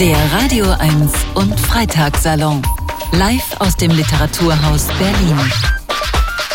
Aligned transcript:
Der 0.00 0.18
Radio 0.30 0.66
1 0.78 1.10
und 1.36 1.58
Freitagssalon. 1.58 2.60
Live 3.12 3.56
aus 3.60 3.76
dem 3.76 3.90
Literaturhaus 3.92 4.88
Berlin. 4.98 5.38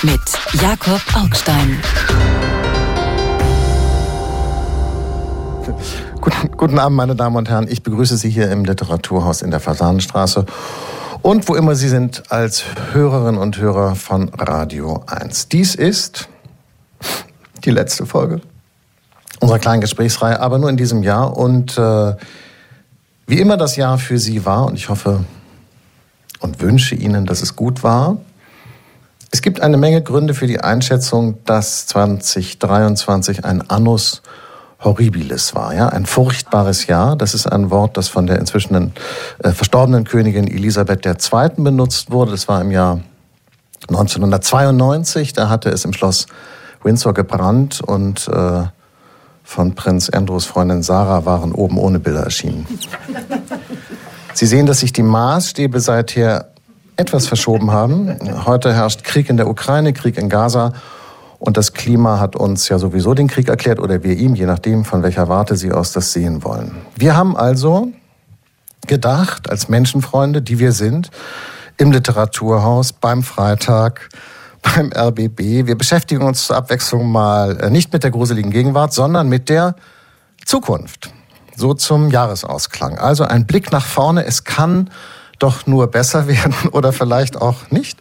Mit 0.04 0.62
Jakob 0.62 1.02
Augstein. 1.15 1.79
Guten, 6.21 6.51
guten 6.55 6.77
Abend, 6.77 6.97
meine 6.97 7.15
Damen 7.15 7.35
und 7.35 7.49
Herren. 7.49 7.67
Ich 7.67 7.81
begrüße 7.81 8.15
Sie 8.15 8.29
hier 8.29 8.51
im 8.51 8.63
Literaturhaus 8.63 9.42
in 9.42 9.49
der 9.49 9.60
Fasanenstraße 9.60 10.46
und 11.23 11.49
wo 11.49 11.55
immer 11.55 11.73
Sie 11.73 11.89
sind 11.89 12.31
als 12.31 12.63
Hörerinnen 12.94 13.42
und 13.42 13.58
Hörer 13.58 13.96
von 13.96 14.29
Radio 14.37 15.03
1. 15.08 15.47
Dies 15.47 15.73
ist 15.73 16.30
die 17.66 17.71
letzte 17.71 18.05
Folge 18.05 18.41
unserer 19.39 19.58
kleinen 19.58 19.81
Gesprächsreihe, 19.81 20.39
aber 20.39 20.59
nur 20.59 20.70
in 20.70 20.77
diesem 20.77 21.02
Jahr 21.02 21.35
und 21.35 21.76
äh, 21.80 22.13
wie 23.32 23.40
immer 23.40 23.55
das 23.55 23.77
Jahr 23.77 23.98
für 23.98 24.20
Sie 24.20 24.45
war 24.45 24.66
und 24.66 24.76
ich 24.76 24.90
hoffe 24.90 25.23
und 26.41 26.59
wünsche 26.59 26.95
Ihnen, 26.95 27.26
dass 27.26 27.41
es 27.41 27.55
gut 27.55 27.81
war. 27.81 28.17
Es 29.31 29.41
gibt 29.41 29.62
eine 29.62 29.77
Menge 29.77 30.02
Gründe 30.02 30.34
für 30.34 30.48
die 30.48 30.59
Einschätzung, 30.59 31.38
dass 31.45 31.88
2023 31.88 33.45
ein 33.45 33.62
Annus 33.70 34.22
horribilis 34.84 35.55
war, 35.55 35.73
ja, 35.73 35.88
ein 35.88 36.05
furchtbares 36.05 36.88
Jahr. 36.88 37.16
Das 37.16 37.34
ist 37.34 37.48
ein 37.48 37.70
Wort, 37.72 37.95
das 37.95 38.09
von 38.09 38.27
der 38.27 38.38
inzwischen 38.38 38.91
äh, 39.41 39.52
verstorbenen 39.52 40.03
Königin 40.03 40.50
Elisabeth 40.50 41.05
II. 41.05 41.63
benutzt 41.63 42.11
wurde. 42.11 42.31
Das 42.31 42.50
war 42.50 42.59
im 42.59 42.72
Jahr 42.72 43.00
1992. 43.88 45.31
Da 45.31 45.48
hatte 45.48 45.70
es 45.70 45.86
im 45.86 45.94
Schloss 45.94 46.25
Windsor 46.84 47.13
gebrannt 47.13 47.80
und 47.80 48.27
äh, 48.27 48.63
von 49.51 49.75
Prinz 49.75 50.09
Andrews 50.09 50.45
Freundin 50.45 50.81
Sarah 50.81 51.25
waren 51.25 51.51
oben 51.51 51.77
ohne 51.77 51.99
Bilder 51.99 52.21
erschienen. 52.21 52.65
Sie 54.33 54.45
sehen, 54.45 54.65
dass 54.65 54.79
sich 54.79 54.93
die 54.93 55.03
Maßstäbe 55.03 55.81
seither 55.81 56.53
etwas 56.95 57.27
verschoben 57.27 57.71
haben. 57.71 58.17
Heute 58.45 58.73
herrscht 58.73 59.03
Krieg 59.03 59.30
in 59.30 59.35
der 59.35 59.49
Ukraine, 59.49 59.91
Krieg 59.91 60.17
in 60.17 60.30
Gaza 60.30 60.71
und 61.38 61.58
das 61.58 61.73
Klima 61.73 62.17
hat 62.17 62.38
uns 62.38 62.69
ja 62.69 62.80
sowieso 62.80 63.13
den 63.13 63.27
Krieg 63.27 63.49
erklärt 63.49 63.81
oder 63.81 64.03
wir 64.03 64.16
ihm, 64.16 64.35
je 64.35 64.45
nachdem, 64.45 64.85
von 64.85 65.03
welcher 65.03 65.27
Warte 65.27 65.58
Sie 65.58 65.73
aus 65.73 65.91
das 65.91 66.13
sehen 66.13 66.45
wollen. 66.45 66.71
Wir 66.95 67.17
haben 67.17 67.36
also 67.36 67.89
gedacht, 68.88 69.49
als 69.49 69.67
Menschenfreunde, 69.67 70.41
die 70.41 70.59
wir 70.59 70.71
sind, 70.71 71.11
im 71.75 71.91
Literaturhaus, 71.91 72.93
beim 72.93 73.21
Freitag, 73.21 74.08
beim 74.62 74.92
RBB. 74.94 75.67
Wir 75.67 75.78
beschäftigen 75.78 76.23
uns 76.23 76.48
zur 76.48 76.56
Abwechslung 76.56 77.12
mal 77.12 77.58
äh, 77.59 77.70
nicht 77.70 77.92
mit 77.94 78.04
der 78.04 78.12
gruseligen 78.12 78.52
Gegenwart, 78.52 78.94
sondern 78.94 79.28
mit 79.28 79.50
der 79.50 79.76
Zukunft. 80.45 81.12
So 81.56 81.73
zum 81.73 82.09
Jahresausklang. 82.09 82.98
Also 82.98 83.23
ein 83.23 83.45
Blick 83.45 83.72
nach 83.72 83.86
vorne. 83.86 84.26
Es 84.26 84.44
kann 84.44 84.89
doch 85.39 85.67
nur 85.67 85.88
besser 85.88 86.28
werden 86.28 86.54
oder 86.72 86.94
vielleicht 86.94 87.38
auch 87.38 87.70
nicht. 87.70 88.00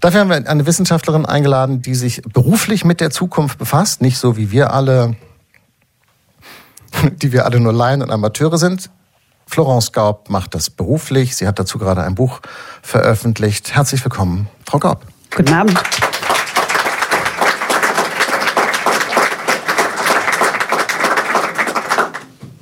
Dafür 0.00 0.20
haben 0.20 0.30
wir 0.30 0.48
eine 0.48 0.66
Wissenschaftlerin 0.66 1.26
eingeladen, 1.26 1.82
die 1.82 1.94
sich 1.94 2.22
beruflich 2.22 2.84
mit 2.84 3.00
der 3.00 3.10
Zukunft 3.10 3.58
befasst, 3.58 4.00
nicht 4.00 4.16
so 4.16 4.36
wie 4.36 4.50
wir 4.50 4.72
alle, 4.72 5.14
die 7.16 7.32
wir 7.32 7.44
alle 7.44 7.60
nur 7.60 7.72
Laien 7.72 8.02
und 8.02 8.10
Amateure 8.10 8.56
sind. 8.56 8.90
Florence 9.46 9.92
Gaub 9.92 10.30
macht 10.30 10.54
das 10.54 10.70
beruflich. 10.70 11.36
Sie 11.36 11.46
hat 11.46 11.58
dazu 11.58 11.78
gerade 11.78 12.02
ein 12.02 12.14
Buch 12.14 12.40
veröffentlicht. 12.82 13.74
Herzlich 13.74 14.02
willkommen, 14.04 14.48
Frau 14.64 14.78
Gaub. 14.78 15.04
Guten 15.34 15.52
Abend. 15.52 15.80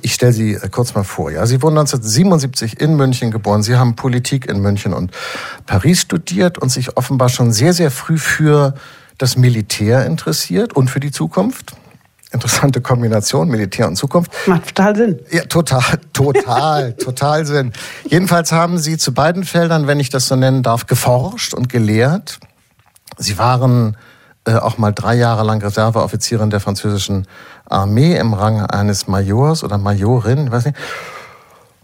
Ich 0.01 0.13
stelle 0.13 0.33
Sie 0.33 0.53
äh, 0.53 0.69
kurz 0.69 0.95
mal 0.95 1.03
vor. 1.03 1.31
Ja, 1.31 1.45
Sie 1.45 1.61
wurden 1.61 1.77
1977 1.77 2.79
in 2.79 2.95
München 2.95 3.31
geboren. 3.31 3.63
Sie 3.63 3.75
haben 3.75 3.95
Politik 3.95 4.47
in 4.47 4.61
München 4.61 4.93
und 4.93 5.11
Paris 5.65 6.01
studiert 6.01 6.57
und 6.57 6.69
sich 6.69 6.95
offenbar 6.97 7.29
schon 7.29 7.51
sehr, 7.51 7.73
sehr 7.73 7.91
früh 7.91 8.17
für 8.17 8.73
das 9.17 9.35
Militär 9.35 10.05
interessiert 10.05 10.73
und 10.73 10.89
für 10.89 10.99
die 10.99 11.11
Zukunft. 11.11 11.73
Interessante 12.31 12.79
Kombination, 12.81 13.49
Militär 13.49 13.87
und 13.87 13.95
Zukunft. 13.95 14.31
Macht 14.45 14.67
total 14.67 14.95
Sinn. 14.95 15.19
Ja, 15.31 15.43
total, 15.45 15.99
total, 16.13 16.93
total 16.97 17.45
Sinn. 17.45 17.73
Jedenfalls 18.05 18.51
haben 18.51 18.77
Sie 18.77 18.97
zu 18.97 19.13
beiden 19.13 19.43
Feldern, 19.43 19.87
wenn 19.87 19.99
ich 19.99 20.09
das 20.09 20.27
so 20.27 20.35
nennen 20.35 20.61
darf, 20.61 20.85
geforscht 20.85 21.55
und 21.55 21.69
gelehrt. 21.69 22.39
Sie 23.19 23.37
waren 23.37 23.97
äh, 24.45 24.55
auch 24.55 24.77
mal 24.77 24.93
drei 24.93 25.15
Jahre 25.15 25.43
lang 25.43 25.61
Reserveoffizierin 25.61 26.49
der 26.49 26.61
französischen 26.61 27.27
Armee 27.65 28.17
im 28.17 28.33
Rang 28.33 28.61
eines 28.61 29.07
Majors 29.07 29.63
oder 29.63 29.77
Majorin, 29.77 30.51
weiß 30.51 30.65
nicht. 30.65 30.77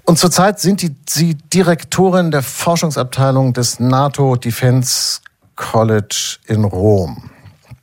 Und 0.05 0.17
zurzeit 0.17 0.59
sind 0.59 0.81
die, 0.81 0.95
Sie 1.07 1.35
Direktorin 1.35 2.31
der 2.31 2.41
Forschungsabteilung 2.41 3.53
des 3.53 3.79
NATO 3.79 4.35
Defense 4.35 5.19
College 5.55 6.37
in 6.47 6.63
Rom. 6.63 7.29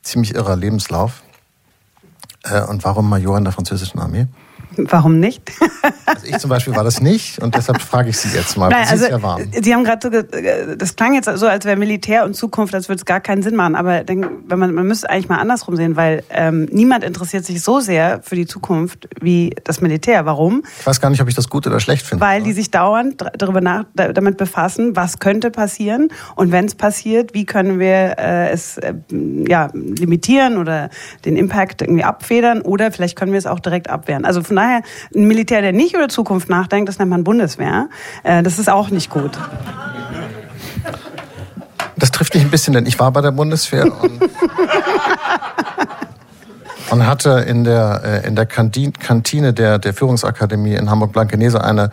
Ziemlich 0.01 0.33
irrer 0.33 0.55
Lebenslauf. 0.55 1.21
Äh, 2.43 2.61
und 2.63 2.83
warum 2.83 3.07
Major 3.07 3.37
in 3.37 3.43
der 3.43 3.53
französischen 3.53 3.99
Armee? 3.99 4.27
Warum 4.77 5.19
nicht? 5.19 5.51
also 6.05 6.25
ich 6.25 6.37
zum 6.37 6.49
Beispiel 6.49 6.75
war 6.75 6.83
das 6.83 7.01
nicht 7.01 7.39
und 7.39 7.55
deshalb 7.55 7.81
frage 7.81 8.09
ich 8.09 8.17
Sie 8.17 8.35
jetzt 8.35 8.57
mal. 8.57 8.69
Nein, 8.69 8.87
also, 8.89 9.05
ja. 9.05 9.37
Sie 9.61 9.73
haben 9.73 9.83
gerade 9.83 10.23
so, 10.23 10.75
das 10.75 10.95
klang 10.95 11.13
jetzt 11.13 11.29
so, 11.35 11.47
als 11.47 11.65
wäre 11.65 11.75
Militär 11.77 12.25
und 12.25 12.35
Zukunft, 12.35 12.73
als 12.75 12.89
würde 12.89 12.99
es 12.99 13.05
gar 13.05 13.19
keinen 13.19 13.43
Sinn 13.43 13.55
machen. 13.55 13.75
Aber 13.75 14.03
denk, 14.03 14.27
wenn 14.47 14.59
man, 14.59 14.73
man 14.73 14.87
müsste 14.87 15.09
eigentlich 15.09 15.29
mal 15.29 15.37
andersrum 15.39 15.75
sehen, 15.75 15.95
weil 15.95 16.23
ähm, 16.29 16.67
niemand 16.71 17.03
interessiert 17.03 17.45
sich 17.45 17.61
so 17.61 17.79
sehr 17.79 18.21
für 18.23 18.35
die 18.35 18.45
Zukunft 18.45 19.07
wie 19.21 19.55
das 19.63 19.81
Militär. 19.81 20.25
Warum? 20.25 20.63
Ich 20.79 20.85
weiß 20.85 21.01
gar 21.01 21.09
nicht, 21.09 21.21
ob 21.21 21.27
ich 21.27 21.35
das 21.35 21.49
gut 21.49 21.67
oder 21.67 21.79
schlecht 21.79 22.05
finde. 22.05 22.23
Weil 22.23 22.43
die 22.43 22.53
sich 22.53 22.71
dauernd 22.71 23.23
darüber 23.37 23.61
nach, 23.61 23.85
damit 23.93 24.37
befassen, 24.37 24.95
was 24.95 25.19
könnte 25.19 25.51
passieren 25.51 26.09
und 26.35 26.51
wenn 26.51 26.65
es 26.65 26.75
passiert, 26.75 27.33
wie 27.33 27.45
können 27.45 27.79
wir 27.79 28.15
äh, 28.17 28.49
es 28.49 28.77
äh, 28.77 28.93
ja, 29.47 29.69
limitieren 29.73 30.57
oder 30.57 30.89
den 31.25 31.35
Impact 31.35 31.81
irgendwie 31.81 32.03
abfedern 32.03 32.61
oder 32.61 32.91
vielleicht 32.91 33.17
können 33.17 33.31
wir 33.31 33.39
es 33.39 33.45
auch 33.45 33.59
direkt 33.59 33.89
abwehren. 33.89 34.25
Also 34.25 34.41
von 34.41 34.55
daher, 34.55 34.62
ein 34.63 35.27
Militär, 35.27 35.61
der 35.61 35.73
nicht 35.73 35.93
über 35.93 36.09
Zukunft 36.09 36.49
nachdenkt, 36.49 36.89
das 36.89 36.99
nennt 36.99 37.11
man 37.11 37.23
Bundeswehr. 37.23 37.89
Äh, 38.23 38.43
das 38.43 38.59
ist 38.59 38.69
auch 38.69 38.89
nicht 38.89 39.09
gut. 39.09 39.37
Das 41.95 42.11
trifft 42.11 42.33
mich 42.33 42.43
ein 42.43 42.51
bisschen, 42.51 42.73
denn 42.73 42.85
ich 42.85 42.99
war 42.99 43.11
bei 43.11 43.21
der 43.21 43.31
Bundeswehr 43.31 43.85
und, 43.85 44.21
und 46.89 47.07
hatte 47.07 47.45
in 47.47 47.63
der, 47.63 48.01
äh, 48.03 48.27
in 48.27 48.35
der 48.35 48.45
Kantine 48.45 49.53
der, 49.53 49.79
der 49.79 49.93
Führungsakademie 49.93 50.75
in 50.75 50.89
Hamburg-Blankenese 50.89 51.63
eine 51.63 51.91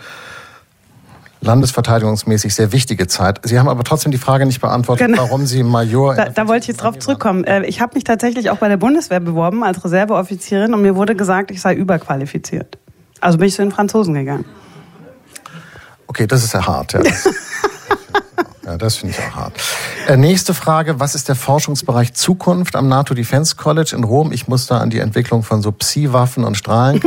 landesverteidigungsmäßig 1.41 2.55
sehr 2.55 2.73
wichtige 2.73 3.07
Zeit. 3.07 3.41
Sie 3.45 3.59
haben 3.59 3.69
aber 3.69 3.85
trotzdem 3.85 4.13
die 4.13 4.19
Frage 4.19 4.47
nicht 4.47 4.61
beantwortet, 4.61 5.07
genau. 5.07 5.23
warum 5.23 5.47
Sie 5.47 5.63
Major. 5.63 6.15
Da, 6.15 6.29
da 6.29 6.49
wollte 6.49 6.63
ich 6.65 6.69
jetzt 6.69 6.83
drauf 6.83 6.99
zurückkommen. 6.99 7.45
Äh, 7.45 7.65
ich 7.67 7.81
habe 7.81 7.95
mich 7.95 8.05
tatsächlich 8.05 8.51
auch 8.51 8.59
bei 8.59 8.69
der 8.69 8.77
Bundeswehr 8.77 9.21
beworben 9.21 9.65
als 9.65 9.83
Reserveoffizierin 9.85 10.75
und 10.75 10.83
mir 10.83 10.97
wurde 10.97 11.15
gesagt, 11.15 11.51
ich 11.51 11.61
sei 11.61 11.75
überqualifiziert. 11.75 12.79
Also 13.21 13.39
bin 13.39 13.49
ich 13.49 13.55
zu 13.55 13.63
den 13.63 13.73
Franzosen 13.73 14.15
gegangen. 14.15 14.45
Okay, 16.07 16.27
das 16.27 16.45
ist 16.45 16.55
ja 16.55 16.67
hart. 16.67 16.93
Ja. 16.93 17.01
Ja, 18.71 18.79
das 18.79 18.99
finde 18.99 19.17
ich 19.19 19.21
auch 19.21 19.35
hart. 19.35 19.55
Äh, 20.07 20.17
nächste 20.17 20.55
Frage. 20.55 21.01
Was 21.01 21.17
ist 21.17 21.29
der 21.29 21.35
Forschungsbereich 21.35 22.15
Zukunft 22.15 22.77
am 22.77 22.87
NATO 22.87 23.15
Defense 23.15 23.57
College 23.57 23.97
in 23.97 24.05
Rom? 24.05 24.31
Ich 24.31 24.47
muss 24.47 24.67
da 24.67 24.79
an 24.79 24.91
die 24.91 25.01
Entwicklung 25.01 25.43
von 25.43 25.61
so 25.61 25.73
Psi-Waffen 25.73 26.45
und 26.45 26.57
Strahlen 26.57 27.01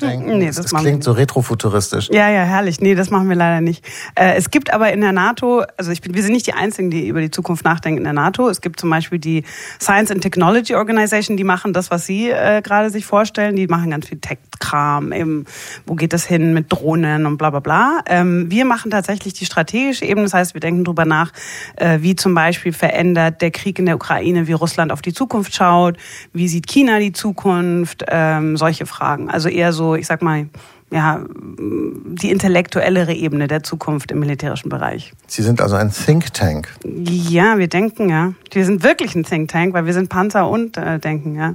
denken. 0.00 0.38
nee, 0.38 0.46
das, 0.46 0.56
das 0.56 0.72
klingt 0.72 1.04
so 1.04 1.12
retrofuturistisch. 1.12 2.08
Ja, 2.10 2.30
ja, 2.30 2.44
herrlich. 2.44 2.80
Nee, 2.80 2.94
das 2.94 3.10
machen 3.10 3.28
wir 3.28 3.36
leider 3.36 3.60
nicht. 3.60 3.84
Äh, 4.14 4.36
es 4.36 4.50
gibt 4.50 4.72
aber 4.72 4.94
in 4.94 5.02
der 5.02 5.12
NATO, 5.12 5.62
also 5.76 5.90
ich 5.90 6.00
bin, 6.00 6.14
wir 6.14 6.22
sind 6.22 6.32
nicht 6.32 6.46
die 6.46 6.54
Einzigen, 6.54 6.90
die 6.90 7.06
über 7.06 7.20
die 7.20 7.30
Zukunft 7.30 7.66
nachdenken 7.66 7.98
in 7.98 8.04
der 8.04 8.14
NATO. 8.14 8.48
Es 8.48 8.62
gibt 8.62 8.80
zum 8.80 8.88
Beispiel 8.88 9.18
die 9.18 9.44
Science 9.78 10.10
and 10.10 10.22
Technology 10.22 10.74
Organization, 10.74 11.36
die 11.36 11.44
machen 11.44 11.74
das, 11.74 11.90
was 11.90 12.06
Sie 12.06 12.30
äh, 12.30 12.62
gerade 12.62 12.88
sich 12.88 13.04
vorstellen. 13.04 13.56
Die 13.56 13.66
machen 13.66 13.90
ganz 13.90 14.06
viel 14.08 14.20
Tech-Kram, 14.20 15.12
eben, 15.12 15.44
wo 15.84 15.96
geht 15.96 16.14
das 16.14 16.24
hin 16.24 16.54
mit 16.54 16.72
Drohnen 16.72 17.26
und 17.26 17.36
bla 17.36 17.50
bla 17.50 17.60
bla. 17.60 17.98
Ähm, 18.06 18.50
wir 18.50 18.64
machen 18.64 18.90
tatsächlich 18.90 19.34
die 19.34 19.44
strategische 19.44 20.06
Ebene, 20.06 20.24
das 20.24 20.32
heißt, 20.32 20.54
wir 20.54 20.62
denken 20.62 20.84
drüber 20.84 21.09
nach, 21.10 21.32
äh, 21.76 21.98
wie 22.00 22.16
zum 22.16 22.34
Beispiel 22.34 22.72
verändert 22.72 23.42
der 23.42 23.50
Krieg 23.50 23.78
in 23.78 23.86
der 23.86 23.96
Ukraine, 23.96 24.46
wie 24.46 24.52
Russland 24.52 24.92
auf 24.92 25.02
die 25.02 25.12
Zukunft 25.12 25.54
schaut, 25.54 25.98
wie 26.32 26.48
sieht 26.48 26.66
China 26.66 26.98
die 26.98 27.12
Zukunft, 27.12 28.04
ähm, 28.08 28.56
solche 28.56 28.86
Fragen. 28.86 29.28
Also 29.28 29.48
eher 29.48 29.72
so, 29.72 29.94
ich 29.94 30.06
sag 30.06 30.22
mal, 30.22 30.46
ja, 30.90 31.20
die 31.30 32.30
intellektuellere 32.30 33.12
Ebene 33.12 33.46
der 33.46 33.62
Zukunft 33.62 34.10
im 34.10 34.18
militärischen 34.18 34.68
Bereich. 34.68 35.12
Sie 35.26 35.42
sind 35.42 35.60
also 35.60 35.76
ein 35.76 35.92
Think 35.92 36.32
Tank. 36.34 36.68
Ja, 36.84 37.58
wir 37.58 37.68
denken, 37.68 38.08
ja. 38.08 38.32
Wir 38.50 38.64
sind 38.64 38.82
wirklich 38.82 39.14
ein 39.14 39.24
Think 39.24 39.50
Tank, 39.50 39.72
weil 39.72 39.86
wir 39.86 39.92
sind 39.92 40.08
Panzer 40.08 40.48
und 40.48 40.76
äh, 40.76 40.98
denken, 40.98 41.36
ja. 41.36 41.54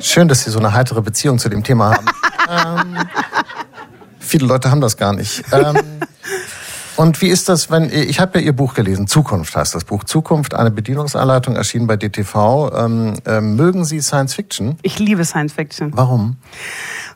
Schön, 0.00 0.26
dass 0.26 0.44
Sie 0.44 0.50
so 0.50 0.58
eine 0.58 0.72
heitere 0.72 1.02
Beziehung 1.02 1.38
zu 1.38 1.50
dem 1.50 1.62
Thema 1.62 1.96
haben. 1.96 2.06
ähm, 2.94 2.96
viele 4.32 4.46
Leute 4.46 4.70
haben 4.70 4.80
das 4.80 4.96
gar 4.96 5.12
nicht. 5.12 5.44
Ähm, 5.52 5.76
und 6.96 7.20
wie 7.20 7.28
ist 7.28 7.50
das, 7.50 7.70
wenn 7.70 7.90
ich 7.92 8.18
habe 8.18 8.38
ja 8.38 8.46
Ihr 8.46 8.54
Buch 8.54 8.72
gelesen, 8.72 9.06
Zukunft 9.06 9.54
heißt 9.54 9.74
das 9.74 9.84
Buch. 9.84 10.04
Zukunft, 10.04 10.54
eine 10.54 10.70
Bedienungsanleitung, 10.70 11.54
erschienen 11.54 11.86
bei 11.86 11.98
DTV. 11.98 12.72
Ähm, 12.74 13.14
äh, 13.26 13.42
mögen 13.42 13.84
Sie 13.84 14.00
Science 14.00 14.34
Fiction? 14.34 14.78
Ich 14.80 14.98
liebe 14.98 15.24
Science 15.26 15.52
Fiction. 15.52 15.92
Warum? 15.94 16.38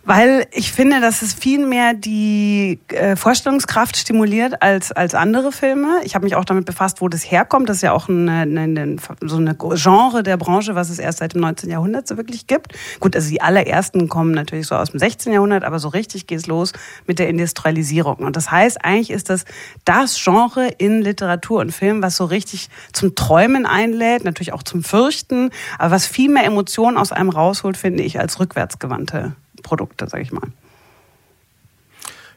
Weil 0.07 0.47
ich 0.53 0.71
finde, 0.71 1.01
dass 1.01 1.23
es 1.23 1.35
viel 1.35 1.67
mehr 1.67 1.93
die 1.93 2.79
äh, 2.91 3.17
Vorstellungskraft 3.17 3.97
stimuliert 3.97 4.63
als, 4.63 4.93
als 4.93 5.17
andere 5.17 5.51
Filme. 5.51 5.99
Ich 6.05 6.15
habe 6.15 6.25
mich 6.25 6.37
auch 6.37 6.45
damit 6.45 6.65
befasst, 6.65 7.01
wo 7.01 7.09
das 7.09 7.29
herkommt. 7.29 7.69
Das 7.69 7.79
ist 7.79 7.83
ja 7.83 7.91
auch 7.91 8.09
eine, 8.09 8.43
eine, 8.43 8.97
so 9.23 9.39
eine 9.39 9.57
Genre 9.57 10.23
der 10.23 10.37
Branche, 10.37 10.77
was 10.77 10.91
es 10.91 11.01
erst 11.01 11.19
seit 11.19 11.35
dem 11.35 11.41
19. 11.41 11.71
Jahrhundert 11.71 12.07
so 12.07 12.17
wirklich 12.17 12.47
gibt. 12.47 12.73
Gut, 13.01 13.17
also 13.17 13.29
die 13.29 13.41
allerersten 13.41 14.09
kommen 14.09 14.31
natürlich 14.31 14.69
so 14.69 14.77
aus 14.77 14.93
dem 14.93 15.01
16. 15.01 15.33
Jahrhundert, 15.33 15.65
aber 15.65 15.81
so 15.81 15.89
richtig 15.89 16.29
geht 16.29 16.39
es 16.39 16.47
los 16.47 16.73
mit 17.09 17.19
der 17.19 17.29
Industrialisierung. 17.29 18.19
Und 18.19 18.37
das 18.37 18.49
heißt, 18.49 18.85
eigentlich 18.85 19.11
ist 19.11 19.29
das 19.29 19.45
das 19.85 20.17
Genre 20.23 20.69
in 20.79 21.03
Literatur 21.03 21.59
und 21.59 21.73
Film, 21.73 22.01
was 22.01 22.17
so 22.17 22.27
richtig 22.27 22.69
zum 22.93 23.17
Träumen 23.17 23.67
einlädt, 23.67 24.23
natürlich 24.23 24.53
auch 24.53 24.63
zum 24.63 24.85
Fürchten, 24.85 25.51
aber 25.81 25.91
was 25.91 26.07
viel 26.07 26.31
mehr 26.31 26.45
Emotionen 26.45 26.97
aus 26.97 27.11
einem 27.11 27.31
rausholt, 27.31 27.77
finde 27.77 28.05
ich, 28.05 28.21
als 28.21 28.39
rückwärtsgewandte 28.39 29.35
Produkte, 29.63 30.09
sag 30.09 30.21
ich 30.23 30.33
mal. 30.33 30.49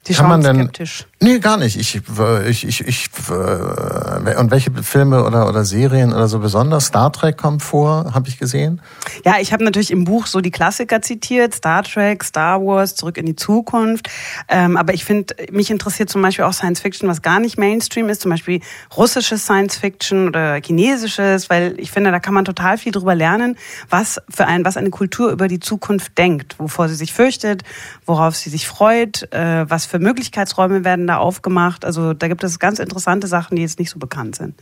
Die 0.07 0.13
Kann 0.13 0.29
man 0.29 0.41
denn, 0.41 0.55
skeptisch. 0.55 1.05
Nee, 1.21 1.39
gar 1.39 1.57
nicht. 1.57 1.77
Ich, 1.77 1.95
ich, 1.95 2.67
ich, 2.67 2.87
ich, 2.87 3.09
äh, 3.29 4.35
und 4.37 4.51
welche 4.51 4.71
Filme 4.81 5.25
oder, 5.25 5.49
oder 5.49 5.65
Serien 5.65 6.13
oder 6.13 6.29
so 6.29 6.39
besonders? 6.39 6.85
Star 6.85 7.11
Trek 7.11 7.37
kommt 7.37 7.61
vor, 7.61 8.13
habe 8.13 8.29
ich 8.29 8.39
gesehen. 8.39 8.81
Ja, 9.25 9.35
ich 9.39 9.51
habe 9.51 9.65
natürlich 9.65 9.91
im 9.91 10.05
Buch 10.05 10.27
so 10.27 10.39
die 10.39 10.51
Klassiker 10.51 11.01
zitiert, 11.01 11.53
Star 11.53 11.83
Trek, 11.83 12.23
Star 12.23 12.61
Wars, 12.61 12.95
Zurück 12.95 13.17
in 13.17 13.25
die 13.25 13.35
Zukunft. 13.35 14.09
Ähm, 14.47 14.77
aber 14.77 14.93
ich 14.93 15.03
finde, 15.03 15.35
mich 15.51 15.69
interessiert 15.69 16.09
zum 16.09 16.21
Beispiel 16.21 16.45
auch 16.45 16.53
Science 16.53 16.79
Fiction, 16.79 17.09
was 17.09 17.21
gar 17.21 17.41
nicht 17.41 17.57
Mainstream 17.57 18.07
ist, 18.07 18.21
zum 18.21 18.31
Beispiel 18.31 18.61
russisches 18.95 19.43
Science 19.43 19.77
Fiction 19.77 20.29
oder 20.29 20.61
chinesisches, 20.65 21.49
weil 21.49 21.75
ich 21.77 21.91
finde, 21.91 22.11
da 22.11 22.19
kann 22.19 22.33
man 22.33 22.45
total 22.45 22.77
viel 22.77 22.93
drüber 22.93 23.15
lernen, 23.15 23.57
was 23.89 24.21
für 24.29 24.47
ein, 24.47 24.63
was 24.63 24.77
eine 24.77 24.89
Kultur 24.89 25.31
über 25.31 25.49
die 25.49 25.59
Zukunft 25.59 26.17
denkt, 26.17 26.55
wovor 26.59 26.87
sie 26.87 26.95
sich 26.95 27.11
fürchtet, 27.11 27.63
worauf 28.05 28.37
sie 28.37 28.49
sich 28.49 28.67
freut, 28.67 29.31
äh, 29.33 29.69
was 29.69 29.85
für 29.89 29.99
Möglichkeitsräume 29.99 30.83
werden 30.83 31.07
da 31.07 31.17
aufgemacht. 31.17 31.83
Also 31.83 32.13
da 32.13 32.27
gibt 32.27 32.43
es 32.43 32.59
ganz 32.59 32.77
interessante 32.79 33.27
Sachen, 33.27 33.55
die 33.55 33.63
jetzt 33.63 33.79
nicht 33.79 33.89
so 33.89 33.97
bekannt 33.99 34.35
sind. 34.35 34.53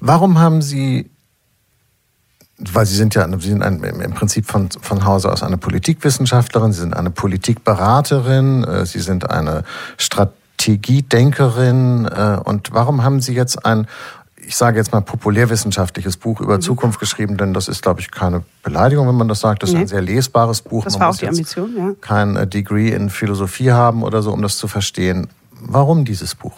Warum 0.00 0.38
haben 0.38 0.62
Sie 0.62 1.10
weil 2.58 2.86
Sie 2.86 2.96
sind 2.96 3.14
ja 3.14 3.28
Sie 3.38 3.50
sind 3.50 3.62
ein, 3.62 3.82
im 3.82 4.14
Prinzip 4.14 4.46
von, 4.46 4.70
von 4.70 5.04
Hause 5.04 5.30
aus 5.30 5.42
eine 5.42 5.58
Politikwissenschaftlerin, 5.58 6.72
Sie 6.72 6.80
sind 6.80 6.96
eine 6.96 7.10
Politikberaterin, 7.10 8.64
äh, 8.64 8.86
Sie 8.86 9.00
sind 9.00 9.28
eine 9.28 9.64
Strategiedenkerin. 9.98 12.06
Äh, 12.06 12.38
und 12.42 12.72
warum 12.72 13.04
haben 13.04 13.20
Sie 13.20 13.34
jetzt 13.34 13.66
ein 13.66 13.86
ich 14.46 14.56
sage 14.56 14.78
jetzt 14.78 14.92
mal, 14.92 15.00
populärwissenschaftliches 15.00 16.16
Buch 16.16 16.40
über 16.40 16.56
mhm. 16.56 16.60
Zukunft 16.60 17.00
geschrieben, 17.00 17.36
denn 17.36 17.52
das 17.52 17.68
ist, 17.68 17.82
glaube 17.82 18.00
ich, 18.00 18.10
keine 18.10 18.44
Beleidigung, 18.62 19.08
wenn 19.08 19.16
man 19.16 19.28
das 19.28 19.40
sagt. 19.40 19.62
Das 19.62 19.72
nee. 19.72 19.78
ist 19.78 19.82
ein 19.82 19.88
sehr 19.88 20.02
lesbares 20.02 20.62
Buch. 20.62 20.84
Das 20.84 20.94
man 20.94 21.00
war 21.00 21.08
auch 21.10 21.16
die 21.16 21.28
Ambition, 21.28 21.76
ja. 21.76 21.92
Kein 22.00 22.36
äh, 22.36 22.46
Degree 22.46 22.90
in 22.90 23.10
Philosophie 23.10 23.72
haben 23.72 24.02
oder 24.02 24.22
so, 24.22 24.32
um 24.32 24.42
das 24.42 24.56
zu 24.56 24.68
verstehen. 24.68 25.28
Warum 25.60 26.04
dieses 26.04 26.34
Buch? 26.34 26.52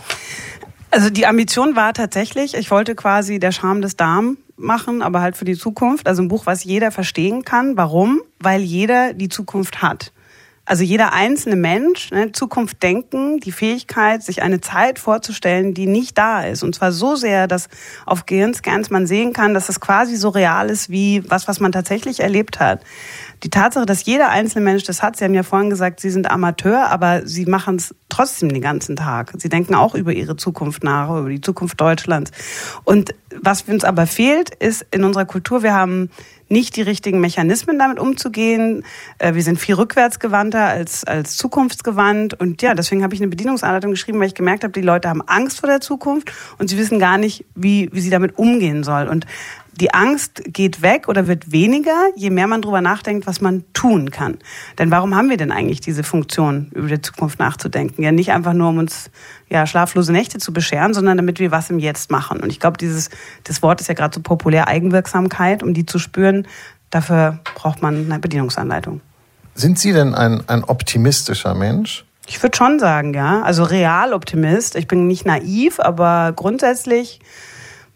Also 0.90 1.11
die 1.11 1.26
Ambition 1.26 1.76
war 1.76 1.94
tatsächlich, 1.94 2.55
ich 2.55 2.70
wollte 2.70 2.94
quasi 2.94 3.38
der 3.38 3.52
Charme 3.52 3.82
des 3.82 3.96
Darm 3.96 4.37
machen, 4.56 5.02
aber 5.02 5.20
halt 5.20 5.37
für 5.37 5.44
die 5.44 5.56
Zukunft. 5.56 6.06
Also 6.06 6.23
ein 6.23 6.29
Buch, 6.29 6.46
was 6.46 6.64
jeder 6.64 6.91
verstehen 6.91 7.44
kann. 7.44 7.76
Warum? 7.76 8.20
Weil 8.38 8.61
jeder 8.61 9.14
die 9.14 9.29
Zukunft 9.29 9.82
hat. 9.82 10.12
Also 10.69 10.85
jeder 10.85 11.15
einzelne 11.15 11.56
Mensch, 11.56 12.11
ne, 12.11 12.31
Zukunft 12.32 12.82
denken, 12.82 13.41
die 13.41 13.53
Fähigkeit, 13.53 14.23
sich 14.23 14.43
eine 14.43 14.61
Zeit 14.61 14.99
vorzustellen, 14.99 15.73
die 15.73 15.87
nicht 15.87 16.19
da 16.19 16.43
ist. 16.43 16.62
Und 16.62 16.75
zwar 16.75 16.93
so 16.93 17.17
sehr, 17.17 17.47
dass 17.47 17.70
auf 18.05 18.26
Gehirnscans 18.26 18.91
man 18.91 19.06
sehen 19.06 19.32
kann, 19.32 19.55
dass 19.55 19.70
es 19.70 19.81
quasi 19.81 20.17
so 20.17 20.29
real 20.29 20.69
ist 20.69 20.91
wie 20.91 21.23
was, 21.26 21.49
was 21.49 21.59
man 21.59 21.73
tatsächlich 21.73 22.20
erlebt 22.20 22.61
hat. 22.61 22.82
Die 23.44 23.49
Tatsache, 23.49 23.87
dass 23.87 24.05
jeder 24.05 24.29
einzelne 24.29 24.62
Mensch 24.62 24.82
das 24.82 25.03
hat, 25.03 25.17
Sie 25.17 25.25
haben 25.25 25.32
ja 25.32 25.43
vorhin 25.43 25.70
gesagt, 25.70 26.00
Sie 26.00 26.11
sind 26.11 26.31
Amateur, 26.31 26.91
aber 26.91 27.26
Sie 27.26 27.47
machen 27.47 27.76
es 27.76 27.94
trotzdem 28.11 28.50
den 28.50 28.61
ganzen 28.61 28.94
Tag. 28.94 29.32
Sie 29.38 29.49
denken 29.49 29.75
auch 29.75 29.94
über 29.94 30.12
Ihre 30.12 30.37
Zukunft 30.37 30.85
nach, 30.85 31.09
über 31.09 31.31
die 31.31 31.41
Zukunft 31.41 31.81
Deutschlands. 31.81 32.31
Und 32.85 33.15
was 33.41 33.62
uns 33.62 33.85
aber 33.85 34.06
fehlt, 34.06 34.55
ist 34.55 34.85
in 34.91 35.05
unserer 35.05 35.25
Kultur, 35.25 35.62
wir 35.62 35.73
haben 35.73 36.11
nicht 36.48 36.76
die 36.76 36.82
richtigen 36.82 37.20
Mechanismen 37.20 37.78
damit 37.78 37.98
umzugehen. 37.98 38.84
Äh, 39.18 39.34
wir 39.34 39.42
sind 39.42 39.58
viel 39.58 39.74
rückwärtsgewandter 39.74 40.64
als, 40.64 41.04
als 41.04 41.36
zukunftsgewandt. 41.36 42.34
Und 42.34 42.62
ja, 42.62 42.74
deswegen 42.74 43.02
habe 43.02 43.14
ich 43.14 43.20
eine 43.20 43.28
Bedienungsanleitung 43.28 43.90
geschrieben, 43.90 44.20
weil 44.20 44.28
ich 44.28 44.34
gemerkt 44.34 44.64
habe, 44.64 44.72
die 44.72 44.82
Leute 44.82 45.08
haben 45.08 45.22
Angst 45.22 45.60
vor 45.60 45.68
der 45.68 45.80
Zukunft 45.80 46.32
und 46.58 46.68
sie 46.68 46.78
wissen 46.78 46.98
gar 46.98 47.18
nicht, 47.18 47.44
wie, 47.54 47.90
wie 47.92 48.00
sie 48.00 48.10
damit 48.10 48.38
umgehen 48.38 48.84
soll. 48.84 49.08
Und 49.08 49.26
die 49.80 49.94
Angst 49.94 50.42
geht 50.46 50.82
weg 50.82 51.08
oder 51.08 51.28
wird 51.28 51.52
weniger, 51.52 52.08
je 52.16 52.30
mehr 52.30 52.48
man 52.48 52.62
darüber 52.62 52.80
nachdenkt, 52.80 53.26
was 53.26 53.40
man 53.40 53.64
tun 53.72 54.10
kann. 54.10 54.38
Denn 54.78 54.90
warum 54.90 55.14
haben 55.14 55.30
wir 55.30 55.36
denn 55.36 55.52
eigentlich 55.52 55.80
diese 55.80 56.02
Funktion, 56.02 56.70
über 56.75 56.88
die 56.88 57.00
Zukunft 57.00 57.38
nachzudenken? 57.38 58.02
Ja, 58.02 58.10
nicht 58.10 58.32
einfach 58.32 58.54
nur, 58.54 58.70
um 58.70 58.78
uns 58.78 59.10
ja, 59.48 59.66
schlaflose 59.66 60.12
Nächte 60.12 60.38
zu 60.38 60.52
bescheren, 60.52 60.94
sondern 60.94 61.16
damit 61.16 61.38
wir 61.38 61.52
was 61.52 61.70
im 61.70 61.78
Jetzt 61.78 62.10
machen. 62.10 62.40
Und 62.40 62.50
ich 62.50 62.58
glaube, 62.58 62.76
dieses 62.76 63.10
das 63.44 63.62
Wort 63.62 63.80
ist 63.80 63.86
ja 63.86 63.94
gerade 63.94 64.14
so 64.14 64.20
populär, 64.20 64.66
Eigenwirksamkeit, 64.66 65.62
um 65.62 65.75
die 65.75 65.86
zu 65.86 66.00
spüren. 66.00 66.48
Dafür 66.90 67.38
braucht 67.54 67.81
man 67.81 68.10
eine 68.10 68.19
Bedienungsanleitung. 68.19 69.00
Sind 69.54 69.78
Sie 69.78 69.92
denn 69.92 70.14
ein, 70.14 70.42
ein 70.48 70.64
optimistischer 70.64 71.54
Mensch? 71.54 72.04
Ich 72.26 72.42
würde 72.42 72.56
schon 72.56 72.78
sagen, 72.78 73.14
ja. 73.14 73.42
Also 73.42 73.62
real 73.62 74.12
Optimist. 74.12 74.74
Ich 74.74 74.88
bin 74.88 75.06
nicht 75.06 75.24
naiv, 75.24 75.78
aber 75.78 76.32
grundsätzlich 76.34 77.20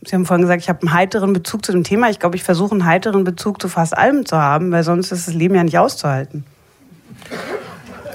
Sie 0.05 0.15
haben 0.15 0.27
vorhin 0.27 0.43
gesagt, 0.43 0.63
ich 0.63 0.69
habe 0.69 0.81
einen 0.83 0.93
heiteren 0.93 1.33
Bezug 1.33 1.65
zu 1.65 1.73
dem 1.73 1.85
Thema. 1.85 2.11
Ich 2.11 2.19
glaube, 2.19 2.37
ich 2.37 2.43
versuche 2.43 2.73
einen 2.73 2.85
heiteren 2.85 3.25
Bezug 3.25 3.63
zu 3.63 3.69
fast 3.69 3.97
allem 3.97 4.27
zu 4.27 4.37
haben, 4.37 4.73
weil 4.73 4.83
sonst 4.83 5.13
ist 5.13 5.29
das 5.29 5.35
Leben 5.35 5.55
ja 5.55 5.63
nicht 5.63 5.79
auszuhalten. 5.79 6.45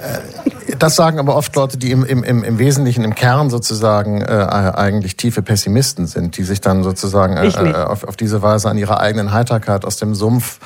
Äh, 0.02 0.48
das 0.80 0.96
sagen 0.96 1.18
aber 1.18 1.36
oft 1.36 1.56
Leute, 1.56 1.78
die 1.78 1.92
im, 1.92 2.04
im, 2.04 2.24
im 2.24 2.60
Wesentlichen, 2.60 3.04
im 3.04 3.16
Kern 3.16 3.50
sozusagen 3.50 4.22
äh, 4.22 4.26
eigentlich 4.26 5.16
tiefe 5.16 5.42
Pessimisten 5.42 6.08
sind, 6.08 6.38
die 6.38 6.44
sich 6.44 6.62
dann 6.62 6.84
sozusagen 6.84 7.38
äh, 7.38 7.48
äh, 7.48 7.74
auf, 7.74 8.04
auf 8.04 8.18
diese 8.18 8.42
Weise 8.42 8.70
an 8.70 8.78
ihrer 8.78 9.00
eigenen 9.00 9.32
Heiterkeit 9.32 9.86
aus 9.86 9.98
dem 9.98 10.14
Sumpf 10.14 10.60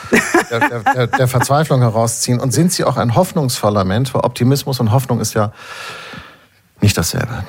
der, 0.50 0.82
der, 0.96 1.08
der 1.08 1.28
Verzweiflung 1.28 1.82
herausziehen. 1.82 2.40
Und 2.40 2.52
sind 2.52 2.74
sie 2.74 2.84
auch 2.84 2.98
ein 2.98 3.16
hoffnungsvoller 3.16 3.84
Mensch? 3.84 4.14
Weil 4.14 4.22
Optimismus 4.22 4.80
und 4.80 4.92
Hoffnung 4.92 5.20
ist 5.20 5.34
ja 5.34 5.54
nicht 6.82 6.98
dasselbe. 6.98 7.44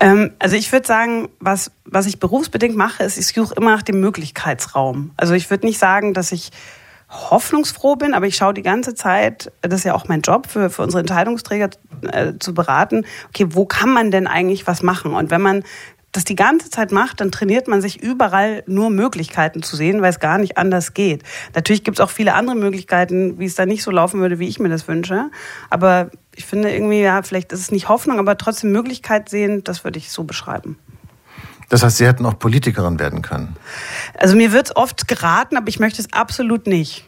Ähm, 0.00 0.32
also 0.38 0.56
ich 0.56 0.70
würde 0.72 0.86
sagen, 0.86 1.28
was, 1.40 1.70
was 1.84 2.06
ich 2.06 2.18
berufsbedingt 2.18 2.76
mache, 2.76 3.02
ist, 3.02 3.18
ich 3.18 3.26
suche 3.26 3.54
immer 3.54 3.72
nach 3.72 3.82
dem 3.82 4.00
Möglichkeitsraum. 4.00 5.12
Also 5.16 5.34
ich 5.34 5.50
würde 5.50 5.66
nicht 5.66 5.78
sagen, 5.78 6.14
dass 6.14 6.32
ich 6.32 6.50
hoffnungsfroh 7.10 7.96
bin, 7.96 8.14
aber 8.14 8.26
ich 8.26 8.36
schaue 8.36 8.54
die 8.54 8.62
ganze 8.62 8.94
Zeit, 8.94 9.50
das 9.62 9.80
ist 9.80 9.84
ja 9.84 9.94
auch 9.94 10.06
mein 10.06 10.20
Job 10.20 10.46
für, 10.46 10.70
für 10.70 10.82
unsere 10.82 11.00
Entscheidungsträger 11.00 11.70
äh, 12.02 12.34
zu 12.38 12.54
beraten, 12.54 13.04
okay, 13.28 13.46
wo 13.50 13.66
kann 13.66 13.90
man 13.90 14.10
denn 14.10 14.26
eigentlich 14.26 14.66
was 14.66 14.82
machen? 14.82 15.14
Und 15.14 15.30
wenn 15.30 15.42
man 15.42 15.64
das 16.12 16.24
die 16.24 16.34
ganze 16.34 16.70
Zeit 16.70 16.90
macht, 16.90 17.20
dann 17.20 17.30
trainiert 17.30 17.68
man 17.68 17.80
sich 17.80 18.02
überall 18.02 18.64
nur 18.66 18.90
Möglichkeiten 18.90 19.62
zu 19.62 19.76
sehen, 19.76 20.02
weil 20.02 20.10
es 20.10 20.18
gar 20.18 20.38
nicht 20.38 20.58
anders 20.58 20.92
geht. 20.92 21.22
Natürlich 21.54 21.84
gibt 21.84 21.98
es 21.98 22.04
auch 22.04 22.10
viele 22.10 22.34
andere 22.34 22.56
Möglichkeiten, 22.56 23.38
wie 23.38 23.44
es 23.44 23.54
da 23.54 23.64
nicht 23.64 23.82
so 23.82 23.90
laufen 23.90 24.20
würde, 24.20 24.38
wie 24.38 24.48
ich 24.48 24.58
mir 24.58 24.68
das 24.68 24.88
wünsche. 24.88 25.30
Aber 25.68 26.10
ich 26.34 26.46
finde 26.46 26.72
irgendwie, 26.72 27.00
ja, 27.00 27.22
vielleicht 27.22 27.52
ist 27.52 27.60
es 27.60 27.70
nicht 27.70 27.88
Hoffnung, 27.88 28.18
aber 28.18 28.36
trotzdem 28.36 28.72
Möglichkeit 28.72 29.28
sehen, 29.28 29.62
das 29.62 29.84
würde 29.84 29.98
ich 29.98 30.10
so 30.10 30.24
beschreiben. 30.24 30.78
Das 31.68 31.84
heißt, 31.84 31.98
Sie 31.98 32.06
hätten 32.06 32.26
auch 32.26 32.36
Politikerin 32.38 32.98
werden 32.98 33.22
können? 33.22 33.56
Also 34.18 34.34
mir 34.34 34.52
wird 34.52 34.66
es 34.66 34.76
oft 34.76 35.06
geraten, 35.06 35.56
aber 35.56 35.68
ich 35.68 35.78
möchte 35.78 36.02
es 36.02 36.12
absolut 36.12 36.66
nicht. 36.66 37.06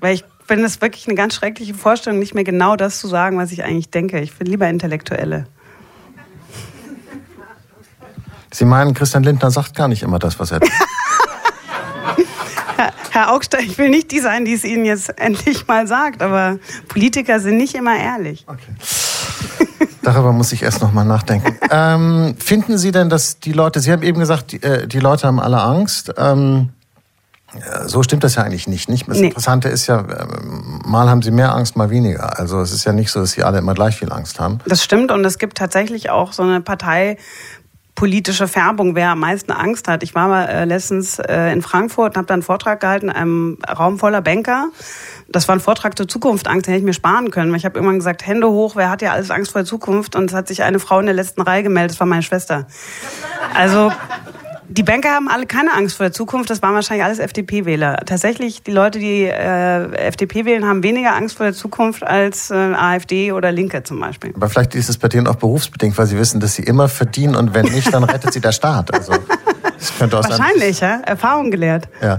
Weil 0.00 0.16
ich 0.16 0.24
finde 0.46 0.66
es 0.66 0.82
wirklich 0.82 1.06
eine 1.06 1.14
ganz 1.14 1.34
schreckliche 1.34 1.72
Vorstellung, 1.72 2.18
nicht 2.18 2.34
mehr 2.34 2.44
genau 2.44 2.76
das 2.76 2.98
zu 2.98 3.08
sagen, 3.08 3.38
was 3.38 3.52
ich 3.52 3.64
eigentlich 3.64 3.90
denke. 3.90 4.20
Ich 4.20 4.34
bin 4.34 4.46
lieber 4.46 4.68
Intellektuelle. 4.68 5.46
Sie 8.52 8.64
meinen, 8.64 8.94
Christian 8.94 9.22
Lindner 9.22 9.50
sagt 9.50 9.74
gar 9.74 9.88
nicht 9.88 10.02
immer 10.02 10.18
das, 10.18 10.38
was 10.38 10.50
er 10.50 10.60
denkt. 10.60 10.74
Herr 13.10 13.32
Augstein, 13.32 13.64
ich 13.64 13.76
will 13.76 13.90
nicht 13.90 14.10
die 14.10 14.20
sein, 14.20 14.44
die 14.44 14.54
es 14.54 14.64
Ihnen 14.64 14.84
jetzt 14.84 15.18
endlich 15.18 15.66
mal 15.66 15.86
sagt, 15.86 16.22
aber 16.22 16.58
Politiker 16.88 17.40
sind 17.40 17.58
nicht 17.58 17.74
immer 17.74 17.96
ehrlich. 17.96 18.46
Okay. 18.46 18.72
Darüber 20.02 20.32
muss 20.32 20.52
ich 20.52 20.62
erst 20.62 20.80
noch 20.82 20.92
mal 20.92 21.04
nachdenken. 21.04 21.56
ähm, 21.70 22.34
finden 22.38 22.78
Sie 22.78 22.90
denn, 22.90 23.08
dass 23.10 23.38
die 23.38 23.52
Leute, 23.52 23.80
Sie 23.80 23.92
haben 23.92 24.02
eben 24.02 24.18
gesagt, 24.18 24.52
die, 24.52 24.62
äh, 24.62 24.86
die 24.86 24.98
Leute 24.98 25.26
haben 25.26 25.40
alle 25.40 25.62
Angst. 25.62 26.12
Ähm, 26.16 26.70
so 27.86 28.02
stimmt 28.02 28.24
das 28.24 28.36
ja 28.36 28.42
eigentlich 28.42 28.66
nicht. 28.66 28.88
nicht? 28.88 29.06
Das 29.08 29.18
nee. 29.18 29.26
Interessante 29.28 29.68
ist 29.68 29.86
ja, 29.86 30.00
ähm, 30.00 30.80
mal 30.86 31.10
haben 31.10 31.22
sie 31.22 31.30
mehr 31.30 31.54
Angst, 31.54 31.76
mal 31.76 31.90
weniger. 31.90 32.38
Also 32.38 32.60
es 32.60 32.72
ist 32.72 32.84
ja 32.84 32.92
nicht 32.92 33.10
so, 33.10 33.20
dass 33.20 33.32
sie 33.32 33.42
alle 33.42 33.58
immer 33.58 33.74
gleich 33.74 33.96
viel 33.96 34.10
Angst 34.10 34.40
haben. 34.40 34.58
Das 34.66 34.82
stimmt 34.82 35.10
und 35.10 35.24
es 35.24 35.38
gibt 35.38 35.58
tatsächlich 35.58 36.10
auch 36.10 36.32
so 36.32 36.42
eine 36.42 36.60
Partei, 36.62 37.18
politische 37.94 38.48
Färbung, 38.48 38.94
wer 38.94 39.10
am 39.10 39.20
meisten 39.20 39.52
Angst 39.52 39.86
hat. 39.86 40.02
Ich 40.02 40.14
war 40.14 40.28
mal 40.28 40.44
äh, 40.46 40.64
letztens 40.64 41.18
äh, 41.18 41.52
in 41.52 41.62
Frankfurt 41.62 42.12
und 42.12 42.16
habe 42.16 42.26
da 42.26 42.34
einen 42.34 42.42
Vortrag 42.42 42.80
gehalten 42.80 43.08
in 43.08 43.14
einem 43.14 43.58
Raum 43.68 43.98
voller 43.98 44.22
Banker. 44.22 44.68
Das 45.28 45.46
war 45.48 45.56
ein 45.56 45.60
Vortrag 45.60 45.96
zur 45.96 46.08
Zukunft, 46.08 46.48
Angst, 46.48 46.66
den 46.66 46.72
hätte 46.72 46.80
ich 46.80 46.86
mir 46.86 46.94
sparen 46.94 47.30
können. 47.30 47.50
Weil 47.50 47.58
ich 47.58 47.64
habe 47.64 47.76
irgendwann 47.76 47.98
gesagt, 47.98 48.26
Hände 48.26 48.48
hoch, 48.48 48.76
wer 48.76 48.90
hat 48.90 49.02
ja 49.02 49.12
alles 49.12 49.30
Angst 49.30 49.52
vor 49.52 49.60
der 49.60 49.66
Zukunft? 49.66 50.16
Und 50.16 50.30
es 50.30 50.36
hat 50.36 50.48
sich 50.48 50.62
eine 50.62 50.78
Frau 50.78 51.00
in 51.00 51.06
der 51.06 51.14
letzten 51.14 51.42
Reihe 51.42 51.62
gemeldet, 51.62 51.92
das 51.92 52.00
war 52.00 52.06
meine 52.06 52.22
Schwester. 52.22 52.66
Also 53.54 53.92
Die 54.68 54.82
Banker 54.82 55.10
haben 55.10 55.28
alle 55.28 55.46
keine 55.46 55.74
Angst 55.74 55.96
vor 55.96 56.04
der 56.06 56.12
Zukunft. 56.12 56.48
Das 56.48 56.62
waren 56.62 56.74
wahrscheinlich 56.74 57.04
alles 57.04 57.18
FDP-Wähler. 57.18 58.02
Tatsächlich, 58.06 58.62
die 58.62 58.70
Leute, 58.70 58.98
die 58.98 59.24
äh, 59.24 59.92
FDP 59.94 60.44
wählen, 60.44 60.64
haben 60.66 60.82
weniger 60.82 61.14
Angst 61.14 61.36
vor 61.36 61.46
der 61.46 61.54
Zukunft 61.54 62.02
als 62.04 62.50
äh, 62.50 62.54
AfD 62.54 63.32
oder 63.32 63.52
Linke 63.52 63.82
zum 63.82 64.00
Beispiel. 64.00 64.32
Aber 64.34 64.48
vielleicht 64.48 64.74
ist 64.74 64.88
es 64.88 64.96
bei 64.98 65.08
denen 65.08 65.26
auch 65.26 65.36
berufsbedingt, 65.36 65.98
weil 65.98 66.06
sie 66.06 66.16
wissen, 66.16 66.40
dass 66.40 66.54
sie 66.54 66.62
immer 66.62 66.88
verdienen 66.88 67.34
und 67.36 67.54
wenn 67.54 67.66
nicht, 67.66 67.92
dann 67.92 68.04
rettet 68.04 68.32
sie 68.32 68.40
der 68.40 68.52
Staat. 68.52 68.94
Also, 68.94 69.12
das 69.78 69.98
könnte 69.98 70.18
auch 70.18 70.24
Wahrscheinlich, 70.28 70.78
sein. 70.78 71.00
ja. 71.00 71.06
Erfahrung 71.06 71.50
gelehrt. 71.50 71.88
Ja. 72.00 72.18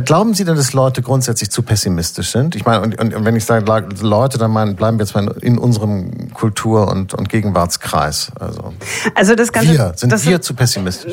Glauben 0.00 0.32
Sie 0.32 0.44
denn, 0.44 0.56
dass 0.56 0.72
Leute 0.72 1.02
grundsätzlich 1.02 1.50
zu 1.50 1.62
pessimistisch 1.62 2.30
sind? 2.30 2.56
Ich 2.56 2.64
meine, 2.64 2.80
und, 2.80 2.98
und 2.98 3.24
wenn 3.26 3.36
ich 3.36 3.44
sage 3.44 3.86
Leute, 4.00 4.38
dann 4.38 4.50
meinen, 4.50 4.74
bleiben 4.74 4.98
wir 4.98 5.04
jetzt 5.04 5.14
mal 5.14 5.34
in 5.42 5.58
unserem 5.58 6.32
Kultur- 6.32 6.90
und, 6.90 7.12
und 7.12 7.28
Gegenwartskreis. 7.28 8.32
Also, 8.40 8.72
also 9.14 9.34
das 9.34 9.52
Ganze, 9.52 9.72
wir, 9.72 9.92
sind 9.94 10.10
das 10.10 10.26
wir 10.26 10.40
zu 10.40 10.54
pessimistisch? 10.54 11.12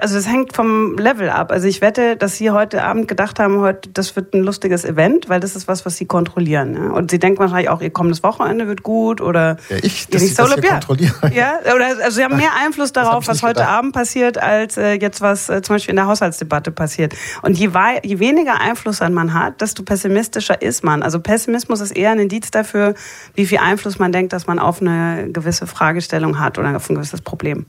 Also 0.00 0.14
das 0.14 0.28
hängt 0.28 0.54
vom 0.54 0.96
Level 0.98 1.30
ab. 1.30 1.50
Also 1.50 1.66
ich 1.66 1.80
wette, 1.80 2.16
dass 2.16 2.36
Sie 2.36 2.52
heute 2.52 2.84
Abend 2.84 3.08
gedacht 3.08 3.40
haben, 3.40 3.60
heute, 3.60 3.88
das 3.90 4.14
wird 4.14 4.34
ein 4.34 4.42
lustiges 4.44 4.84
Event, 4.84 5.28
weil 5.28 5.40
das 5.40 5.56
ist 5.56 5.66
was, 5.66 5.84
was 5.84 5.96
Sie 5.96 6.04
kontrollieren. 6.04 6.74
Ja? 6.74 6.90
Und 6.90 7.10
Sie 7.10 7.18
denken 7.18 7.40
wahrscheinlich 7.40 7.70
auch, 7.70 7.80
Ihr 7.80 7.90
kommendes 7.90 8.22
Wochenende 8.22 8.68
wird 8.68 8.84
gut 8.84 9.20
oder 9.20 9.56
ja, 9.68 9.78
ich, 9.82 10.06
dass 10.06 10.22
Sie 10.22 10.32
das 10.32 10.54
hier 10.54 10.62
kontrollieren. 10.62 11.14
Ja, 11.34 11.58
oder 11.74 11.86
also 12.04 12.16
Sie 12.16 12.22
haben 12.22 12.36
mehr 12.36 12.50
Einfluss 12.64 12.92
darauf, 12.92 13.26
was 13.26 13.42
heute 13.42 13.66
Abend 13.66 13.92
passiert, 13.92 14.38
als 14.38 14.76
äh, 14.76 14.92
jetzt 14.92 15.20
was 15.20 15.48
äh, 15.48 15.60
zum 15.62 15.74
Beispiel 15.74 15.90
in 15.90 15.96
der 15.96 16.06
Haushaltsdebatte 16.06 16.70
passiert. 16.70 17.14
Und 17.42 17.58
je 17.58 17.74
weit 17.74 17.95
je 18.04 18.18
weniger 18.18 18.60
Einfluss 18.60 19.00
man 19.00 19.34
hat, 19.34 19.60
desto 19.60 19.82
pessimistischer 19.82 20.60
ist 20.60 20.84
man. 20.84 21.02
Also 21.02 21.20
Pessimismus 21.20 21.80
ist 21.80 21.92
eher 21.96 22.10
ein 22.10 22.18
Indiz 22.18 22.50
dafür, 22.50 22.94
wie 23.34 23.46
viel 23.46 23.58
Einfluss 23.58 23.98
man 23.98 24.12
denkt, 24.12 24.32
dass 24.32 24.46
man 24.46 24.58
auf 24.58 24.80
eine 24.80 25.30
gewisse 25.32 25.66
Fragestellung 25.66 26.38
hat 26.38 26.58
oder 26.58 26.74
auf 26.76 26.88
ein 26.88 26.94
gewisses 26.94 27.20
Problem. 27.20 27.66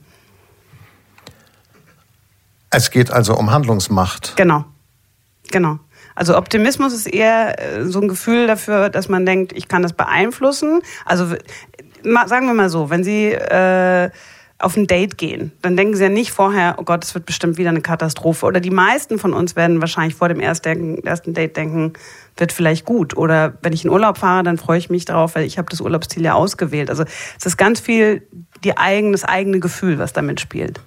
Es 2.70 2.90
geht 2.90 3.10
also 3.10 3.36
um 3.36 3.50
Handlungsmacht. 3.50 4.34
Genau. 4.36 4.64
Genau. 5.50 5.78
Also 6.14 6.36
Optimismus 6.36 6.92
ist 6.92 7.06
eher 7.06 7.58
äh, 7.60 7.84
so 7.84 8.00
ein 8.00 8.08
Gefühl 8.08 8.46
dafür, 8.46 8.90
dass 8.90 9.08
man 9.08 9.24
denkt, 9.24 9.52
ich 9.52 9.68
kann 9.68 9.82
das 9.82 9.92
beeinflussen. 9.92 10.82
Also 11.04 11.36
sagen 12.02 12.46
wir 12.46 12.54
mal 12.54 12.68
so, 12.68 12.90
wenn 12.90 13.04
Sie 13.04 13.32
äh, 13.32 14.10
auf 14.60 14.76
ein 14.76 14.88
Date 14.88 15.18
gehen, 15.18 15.52
dann 15.62 15.76
denken 15.76 15.94
sie 15.94 16.02
ja 16.02 16.08
nicht 16.08 16.32
vorher, 16.32 16.74
oh 16.78 16.82
Gott, 16.82 17.04
es 17.04 17.14
wird 17.14 17.26
bestimmt 17.26 17.58
wieder 17.58 17.70
eine 17.70 17.80
Katastrophe. 17.80 18.44
Oder 18.44 18.58
die 18.58 18.70
meisten 18.70 19.18
von 19.18 19.32
uns 19.32 19.54
werden 19.54 19.80
wahrscheinlich 19.80 20.16
vor 20.16 20.28
dem 20.28 20.40
ersten 20.40 21.34
Date 21.34 21.56
denken, 21.56 21.92
wird 22.36 22.52
vielleicht 22.52 22.84
gut. 22.84 23.16
Oder 23.16 23.54
wenn 23.62 23.72
ich 23.72 23.84
in 23.84 23.90
Urlaub 23.90 24.18
fahre, 24.18 24.42
dann 24.42 24.58
freue 24.58 24.78
ich 24.78 24.90
mich 24.90 25.04
darauf, 25.04 25.36
weil 25.36 25.44
ich 25.44 25.58
habe 25.58 25.68
das 25.70 25.80
Urlaubsziel 25.80 26.24
ja 26.24 26.34
ausgewählt. 26.34 26.90
Also 26.90 27.04
es 27.38 27.46
ist 27.46 27.56
ganz 27.56 27.78
viel 27.78 28.26
die 28.64 28.76
eigen, 28.76 29.12
das 29.12 29.24
eigene 29.24 29.60
Gefühl, 29.60 30.00
was 30.00 30.12
damit 30.12 30.40
spielt. 30.40 30.80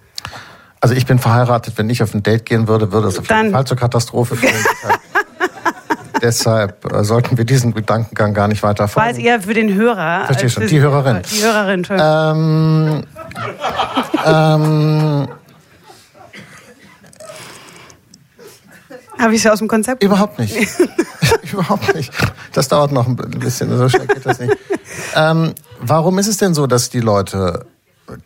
Also 0.81 0.93
ich 0.93 1.05
bin 1.05 1.19
verheiratet, 1.19 1.77
wenn 1.77 1.89
ich 1.89 2.03
auf 2.03 2.13
ein 2.13 2.23
Date 2.23 2.45
gehen 2.45 2.67
würde, 2.67 2.91
würde 2.91 3.07
es 3.07 3.19
auf 3.19 3.29
jeden 3.29 3.51
Fall 3.51 3.65
zur 3.65 3.77
Katastrophe 3.77 4.35
führen. 4.35 4.53
Deshalb 6.21 6.91
äh, 6.91 7.03
sollten 7.03 7.37
wir 7.37 7.45
diesen 7.45 7.73
Gedankengang 7.73 8.33
gar 8.33 8.47
nicht 8.47 8.61
weiter 8.63 8.87
folgen. 8.87 9.07
War 9.07 9.11
es 9.11 9.17
eher 9.17 9.41
für 9.41 9.53
den 9.53 9.73
Hörer. 9.73 10.25
Verstehe 10.25 10.49
schon, 10.49 10.67
die 10.67 10.79
Hörerin. 10.79 11.21
Die 11.31 11.43
Hörerin, 11.43 11.85
ähm, 11.89 13.03
ähm, 14.25 15.27
Habe 19.21 19.35
ich 19.35 19.43
sie 19.43 19.51
aus 19.51 19.59
dem 19.59 19.67
Konzept? 19.67 20.03
Überhaupt 20.03 20.39
nicht. 20.39 20.55
Überhaupt 21.53 21.93
nicht. 21.93 22.11
Das 22.53 22.67
dauert 22.67 22.91
noch 22.91 23.07
ein 23.07 23.15
bisschen, 23.15 23.77
so 23.77 23.87
schnell 23.87 24.07
geht 24.07 24.25
das 24.25 24.39
nicht. 24.39 24.57
Ähm, 25.15 25.53
warum 25.79 26.17
ist 26.17 26.27
es 26.27 26.37
denn 26.37 26.55
so, 26.55 26.65
dass 26.65 26.89
die 26.89 27.01
Leute, 27.01 27.67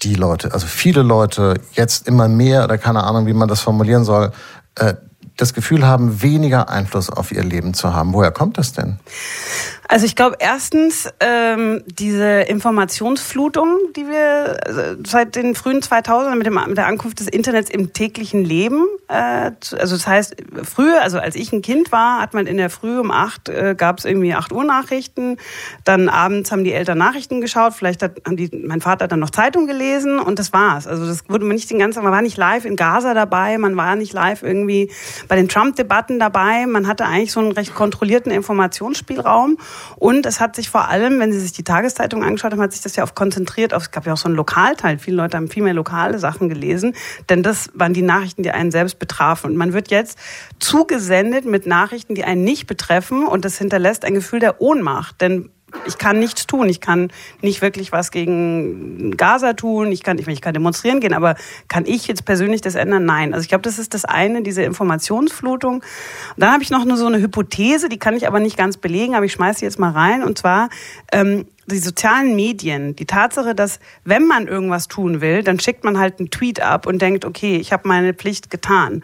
die 0.03 0.15
Leute, 0.15 0.53
also 0.53 0.65
viele 0.67 1.01
Leute 1.01 1.55
jetzt 1.73 2.07
immer 2.07 2.29
mehr, 2.29 2.63
oder 2.63 2.77
keine 2.77 3.03
Ahnung, 3.03 3.25
wie 3.27 3.33
man 3.33 3.49
das 3.49 3.59
formulieren 3.59 4.05
soll, 4.05 4.31
äh, 4.75 4.93
das 5.35 5.53
Gefühl 5.53 5.85
haben, 5.85 6.21
weniger 6.21 6.69
Einfluss 6.69 7.09
auf 7.09 7.33
ihr 7.33 7.43
Leben 7.43 7.73
zu 7.73 7.93
haben. 7.93 8.13
Woher 8.13 8.31
kommt 8.31 8.57
das 8.57 8.71
denn? 8.71 8.99
Also 9.87 10.05
ich 10.05 10.15
glaube 10.15 10.37
erstens 10.39 11.09
ähm, 11.19 11.83
diese 11.85 12.41
Informationsflutung, 12.41 13.77
die 13.95 14.07
wir 14.07 14.57
also 14.65 14.81
seit 15.05 15.35
den 15.35 15.53
frühen 15.53 15.81
2000ern 15.81 16.35
mit, 16.35 16.47
dem, 16.47 16.59
mit 16.67 16.77
der 16.77 16.87
Ankunft 16.87 17.19
des 17.19 17.27
Internets 17.27 17.69
im 17.69 17.93
täglichen 17.93 18.43
Leben, 18.43 18.85
äh, 19.07 19.51
also 19.77 19.95
das 19.95 20.07
heißt 20.07 20.35
früher, 20.63 21.01
also 21.01 21.19
als 21.19 21.35
ich 21.35 21.53
ein 21.53 21.61
Kind 21.61 21.91
war, 21.91 22.19
hat 22.19 22.33
man 22.33 22.47
in 22.47 22.57
der 22.57 22.69
Früh 22.69 22.99
um 22.99 23.11
acht 23.11 23.47
äh, 23.49 23.75
gab 23.77 23.99
es 23.99 24.05
irgendwie 24.05 24.33
acht 24.33 24.51
Uhr 24.51 24.63
Nachrichten, 24.63 25.37
dann 25.83 26.09
abends 26.09 26.51
haben 26.51 26.63
die 26.63 26.73
Eltern 26.73 26.97
Nachrichten 26.97 27.39
geschaut, 27.39 27.73
vielleicht 27.73 28.01
hat 28.01 28.21
haben 28.25 28.37
die, 28.37 28.49
mein 28.65 28.81
Vater 28.81 29.07
dann 29.07 29.19
noch 29.19 29.29
Zeitung 29.29 29.67
gelesen 29.67 30.19
und 30.19 30.39
das 30.39 30.51
war's. 30.51 30.87
Also 30.87 31.05
das 31.05 31.29
wurde 31.29 31.45
man 31.45 31.55
nicht 31.55 31.69
den 31.69 31.77
ganzen, 31.77 32.03
man 32.03 32.11
war 32.11 32.23
nicht 32.23 32.37
live 32.37 32.65
in 32.65 32.75
Gaza 32.75 33.13
dabei, 33.13 33.57
man 33.59 33.77
war 33.77 33.95
nicht 33.95 34.13
live 34.13 34.41
irgendwie 34.41 34.91
bei 35.27 35.35
den 35.35 35.47
Trump-Debatten 35.47 36.17
dabei, 36.17 36.65
man 36.65 36.87
hatte 36.87 37.05
eigentlich 37.05 37.31
so 37.31 37.39
einen 37.39 37.51
recht 37.51 37.75
kontrollierten 37.75 38.31
Informationsspielraum. 38.31 39.57
Und 39.97 40.25
es 40.25 40.39
hat 40.39 40.55
sich 40.55 40.69
vor 40.69 40.87
allem, 40.87 41.19
wenn 41.19 41.31
Sie 41.31 41.39
sich 41.39 41.51
die 41.51 41.63
Tageszeitung 41.63 42.23
angeschaut 42.23 42.51
haben, 42.51 42.61
hat 42.61 42.73
sich 42.73 42.81
das 42.81 42.95
ja 42.95 43.03
auf 43.03 43.15
konzentriert. 43.15 43.73
Auf, 43.73 43.83
es 43.83 43.91
gab 43.91 44.05
ja 44.05 44.13
auch 44.13 44.17
so 44.17 44.27
einen 44.27 44.35
Lokalteil. 44.35 44.99
Viele 44.99 45.17
Leute 45.17 45.37
haben 45.37 45.47
viel 45.47 45.63
mehr 45.63 45.73
lokale 45.73 46.19
Sachen 46.19 46.49
gelesen, 46.49 46.93
denn 47.29 47.43
das 47.43 47.69
waren 47.73 47.93
die 47.93 48.01
Nachrichten, 48.01 48.43
die 48.43 48.51
einen 48.51 48.71
selbst 48.71 48.99
betrafen. 48.99 49.51
Und 49.51 49.57
man 49.57 49.73
wird 49.73 49.89
jetzt 49.89 50.17
zugesendet 50.59 51.45
mit 51.45 51.65
Nachrichten, 51.65 52.15
die 52.15 52.23
einen 52.23 52.43
nicht 52.43 52.67
betreffen. 52.67 53.25
Und 53.25 53.45
das 53.45 53.57
hinterlässt 53.57 54.05
ein 54.05 54.13
Gefühl 54.13 54.39
der 54.39 54.61
Ohnmacht. 54.61 55.21
Denn 55.21 55.49
ich 55.85 55.97
kann 55.97 56.19
nichts 56.19 56.47
tun. 56.47 56.69
Ich 56.69 56.81
kann 56.81 57.11
nicht 57.41 57.61
wirklich 57.61 57.91
was 57.91 58.11
gegen 58.11 59.15
Gaza 59.17 59.53
tun. 59.53 59.91
Ich 59.91 60.03
kann, 60.03 60.17
ich 60.17 60.41
kann 60.41 60.53
demonstrieren 60.53 60.99
gehen, 60.99 61.13
aber 61.13 61.35
kann 61.67 61.85
ich 61.85 62.07
jetzt 62.07 62.25
persönlich 62.25 62.61
das 62.61 62.75
ändern? 62.75 63.05
Nein. 63.05 63.33
Also 63.33 63.43
ich 63.43 63.49
glaube, 63.49 63.63
das 63.63 63.79
ist 63.79 63.93
das 63.93 64.05
eine, 64.05 64.41
diese 64.41 64.63
Informationsflutung. 64.63 65.75
Und 65.75 65.83
dann 66.37 66.51
habe 66.51 66.63
ich 66.63 66.69
noch 66.69 66.85
nur 66.85 66.97
so 66.97 67.07
eine 67.07 67.19
Hypothese, 67.19 67.89
die 67.89 67.99
kann 67.99 68.15
ich 68.15 68.27
aber 68.27 68.39
nicht 68.39 68.57
ganz 68.57 68.77
belegen, 68.77 69.15
aber 69.15 69.25
ich 69.25 69.33
schmeiße 69.33 69.59
sie 69.59 69.65
jetzt 69.65 69.79
mal 69.79 69.91
rein. 69.91 70.23
Und 70.23 70.37
zwar 70.37 70.69
ähm, 71.11 71.45
die 71.67 71.79
sozialen 71.79 72.35
Medien, 72.35 72.95
die 72.95 73.05
Tatsache, 73.05 73.55
dass 73.55 73.79
wenn 74.03 74.27
man 74.27 74.47
irgendwas 74.47 74.87
tun 74.87 75.21
will, 75.21 75.43
dann 75.43 75.59
schickt 75.59 75.83
man 75.83 75.97
halt 75.97 76.19
einen 76.19 76.29
Tweet 76.29 76.61
ab 76.61 76.85
und 76.85 77.01
denkt, 77.01 77.25
okay, 77.25 77.57
ich 77.57 77.73
habe 77.73 77.87
meine 77.87 78.13
Pflicht 78.13 78.49
getan. 78.49 79.03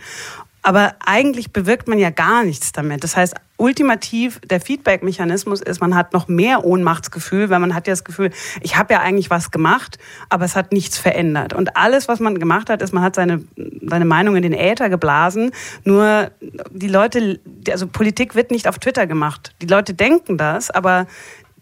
Aber 0.64 0.96
eigentlich 1.04 1.52
bewirkt 1.52 1.88
man 1.88 1.98
ja 1.98 2.12
gar 2.12 2.44
nichts 2.44 2.72
damit. 2.72 3.04
Das 3.04 3.18
heißt, 3.18 3.34
ultimativ 3.58 4.40
der 4.42 4.60
Feedback-Mechanismus 4.60 5.62
ist, 5.62 5.82
man 5.82 5.96
hat 5.96 6.14
noch 6.14 6.28
mehr 6.28 6.66
Ohnmachtsgefühl, 6.66 7.50
weil 7.50 7.60
man 7.60 7.76
hat 7.76 7.88
ja 7.88 7.94
das 7.94 8.04
Gefühl, 8.04 8.32
ich 8.62 8.76
habe 8.76 8.94
ja 8.94 9.02
eigentlich 9.02 9.30
was 9.30 9.52
gemacht, 9.52 9.98
aber 10.30 10.46
es 10.46 10.56
hat 10.56 10.72
nichts 10.72 10.98
verändert. 10.98 11.54
Und 11.54 11.78
alles, 11.78 12.08
was 12.08 12.20
man 12.20 12.40
gemacht 12.40 12.70
hat, 12.70 12.82
ist, 12.82 12.92
man 12.92 13.04
hat 13.04 13.16
seine, 13.16 13.44
seine 13.88 14.06
Meinung 14.06 14.36
in 14.36 14.42
den 14.44 14.54
Äther 14.54 14.90
geblasen. 14.90 15.52
Nur 15.84 16.32
die 16.72 16.88
Leute, 16.88 17.40
also 17.70 17.88
Politik 17.88 18.36
wird 18.36 18.52
nicht 18.52 18.68
auf 18.68 18.80
Twitter 18.80 19.06
gemacht. 19.08 19.54
Die 19.62 19.68
Leute 19.68 19.94
denken 19.94 20.38
das, 20.38 20.72
aber 20.72 21.08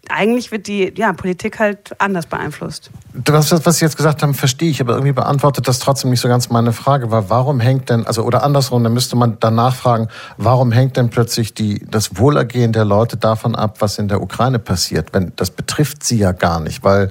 eigentlich 0.08 0.50
wird 0.50 0.66
die 0.66 0.92
ja, 0.96 1.12
Politik 1.12 1.58
halt 1.58 1.94
anders 2.00 2.26
beeinflusst. 2.26 2.90
Das, 3.12 3.52
was 3.64 3.78
Sie 3.78 3.84
jetzt 3.84 3.96
gesagt 3.96 4.22
haben, 4.22 4.34
verstehe 4.34 4.70
ich, 4.70 4.80
aber 4.80 4.94
irgendwie 4.94 5.12
beantwortet 5.12 5.68
das 5.68 5.78
trotzdem 5.78 6.10
nicht 6.10 6.20
so 6.20 6.28
ganz 6.28 6.48
meine 6.50 6.72
Frage, 6.72 7.10
weil 7.10 7.28
warum 7.28 7.60
hängt 7.60 7.90
denn, 7.90 8.06
also 8.06 8.24
oder 8.24 8.42
andersrum, 8.42 8.82
dann 8.82 8.92
müsste 8.92 9.16
man 9.16 9.36
danach 9.40 9.74
fragen, 9.74 10.08
warum 10.36 10.72
hängt 10.72 10.96
denn 10.96 11.10
plötzlich 11.10 11.54
die, 11.54 11.84
das 11.88 12.16
Wohlergehen 12.16 12.72
der 12.72 12.84
Leute 12.84 13.16
davon 13.16 13.54
ab, 13.54 13.76
was 13.80 13.98
in 13.98 14.08
der 14.08 14.22
Ukraine 14.22 14.58
passiert? 14.58 15.12
Wenn, 15.12 15.32
das 15.36 15.50
betrifft 15.50 16.02
sie 16.02 16.18
ja 16.18 16.32
gar 16.32 16.60
nicht, 16.60 16.82
weil 16.82 17.10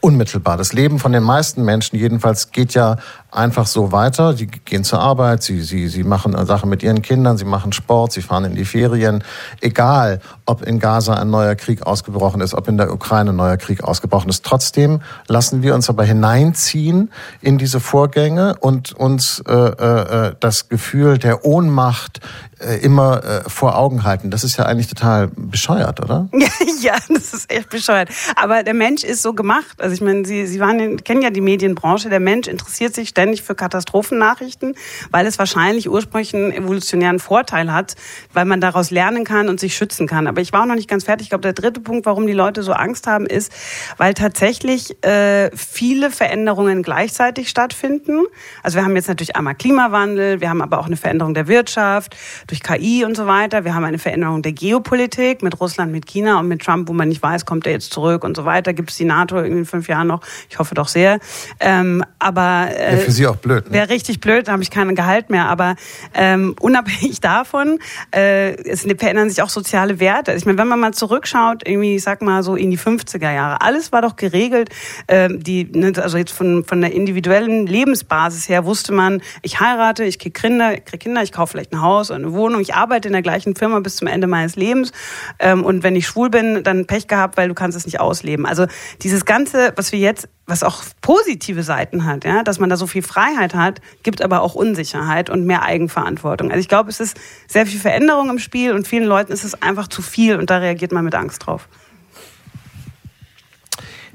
unmittelbar. 0.00 0.56
Das 0.56 0.72
Leben 0.72 0.98
von 0.98 1.12
den 1.12 1.22
meisten 1.22 1.64
Menschen 1.64 1.98
jedenfalls 1.98 2.50
geht 2.50 2.74
ja 2.74 2.96
einfach 3.32 3.66
so 3.66 3.92
weiter. 3.92 4.36
Sie 4.36 4.46
gehen 4.46 4.84
zur 4.84 5.00
Arbeit, 5.00 5.42
sie, 5.42 5.62
sie, 5.62 5.88
sie 5.88 6.04
machen 6.04 6.36
Sachen 6.46 6.68
mit 6.68 6.82
ihren 6.82 7.00
Kindern, 7.02 7.38
sie 7.38 7.46
machen 7.46 7.72
Sport, 7.72 8.12
sie 8.12 8.20
fahren 8.20 8.44
in 8.44 8.54
die 8.54 8.66
Ferien. 8.66 9.24
Egal, 9.60 10.20
ob 10.44 10.62
in 10.62 10.78
Gaza 10.78 11.14
ein 11.14 11.30
neuer 11.30 11.54
Krieg 11.54 11.82
ausgebrochen 11.82 12.42
ist, 12.42 12.54
ob 12.54 12.68
in 12.68 12.76
der 12.76 12.92
Ukraine 12.92 13.30
ein 13.30 13.36
neuer 13.36 13.56
Krieg 13.56 13.82
ausgebrochen 13.82 14.28
ist. 14.28 14.44
Trotzdem 14.44 15.00
lassen 15.28 15.62
wir 15.62 15.74
uns 15.74 15.88
aber 15.88 16.04
hineinziehen 16.04 17.10
in 17.40 17.56
diese 17.56 17.80
Vorgänge 17.80 18.56
und 18.60 18.92
uns 18.92 19.42
äh, 19.48 19.52
äh, 19.54 20.34
das 20.38 20.68
Gefühl 20.68 21.16
der 21.16 21.44
Ohnmacht 21.46 22.20
äh, 22.58 22.76
immer 22.76 23.24
äh, 23.24 23.48
vor 23.48 23.78
Augen 23.78 24.04
halten. 24.04 24.30
Das 24.30 24.44
ist 24.44 24.58
ja 24.58 24.66
eigentlich 24.66 24.88
total 24.88 25.28
bescheuert, 25.34 26.00
oder? 26.00 26.28
ja, 26.82 26.96
das 27.08 27.32
ist 27.32 27.50
echt 27.50 27.70
bescheuert. 27.70 28.10
Aber 28.36 28.62
der 28.62 28.74
Mensch 28.74 29.04
ist 29.04 29.22
so 29.22 29.32
gemacht. 29.32 29.80
Also 29.80 29.94
ich 29.94 30.02
meine, 30.02 30.26
Sie, 30.26 30.46
Sie 30.46 30.60
waren, 30.60 31.02
kennen 31.02 31.22
ja 31.22 31.30
die 31.30 31.40
Medienbranche. 31.40 32.10
Der 32.10 32.20
Mensch 32.20 32.46
interessiert 32.46 32.94
sich 32.94 33.08
ständig 33.08 33.21
für 33.30 33.54
Katastrophennachrichten, 33.54 34.74
weil 35.10 35.26
es 35.26 35.38
wahrscheinlich 35.38 35.88
ursprünglich 35.88 36.34
einen 36.34 36.52
evolutionären 36.52 37.18
Vorteil 37.18 37.72
hat, 37.72 37.94
weil 38.32 38.44
man 38.44 38.60
daraus 38.60 38.90
lernen 38.90 39.24
kann 39.24 39.48
und 39.48 39.60
sich 39.60 39.76
schützen 39.76 40.06
kann. 40.06 40.26
Aber 40.26 40.40
ich 40.40 40.52
war 40.52 40.62
auch 40.62 40.66
noch 40.66 40.74
nicht 40.74 40.88
ganz 40.88 41.04
fertig. 41.04 41.26
Ich 41.26 41.28
glaube, 41.30 41.42
der 41.42 41.52
dritte 41.52 41.80
Punkt, 41.80 42.06
warum 42.06 42.26
die 42.26 42.32
Leute 42.32 42.62
so 42.62 42.72
Angst 42.72 43.06
haben, 43.06 43.26
ist, 43.26 43.52
weil 43.96 44.14
tatsächlich 44.14 45.02
äh, 45.04 45.50
viele 45.56 46.10
Veränderungen 46.10 46.82
gleichzeitig 46.82 47.48
stattfinden. 47.48 48.24
Also 48.62 48.78
wir 48.78 48.84
haben 48.84 48.96
jetzt 48.96 49.08
natürlich 49.08 49.36
einmal 49.36 49.54
Klimawandel, 49.54 50.40
wir 50.40 50.50
haben 50.50 50.62
aber 50.62 50.78
auch 50.78 50.86
eine 50.86 50.96
Veränderung 50.96 51.34
der 51.34 51.46
Wirtschaft 51.48 52.16
durch 52.46 52.62
KI 52.62 53.04
und 53.04 53.16
so 53.16 53.26
weiter. 53.26 53.64
Wir 53.64 53.74
haben 53.74 53.84
eine 53.84 53.98
Veränderung 53.98 54.42
der 54.42 54.52
Geopolitik 54.52 55.42
mit 55.42 55.60
Russland, 55.60 55.92
mit 55.92 56.06
China 56.06 56.38
und 56.40 56.48
mit 56.48 56.62
Trump, 56.62 56.88
wo 56.88 56.92
man 56.92 57.08
nicht 57.08 57.22
weiß, 57.22 57.44
kommt 57.44 57.66
er 57.66 57.72
jetzt 57.72 57.92
zurück 57.92 58.24
und 58.24 58.36
so 58.36 58.44
weiter. 58.44 58.72
Gibt 58.72 58.90
es 58.90 58.96
die 58.96 59.04
NATO 59.04 59.38
in 59.38 59.64
fünf 59.64 59.88
Jahren 59.88 60.08
noch? 60.08 60.22
Ich 60.48 60.58
hoffe 60.58 60.74
doch 60.74 60.88
sehr. 60.88 61.18
Ähm, 61.60 62.04
aber 62.18 62.68
äh, 62.74 63.10
für 63.12 63.16
Sie 63.16 63.26
auch 63.26 63.36
blöd. 63.36 63.66
Ne? 63.66 63.74
Wäre 63.74 63.88
richtig 63.90 64.20
blöd, 64.20 64.48
da 64.48 64.52
habe 64.52 64.62
ich 64.62 64.70
keinen 64.70 64.94
Gehalt 64.94 65.30
mehr. 65.30 65.46
Aber 65.48 65.76
ähm, 66.14 66.56
unabhängig 66.60 67.20
davon, 67.20 67.78
äh, 68.14 68.54
es 68.68 68.82
verändern 68.82 69.28
sich 69.28 69.42
auch 69.42 69.48
soziale 69.48 70.00
Werte. 70.00 70.32
Ich 70.32 70.46
meine, 70.46 70.58
wenn 70.58 70.68
man 70.68 70.80
mal 70.80 70.94
zurückschaut, 70.94 71.66
irgendwie, 71.66 71.96
ich 71.96 72.02
sag 72.02 72.22
mal 72.22 72.42
so 72.42 72.56
in 72.56 72.70
die 72.70 72.78
50er 72.78 73.32
Jahre, 73.32 73.60
alles 73.60 73.92
war 73.92 74.02
doch 74.02 74.16
geregelt. 74.16 74.70
Äh, 75.06 75.28
die, 75.32 75.64
ne, 75.64 75.92
also 75.96 76.16
jetzt 76.16 76.32
von, 76.32 76.64
von 76.64 76.80
der 76.80 76.92
individuellen 76.92 77.66
Lebensbasis 77.66 78.48
her 78.48 78.64
wusste 78.64 78.92
man, 78.92 79.22
ich 79.42 79.60
heirate, 79.60 80.04
ich 80.04 80.18
kriege 80.18 80.38
Kinder, 80.38 80.74
ich 80.74 80.84
krieg 80.84 81.00
Kinder, 81.00 81.22
ich 81.22 81.32
kaufe 81.32 81.52
vielleicht 81.52 81.72
ein 81.72 81.82
Haus 81.82 82.10
oder 82.10 82.20
eine 82.20 82.32
Wohnung, 82.32 82.60
ich 82.60 82.74
arbeite 82.74 83.08
in 83.08 83.12
der 83.12 83.22
gleichen 83.22 83.54
Firma 83.54 83.80
bis 83.80 83.96
zum 83.96 84.08
Ende 84.08 84.26
meines 84.26 84.56
Lebens. 84.56 84.92
Ähm, 85.38 85.64
und 85.64 85.82
wenn 85.82 85.96
ich 85.96 86.06
schwul 86.06 86.30
bin, 86.30 86.62
dann 86.62 86.86
Pech 86.86 87.08
gehabt, 87.08 87.36
weil 87.36 87.48
du 87.48 87.54
kannst 87.54 87.76
es 87.76 87.84
nicht 87.84 88.00
ausleben. 88.00 88.46
Also 88.46 88.66
dieses 89.02 89.24
Ganze, 89.24 89.72
was 89.76 89.92
wir 89.92 89.98
jetzt 89.98 90.28
was 90.46 90.62
auch 90.62 90.82
positive 91.00 91.62
Seiten 91.62 92.04
hat, 92.04 92.24
ja, 92.24 92.42
dass 92.42 92.58
man 92.58 92.68
da 92.68 92.76
so 92.76 92.86
viel 92.86 93.01
Freiheit 93.02 93.54
hat, 93.54 93.80
gibt 94.02 94.22
aber 94.22 94.42
auch 94.42 94.54
Unsicherheit 94.54 95.30
und 95.30 95.44
mehr 95.44 95.62
Eigenverantwortung. 95.62 96.50
Also 96.50 96.60
ich 96.60 96.68
glaube, 96.68 96.90
es 96.90 97.00
ist 97.00 97.16
sehr 97.48 97.66
viel 97.66 97.80
Veränderung 97.80 98.30
im 98.30 98.38
Spiel 98.38 98.72
und 98.72 98.86
vielen 98.86 99.04
Leuten 99.04 99.32
ist 99.32 99.44
es 99.44 99.60
einfach 99.62 99.88
zu 99.88 100.02
viel 100.02 100.36
und 100.36 100.50
da 100.50 100.58
reagiert 100.58 100.92
man 100.92 101.04
mit 101.04 101.14
Angst 101.14 101.46
drauf. 101.46 101.68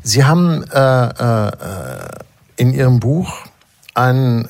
Sie 0.04 0.24
haben 0.24 0.64
äh, 0.72 1.08
äh, 1.08 1.52
in 2.56 2.74
Ihrem 2.74 3.00
Buch 3.00 3.46
einen 3.94 4.48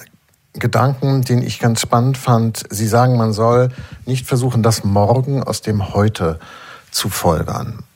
Gedanken, 0.54 1.24
den 1.24 1.42
ich 1.42 1.60
ganz 1.60 1.82
spannend 1.82 2.18
fand. 2.18 2.64
Sie 2.70 2.88
sagen, 2.88 3.18
man 3.18 3.34
soll 3.34 3.70
nicht 4.06 4.28
versuchen, 4.28 4.64
das 4.64 4.84
Morgen 4.84 5.44
aus 5.44 5.62
dem 5.62 5.94
Heute 5.94 6.40
zu 6.92 7.10
folgern 7.10 7.87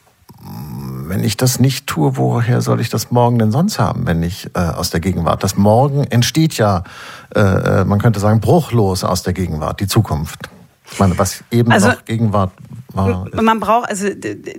wenn 1.12 1.26
ich 1.26 1.36
das 1.36 1.60
nicht 1.60 1.88
tue, 1.88 2.16
woher 2.16 2.62
soll 2.62 2.80
ich 2.80 2.90
das 2.90 3.12
morgen 3.12 3.38
denn 3.38 3.52
sonst 3.52 3.80
haben, 3.80 4.08
wenn 4.08 4.22
nicht 4.22 4.52
äh, 4.56 4.60
aus 4.60 4.92
der 4.92 5.02
Gegenwart? 5.02 5.44
Das 5.44 5.58
Morgen 5.58 6.06
entsteht 6.06 6.54
ja, 6.54 6.84
äh, 7.36 7.40
äh 7.42 7.86
man 7.86 8.00
könnte 8.00 8.22
sagen, 8.22 8.40
bruchlos 8.40 9.04
aus 9.04 9.22
der 9.22 9.34
Gegenwart, 9.34 9.82
die 9.82 9.88
Zukunft. 9.88 10.50
Ich 10.90 11.00
meine, 11.00 11.18
was 11.18 11.44
eben 11.52 11.70
also, 11.70 11.90
noch 11.90 12.06
Gegenwart 12.06 12.52
war. 12.58 12.81
Man 12.94 13.60
braucht, 13.60 13.90
also 13.90 14.08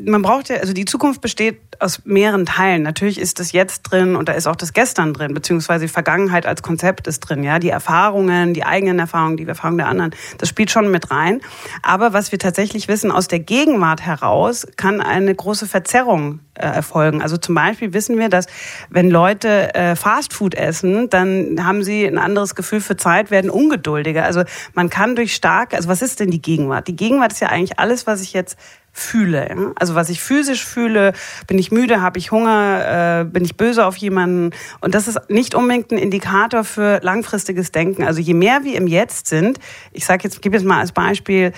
man 0.04 0.22
braucht 0.22 0.48
ja, 0.48 0.56
also 0.56 0.72
die 0.72 0.84
Zukunft 0.84 1.20
besteht 1.20 1.60
aus 1.78 2.02
mehreren 2.04 2.46
Teilen. 2.46 2.82
Natürlich 2.82 3.18
ist 3.18 3.40
das 3.40 3.52
Jetzt 3.52 3.82
drin 3.82 4.16
und 4.16 4.28
da 4.28 4.32
ist 4.32 4.46
auch 4.46 4.56
das 4.56 4.72
Gestern 4.72 5.12
drin, 5.12 5.34
beziehungsweise 5.34 5.86
die 5.86 5.92
Vergangenheit 5.92 6.46
als 6.46 6.62
Konzept 6.62 7.06
ist 7.06 7.20
drin, 7.20 7.42
ja, 7.42 7.58
die 7.58 7.70
Erfahrungen, 7.70 8.54
die 8.54 8.64
eigenen 8.64 8.98
Erfahrungen, 8.98 9.36
die 9.36 9.46
Erfahrungen 9.46 9.78
der 9.78 9.88
anderen, 9.88 10.14
das 10.38 10.48
spielt 10.48 10.70
schon 10.70 10.90
mit 10.90 11.10
rein. 11.10 11.40
Aber 11.82 12.12
was 12.12 12.32
wir 12.32 12.38
tatsächlich 12.38 12.88
wissen, 12.88 13.10
aus 13.10 13.28
der 13.28 13.40
Gegenwart 13.40 14.00
heraus 14.00 14.66
kann 14.76 15.00
eine 15.00 15.34
große 15.34 15.66
Verzerrung 15.66 16.40
äh, 16.54 16.66
erfolgen. 16.66 17.22
Also 17.22 17.36
zum 17.36 17.54
Beispiel 17.54 17.92
wissen 17.94 18.18
wir, 18.18 18.28
dass 18.28 18.46
wenn 18.90 19.10
Leute 19.10 19.74
äh, 19.74 19.96
Fastfood 19.96 20.54
essen, 20.54 21.08
dann 21.08 21.64
haben 21.64 21.82
sie 21.82 22.04
ein 22.04 22.18
anderes 22.18 22.54
Gefühl 22.54 22.80
für 22.80 22.96
Zeit, 22.96 23.30
werden 23.30 23.50
ungeduldiger. 23.50 24.24
Also 24.24 24.42
man 24.74 24.90
kann 24.90 25.16
durch 25.16 25.34
starke, 25.34 25.76
also 25.76 25.88
was 25.88 26.02
ist 26.02 26.20
denn 26.20 26.30
die 26.30 26.42
Gegenwart? 26.42 26.88
Die 26.88 26.96
Gegenwart 26.96 27.32
ist 27.32 27.40
ja 27.40 27.48
eigentlich 27.48 27.78
alles, 27.78 28.06
was 28.06 28.20
ich 28.20 28.32
jetzt 28.32 28.58
fühle. 28.92 29.72
Also 29.76 29.94
was 29.94 30.10
ich 30.10 30.22
physisch 30.22 30.64
fühle, 30.66 31.14
bin 31.46 31.58
ich 31.58 31.72
müde, 31.72 32.02
habe 32.02 32.18
ich 32.18 32.30
Hunger, 32.30 33.20
äh, 33.20 33.24
bin 33.24 33.44
ich 33.44 33.56
böse 33.56 33.86
auf 33.86 33.96
jemanden. 33.96 34.50
Und 34.80 34.94
das 34.94 35.08
ist 35.08 35.30
nicht 35.30 35.54
unbedingt 35.54 35.90
ein 35.90 35.98
Indikator 35.98 36.62
für 36.64 37.00
langfristiges 37.02 37.72
Denken. 37.72 38.04
Also 38.04 38.20
je 38.20 38.34
mehr 38.34 38.64
wir 38.64 38.76
im 38.76 38.86
Jetzt 38.86 39.26
sind, 39.28 39.58
ich 39.92 40.04
sage 40.04 40.24
jetzt, 40.24 40.42
gebe 40.42 40.56
jetzt 40.56 40.66
mal 40.66 40.80
als 40.80 40.92
Beispiel, 40.92 41.52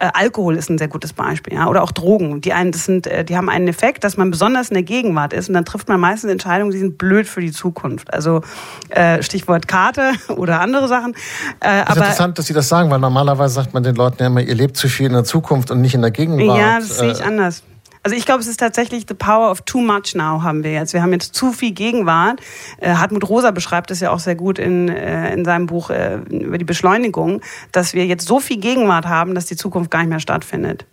äh, 0.00 0.10
Alkohol 0.14 0.56
ist 0.56 0.70
ein 0.70 0.78
sehr 0.78 0.88
gutes 0.88 1.12
Beispiel, 1.12 1.54
ja, 1.54 1.68
oder 1.68 1.82
auch 1.82 1.92
Drogen. 1.92 2.40
Die 2.40 2.52
einen, 2.52 2.72
das 2.72 2.86
sind, 2.86 3.06
äh, 3.06 3.24
die 3.24 3.36
haben 3.36 3.48
einen 3.48 3.68
Effekt, 3.68 4.02
dass 4.02 4.16
man 4.16 4.30
besonders 4.30 4.70
in 4.70 4.74
der 4.74 4.82
Gegenwart 4.82 5.32
ist 5.32 5.48
und 5.48 5.54
dann 5.54 5.66
trifft 5.66 5.88
man 5.88 6.00
meistens 6.00 6.30
Entscheidungen, 6.30 6.70
die 6.70 6.78
sind 6.78 6.96
blöd 6.98 7.28
für 7.28 7.40
die 7.40 7.52
Zukunft. 7.52 8.12
Also 8.12 8.40
äh, 8.88 9.22
Stichwort 9.22 9.68
Karte 9.68 10.12
oder 10.28 10.60
andere 10.60 10.88
Sachen. 10.88 11.14
Äh, 11.60 11.84
das 11.84 11.90
ist 11.90 11.96
interessant, 11.96 12.38
dass 12.38 12.46
Sie 12.46 12.54
das 12.54 12.68
sagen, 12.68 12.90
weil 12.90 12.98
normalerweise 12.98 13.54
sagt 13.54 13.74
man 13.74 13.82
den 13.82 13.94
Leuten 13.94 14.16
ja 14.20 14.28
immer, 14.28 14.40
ihr 14.40 14.54
lebt 14.54 14.76
zu 14.76 14.88
viel 14.88 15.06
in 15.06 15.12
der 15.12 15.24
Zukunft 15.24 15.70
und 15.70 15.80
nicht 15.80 15.94
in 15.94 16.00
der 16.00 16.10
Gegenwart. 16.10 16.58
Ja, 16.58 16.78
das 16.78 16.98
sehe 16.98 17.12
ich 17.12 17.20
äh, 17.20 17.24
anders. 17.24 17.62
Also 18.02 18.16
ich 18.16 18.24
glaube, 18.24 18.40
es 18.40 18.46
ist 18.46 18.58
tatsächlich 18.58 19.04
the 19.06 19.14
power 19.14 19.50
of 19.50 19.60
too 19.62 19.80
much 19.80 20.14
now 20.14 20.42
haben 20.42 20.64
wir 20.64 20.72
jetzt. 20.72 20.94
Wir 20.94 21.02
haben 21.02 21.12
jetzt 21.12 21.34
zu 21.34 21.52
viel 21.52 21.72
Gegenwart. 21.72 22.40
Äh, 22.78 22.94
Hartmut 22.94 23.28
Rosa 23.28 23.50
beschreibt 23.50 23.90
es 23.90 24.00
ja 24.00 24.10
auch 24.10 24.20
sehr 24.20 24.36
gut 24.36 24.58
in, 24.58 24.88
äh, 24.88 25.34
in 25.34 25.44
seinem 25.44 25.66
Buch 25.66 25.90
äh, 25.90 26.16
über 26.30 26.56
die 26.56 26.64
Beschleunigung, 26.64 27.42
dass 27.72 27.92
wir 27.92 28.06
jetzt 28.06 28.26
so 28.26 28.40
viel 28.40 28.56
Gegenwart 28.58 29.06
haben, 29.06 29.34
dass 29.34 29.44
die 29.46 29.56
Zukunft 29.56 29.90
gar 29.90 29.98
nicht 30.00 30.08
mehr 30.08 30.20
stattfindet. 30.20 30.86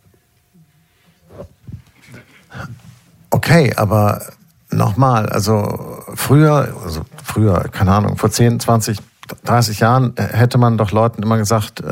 Okay, 3.30 3.74
aber 3.78 4.22
nochmal, 4.70 5.28
also 5.30 6.04
früher, 6.16 6.76
also 6.84 7.06
früher, 7.24 7.70
keine 7.72 7.94
Ahnung, 7.94 8.18
vor 8.18 8.32
10, 8.32 8.60
20, 8.60 8.98
30 9.46 9.80
Jahren 9.80 10.14
hätte 10.18 10.58
man 10.58 10.78
doch 10.78 10.92
Leuten 10.92 11.22
immer 11.24 11.38
gesagt, 11.38 11.84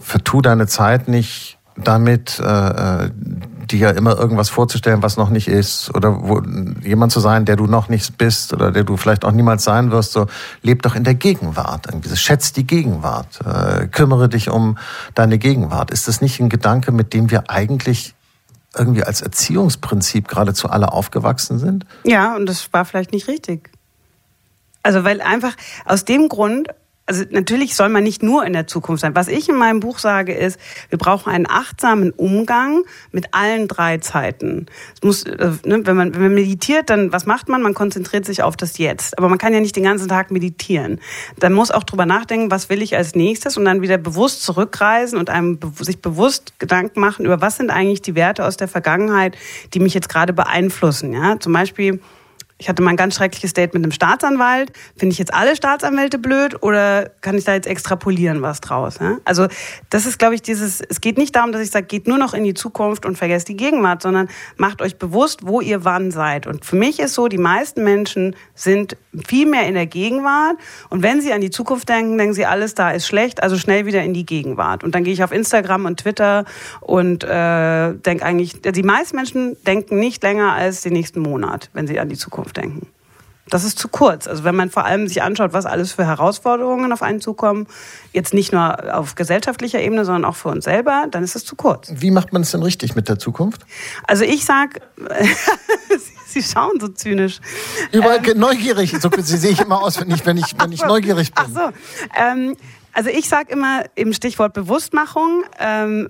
vertu 0.00 0.40
deine 0.42 0.66
Zeit 0.66 1.08
nicht 1.08 1.57
damit, 1.82 2.40
äh, 2.40 3.04
äh, 3.04 3.10
dir 3.70 3.94
immer 3.94 4.18
irgendwas 4.18 4.48
vorzustellen, 4.48 5.02
was 5.02 5.16
noch 5.16 5.28
nicht 5.28 5.48
ist, 5.48 5.94
oder 5.94 6.22
wo, 6.22 6.40
jemand 6.82 7.12
zu 7.12 7.20
sein, 7.20 7.44
der 7.44 7.56
du 7.56 7.66
noch 7.66 7.88
nicht 7.88 8.16
bist 8.16 8.52
oder 8.52 8.72
der 8.72 8.84
du 8.84 8.96
vielleicht 8.96 9.24
auch 9.24 9.32
niemals 9.32 9.64
sein 9.64 9.90
wirst, 9.90 10.12
so 10.12 10.26
leb 10.62 10.82
doch 10.82 10.94
in 10.94 11.04
der 11.04 11.14
Gegenwart. 11.14 11.86
Irgendwie. 11.86 12.16
Schätz 12.16 12.52
die 12.52 12.66
Gegenwart, 12.66 13.40
äh, 13.44 13.86
kümmere 13.88 14.28
dich 14.28 14.48
um 14.48 14.78
deine 15.14 15.38
Gegenwart. 15.38 15.90
Ist 15.90 16.08
das 16.08 16.20
nicht 16.20 16.40
ein 16.40 16.48
Gedanke, 16.48 16.92
mit 16.92 17.12
dem 17.12 17.30
wir 17.30 17.50
eigentlich 17.50 18.14
irgendwie 18.76 19.04
als 19.04 19.20
Erziehungsprinzip 19.20 20.28
geradezu 20.28 20.68
alle 20.68 20.92
aufgewachsen 20.92 21.58
sind? 21.58 21.84
Ja, 22.04 22.36
und 22.36 22.46
das 22.46 22.72
war 22.72 22.84
vielleicht 22.84 23.12
nicht 23.12 23.28
richtig. 23.28 23.70
Also 24.82 25.04
weil 25.04 25.20
einfach 25.20 25.54
aus 25.84 26.04
dem 26.04 26.28
Grund, 26.28 26.68
also 27.08 27.24
natürlich 27.30 27.74
soll 27.74 27.88
man 27.88 28.04
nicht 28.04 28.22
nur 28.22 28.44
in 28.44 28.52
der 28.52 28.66
Zukunft 28.66 29.00
sein. 29.00 29.14
Was 29.14 29.28
ich 29.28 29.48
in 29.48 29.56
meinem 29.56 29.80
Buch 29.80 29.98
sage 29.98 30.34
ist, 30.34 30.60
wir 30.90 30.98
brauchen 30.98 31.32
einen 31.32 31.46
achtsamen 31.48 32.10
Umgang 32.10 32.82
mit 33.12 33.32
allen 33.32 33.66
drei 33.66 33.96
Zeiten. 33.98 34.66
Es 34.94 35.02
muss, 35.02 35.22
äh, 35.22 35.52
ne, 35.64 35.80
wenn, 35.86 35.96
man, 35.96 36.14
wenn 36.14 36.22
man 36.22 36.34
meditiert, 36.34 36.90
dann 36.90 37.10
was 37.10 37.24
macht 37.24 37.48
man? 37.48 37.62
Man 37.62 37.72
konzentriert 37.72 38.26
sich 38.26 38.42
auf 38.42 38.56
das 38.56 38.76
Jetzt. 38.76 39.16
Aber 39.16 39.30
man 39.30 39.38
kann 39.38 39.54
ja 39.54 39.60
nicht 39.60 39.74
den 39.74 39.84
ganzen 39.84 40.08
Tag 40.08 40.30
meditieren. 40.30 41.00
Dann 41.38 41.54
muss 41.54 41.70
auch 41.70 41.84
drüber 41.84 42.04
nachdenken, 42.04 42.50
was 42.50 42.68
will 42.68 42.82
ich 42.82 42.94
als 42.94 43.14
nächstes 43.14 43.56
und 43.56 43.64
dann 43.64 43.80
wieder 43.80 43.96
bewusst 43.96 44.42
zurückreisen 44.42 45.18
und 45.18 45.30
einem 45.30 45.58
sich 45.80 46.02
bewusst 46.02 46.58
Gedanken 46.58 47.00
machen 47.00 47.24
über 47.24 47.40
was 47.40 47.56
sind 47.56 47.70
eigentlich 47.70 48.02
die 48.02 48.14
Werte 48.14 48.44
aus 48.44 48.58
der 48.58 48.68
Vergangenheit, 48.68 49.36
die 49.72 49.80
mich 49.80 49.94
jetzt 49.94 50.10
gerade 50.10 50.34
beeinflussen. 50.34 51.14
Ja, 51.14 51.40
zum 51.40 51.54
Beispiel 51.54 52.00
ich 52.58 52.68
hatte 52.68 52.82
mal 52.82 52.90
ein 52.90 52.96
ganz 52.96 53.14
schreckliches 53.14 53.52
Date 53.52 53.72
mit 53.72 53.84
einem 53.84 53.92
Staatsanwalt. 53.92 54.72
Finde 54.96 55.12
ich 55.12 55.18
jetzt 55.18 55.32
alle 55.32 55.54
Staatsanwälte 55.54 56.18
blöd 56.18 56.60
oder 56.60 57.08
kann 57.20 57.38
ich 57.38 57.44
da 57.44 57.54
jetzt 57.54 57.68
extrapolieren 57.68 58.42
was 58.42 58.60
draus? 58.60 58.98
Ne? 58.98 59.20
Also 59.24 59.46
das 59.90 60.06
ist, 60.06 60.18
glaube 60.18 60.34
ich, 60.34 60.42
dieses, 60.42 60.80
es 60.80 61.00
geht 61.00 61.18
nicht 61.18 61.36
darum, 61.36 61.52
dass 61.52 61.62
ich 61.62 61.70
sage, 61.70 61.86
geht 61.86 62.08
nur 62.08 62.18
noch 62.18 62.34
in 62.34 62.42
die 62.42 62.54
Zukunft 62.54 63.06
und 63.06 63.16
vergesst 63.16 63.48
die 63.48 63.56
Gegenwart, 63.56 64.02
sondern 64.02 64.28
macht 64.56 64.82
euch 64.82 64.96
bewusst, 64.96 65.46
wo 65.46 65.60
ihr 65.60 65.84
wann 65.84 66.10
seid. 66.10 66.48
Und 66.48 66.64
für 66.64 66.74
mich 66.74 66.98
ist 66.98 67.14
so, 67.14 67.28
die 67.28 67.38
meisten 67.38 67.84
Menschen 67.84 68.34
sind 68.56 68.96
viel 69.26 69.46
mehr 69.46 69.66
in 69.68 69.74
der 69.74 69.86
Gegenwart 69.86 70.56
und 70.90 71.04
wenn 71.04 71.20
sie 71.20 71.32
an 71.32 71.40
die 71.40 71.50
Zukunft 71.50 71.88
denken, 71.88 72.18
denken 72.18 72.34
sie, 72.34 72.44
alles 72.44 72.74
da 72.74 72.90
ist 72.90 73.06
schlecht, 73.06 73.40
also 73.40 73.56
schnell 73.56 73.86
wieder 73.86 74.02
in 74.02 74.14
die 74.14 74.26
Gegenwart. 74.26 74.82
Und 74.82 74.96
dann 74.96 75.04
gehe 75.04 75.12
ich 75.12 75.22
auf 75.22 75.30
Instagram 75.30 75.86
und 75.86 76.00
Twitter 76.00 76.44
und 76.80 77.22
äh, 77.22 77.94
denke 77.94 78.24
eigentlich, 78.24 78.60
die 78.62 78.82
meisten 78.82 79.14
Menschen 79.14 79.56
denken 79.64 80.00
nicht 80.00 80.22
länger 80.24 80.54
als 80.54 80.82
den 80.82 80.92
nächsten 80.92 81.20
Monat, 81.20 81.70
wenn 81.72 81.86
sie 81.86 82.00
an 82.00 82.08
die 82.08 82.16
Zukunft 82.16 82.47
Zukunft 82.48 82.56
denken. 82.56 82.86
Das 83.50 83.64
ist 83.64 83.78
zu 83.78 83.88
kurz. 83.88 84.26
Also 84.26 84.44
wenn 84.44 84.54
man 84.54 84.68
vor 84.68 84.84
allem 84.84 85.08
sich 85.08 85.22
anschaut, 85.22 85.54
was 85.54 85.64
alles 85.64 85.92
für 85.92 86.04
Herausforderungen 86.04 86.92
auf 86.92 87.00
einen 87.00 87.22
zukommen, 87.22 87.66
jetzt 88.12 88.34
nicht 88.34 88.52
nur 88.52 88.94
auf 88.94 89.14
gesellschaftlicher 89.14 89.80
Ebene, 89.80 90.04
sondern 90.04 90.26
auch 90.26 90.36
für 90.36 90.50
uns 90.50 90.64
selber, 90.64 91.06
dann 91.10 91.24
ist 91.24 91.34
es 91.34 91.46
zu 91.46 91.56
kurz. 91.56 91.90
Wie 91.94 92.10
macht 92.10 92.34
man 92.34 92.42
es 92.42 92.50
denn 92.50 92.62
richtig 92.62 92.94
mit 92.94 93.08
der 93.08 93.18
Zukunft? 93.18 93.62
Also 94.06 94.24
ich 94.24 94.44
sag, 94.44 94.82
Sie 96.26 96.42
schauen 96.42 96.78
so 96.78 96.88
zynisch. 96.88 97.40
Überall 97.90 98.20
ähm, 98.28 98.38
neugierig. 98.38 98.94
So, 99.00 99.08
Sie 99.16 99.38
sehe 99.38 99.52
ich 99.52 99.60
immer 99.60 99.80
aus, 99.80 99.98
wenn 99.98 100.10
ich, 100.10 100.26
wenn 100.26 100.36
ich, 100.36 100.54
wenn 100.58 100.72
ich 100.72 100.84
neugierig 100.84 101.32
bin. 101.32 101.44
Ach 101.46 101.48
so. 101.48 101.72
Ähm, 102.20 102.54
also 102.98 103.10
ich 103.10 103.28
sage 103.28 103.52
immer 103.52 103.84
im 103.94 104.12
Stichwort 104.12 104.54
Bewusstmachung, 104.54 105.44
ähm, 105.60 106.08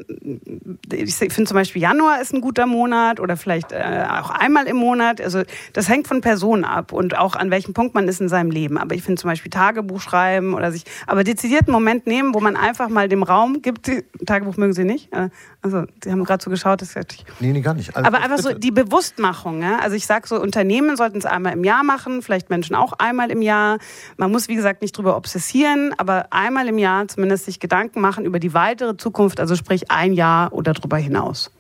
ich 0.91 1.17
finde 1.17 1.45
zum 1.45 1.55
Beispiel 1.55 1.83
Januar 1.83 2.23
ist 2.23 2.33
ein 2.33 2.41
guter 2.41 2.65
Monat 2.65 3.21
oder 3.21 3.37
vielleicht 3.37 3.73
äh, 3.73 4.07
auch 4.09 4.31
einmal 4.31 4.67
im 4.67 4.77
Monat. 4.77 5.21
Also 5.21 5.43
das 5.75 5.91
hängt 5.91 6.09
von 6.09 6.23
Personen 6.23 6.65
ab 6.65 6.95
und 6.95 7.15
auch 7.19 7.37
an 7.37 7.51
welchem 7.51 7.75
Punkt 7.75 7.95
man 7.95 8.09
ist 8.09 8.23
in 8.23 8.31
seinem 8.31 8.51
Leben. 8.51 8.79
Aber 8.79 8.95
ich 8.95 9.03
finde 9.03 9.21
zum 9.21 9.29
Beispiel 9.29 9.51
Tagebuch 9.51 10.01
schreiben 10.01 10.55
oder 10.55 10.73
sich, 10.73 10.85
aber 11.07 11.25
dezidiert 11.25 11.67
einen 11.67 11.73
Moment 11.73 12.07
nehmen, 12.07 12.33
wo 12.33 12.41
man 12.41 12.57
einfach 12.57 12.89
mal 12.89 13.07
dem 13.07 13.23
Raum 13.23 13.61
gibt. 13.61 13.91
Tagebuch 14.25 14.57
mögen 14.57 14.73
Sie 14.73 14.85
nicht? 14.85 15.13
Äh, 15.13 15.29
also 15.61 15.85
Sie 16.03 16.11
haben 16.11 16.23
gerade 16.25 16.43
so 16.43 16.51
geschaut, 16.51 16.83
das 16.83 16.95
ist 16.95 17.25
Nee, 17.41 17.53
nee, 17.53 17.61
gar 17.61 17.75
nicht. 17.75 17.97
Also, 17.97 18.07
aber 18.07 18.19
einfach 18.19 18.37
bitte. 18.37 18.55
so 18.55 18.59
die 18.59 18.71
Bewusstmachung. 18.71 19.61
Ja? 19.63 19.79
Also 19.81 19.97
ich 19.97 20.07
sage 20.07 20.29
so, 20.29 20.41
Unternehmen 20.41 20.97
sollten 20.97 21.19
es 21.19 21.27
einmal 21.27 21.53
im 21.53 21.65
Jahr 21.65 21.83
machen, 21.83 22.23
vielleicht 22.23 22.49
Menschen 22.49 22.77
auch 22.77 22.93
einmal 22.95 23.31
im 23.31 23.43
Jahr. 23.43 23.79
Man 24.17 24.31
muss 24.31 24.49
wie 24.49 24.55
gesagt 24.55 24.83
nicht 24.83 24.97
drüber 24.97 25.17
obsessieren, 25.17 25.93
aber 25.99 26.27
einmal 26.31 26.69
im 26.69 26.79
Jahr 26.79 27.09
zumindest 27.09 27.47
sich 27.47 27.59
Gedanken 27.59 28.01
machen 28.01 28.25
über 28.25 28.39
die 28.39 28.55
weitere 28.55 28.97
Zukunft, 28.97 29.41
also 29.41 29.57
sprich 29.57 29.91
ein 29.91 30.13
Jahr 30.13 30.53
oder 30.53 30.75
darüber 30.75 30.97
hinaus. 30.97 31.51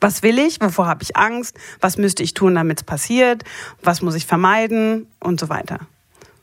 Was 0.00 0.22
will 0.22 0.38
ich? 0.38 0.60
Wovor 0.60 0.86
habe 0.86 1.02
ich 1.02 1.16
Angst? 1.16 1.56
Was 1.80 1.96
müsste 1.96 2.22
ich 2.22 2.34
tun, 2.34 2.54
damit 2.54 2.80
es 2.80 2.84
passiert? 2.84 3.44
Was 3.82 4.02
muss 4.02 4.14
ich 4.14 4.26
vermeiden? 4.26 5.06
Und 5.20 5.40
so 5.40 5.48
weiter. 5.48 5.80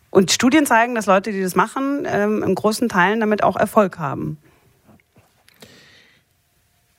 Und 0.10 0.32
Studien 0.32 0.66
zeigen, 0.68 0.94
dass 0.94 1.08
Leute, 1.08 1.32
die 1.32 1.42
das 1.42 1.56
machen, 1.56 2.06
ähm, 2.06 2.44
im 2.44 2.54
großen 2.54 2.90
Teilen 2.90 3.20
damit 3.20 3.44
auch 3.44 3.56
Erfolg 3.56 3.98
haben. 3.98 4.38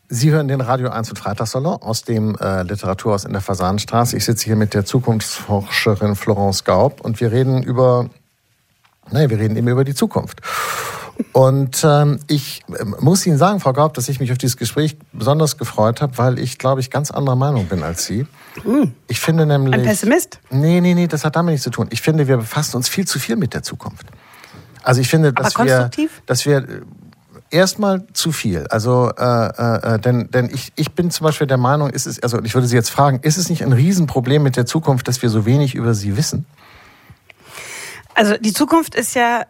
Sie 0.09 0.31
hören 0.31 0.49
den 0.49 0.61
Radio 0.61 0.91
1 0.91 1.11
und 1.11 1.19
Freitagssalon 1.19 1.81
aus 1.81 2.03
dem 2.03 2.37
äh, 2.37 2.63
Literaturhaus 2.63 3.25
in 3.25 3.33
der 3.33 3.41
Fasanenstraße. 3.41 4.17
Ich 4.17 4.25
sitze 4.25 4.45
hier 4.45 4.57
mit 4.57 4.75
der 4.75 4.85
Zukunftsforscherin 4.85 6.15
Florence 6.15 6.65
Gaub 6.65 7.01
und 7.01 7.21
wir 7.21 7.33
reden 7.33 7.63
über, 7.63 8.11
naja, 9.11 9.31
wir 9.31 9.39
reden 9.39 9.57
eben 9.57 9.69
über 9.69 9.85
die 9.85 9.95
Zukunft. 9.95 10.41
Und 11.33 11.83
ähm, 11.85 12.19
ich 12.27 12.63
äh, 12.69 12.85
muss 13.01 13.25
Ihnen 13.25 13.39
sagen, 13.39 13.61
Frau 13.61 13.73
Gaub, 13.73 13.95
dass 13.95 14.09
ich 14.09 14.21
mich 14.21 14.31
auf 14.33 14.39
dieses 14.39 14.57
Gespräch 14.57 14.97
besonders 15.13 15.57
gefreut 15.57 16.03
habe, 16.03 16.19
weil 16.19 16.39
ich, 16.39 16.59
glaube 16.59 16.81
ich, 16.81 16.91
ganz 16.91 17.11
anderer 17.11 17.37
Meinung 17.37 17.67
bin 17.67 17.83
als 17.83 18.05
Sie. 18.05 18.27
Mm. 18.65 18.93
Ich 19.07 19.21
finde 19.21 19.47
nämlich... 19.47 19.75
Ein 19.75 19.85
Pessimist? 19.85 20.41
Nee, 20.51 20.81
nee, 20.81 20.95
nee, 20.95 21.07
das 21.07 21.25
hat 21.25 21.37
damit 21.37 21.53
nichts 21.53 21.65
zu 21.65 21.71
tun. 21.71 21.87
Ich 21.91 22.03
finde, 22.03 22.29
wir 22.29 22.39
befassen 22.39 22.77
uns 22.77 22.89
viel 22.89 23.07
zu 23.07 23.19
viel 23.19 23.37
mit 23.37 23.55
der 23.55 23.63
Zukunft. 23.63 24.07
Also 24.83 25.01
ich 25.01 25.09
finde, 25.09 25.33
dass 25.33 25.57
wir, 25.59 25.91
dass 26.27 26.45
wir 26.45 26.83
erstmal 27.55 28.05
zu 28.13 28.33
viel. 28.33 28.67
Also, 28.69 29.13
äh, 29.17 29.23
äh, 29.25 29.95
äh, 29.95 29.99
denn, 30.01 30.31
denn 30.31 30.51
ich, 30.53 30.73
ich 30.75 30.93
bin 30.93 31.11
zum 31.11 31.25
Beispiel 31.25 31.47
der 31.47 31.57
Meinung, 31.57 31.89
ist 31.89 32.07
es, 32.07 32.21
also 32.23 32.43
ich 32.43 32.55
würde 32.55 32.67
Sie 32.67 32.77
jetzt 32.77 32.91
fragen, 32.91 33.21
ist 33.23 33.39
es 33.39 33.49
nicht 33.49 33.63
ein 33.63 33.73
Riesenproblem 33.73 34.43
mit 34.43 34.57
der 34.57 34.67
Zukunft, 34.67 35.07
dass 35.09 35.23
wir 35.23 35.31
so 35.31 35.47
wenig 35.47 35.75
über 35.75 35.95
sie 35.95 36.17
wissen? 36.17 36.47
Also 38.15 38.37
die 38.37 38.53
Zukunft 38.53 38.95
ist 38.95 39.15
ja 39.15 39.47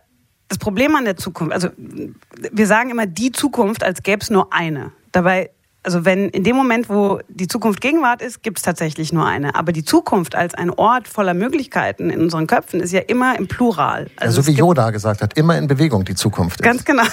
das 0.48 0.58
Problem 0.58 0.94
an 0.94 1.04
der 1.04 1.16
Zukunft. 1.16 1.52
Also 1.52 1.68
wir 1.76 2.66
sagen 2.66 2.90
immer 2.90 3.06
die 3.06 3.32
Zukunft, 3.32 3.82
als 3.82 4.02
gäbe 4.02 4.22
es 4.22 4.30
nur 4.30 4.52
eine. 4.52 4.92
Dabei 5.10 5.50
also 5.84 6.04
wenn 6.04 6.30
in 6.30 6.44
dem 6.44 6.56
Moment, 6.56 6.88
wo 6.88 7.20
die 7.28 7.46
Zukunft 7.46 7.80
Gegenwart 7.80 8.22
ist, 8.22 8.42
gibt 8.42 8.58
es 8.58 8.62
tatsächlich 8.62 9.12
nur 9.12 9.26
eine. 9.26 9.54
Aber 9.54 9.72
die 9.72 9.84
Zukunft 9.84 10.34
als 10.34 10.54
ein 10.54 10.70
Ort 10.70 11.08
voller 11.08 11.34
Möglichkeiten 11.34 12.10
in 12.10 12.20
unseren 12.20 12.46
Köpfen 12.46 12.80
ist 12.80 12.92
ja 12.92 13.00
immer 13.00 13.38
im 13.38 13.46
Plural. 13.46 14.10
Also 14.16 14.40
ja, 14.40 14.42
so 14.42 14.46
wie 14.46 14.56
Yoda 14.56 14.90
gesagt 14.90 15.22
hat, 15.22 15.36
immer 15.36 15.56
in 15.58 15.66
Bewegung 15.66 16.04
die 16.04 16.14
Zukunft 16.14 16.60
ist. 16.60 16.64
Ganz 16.64 16.84
genau. 16.84 17.04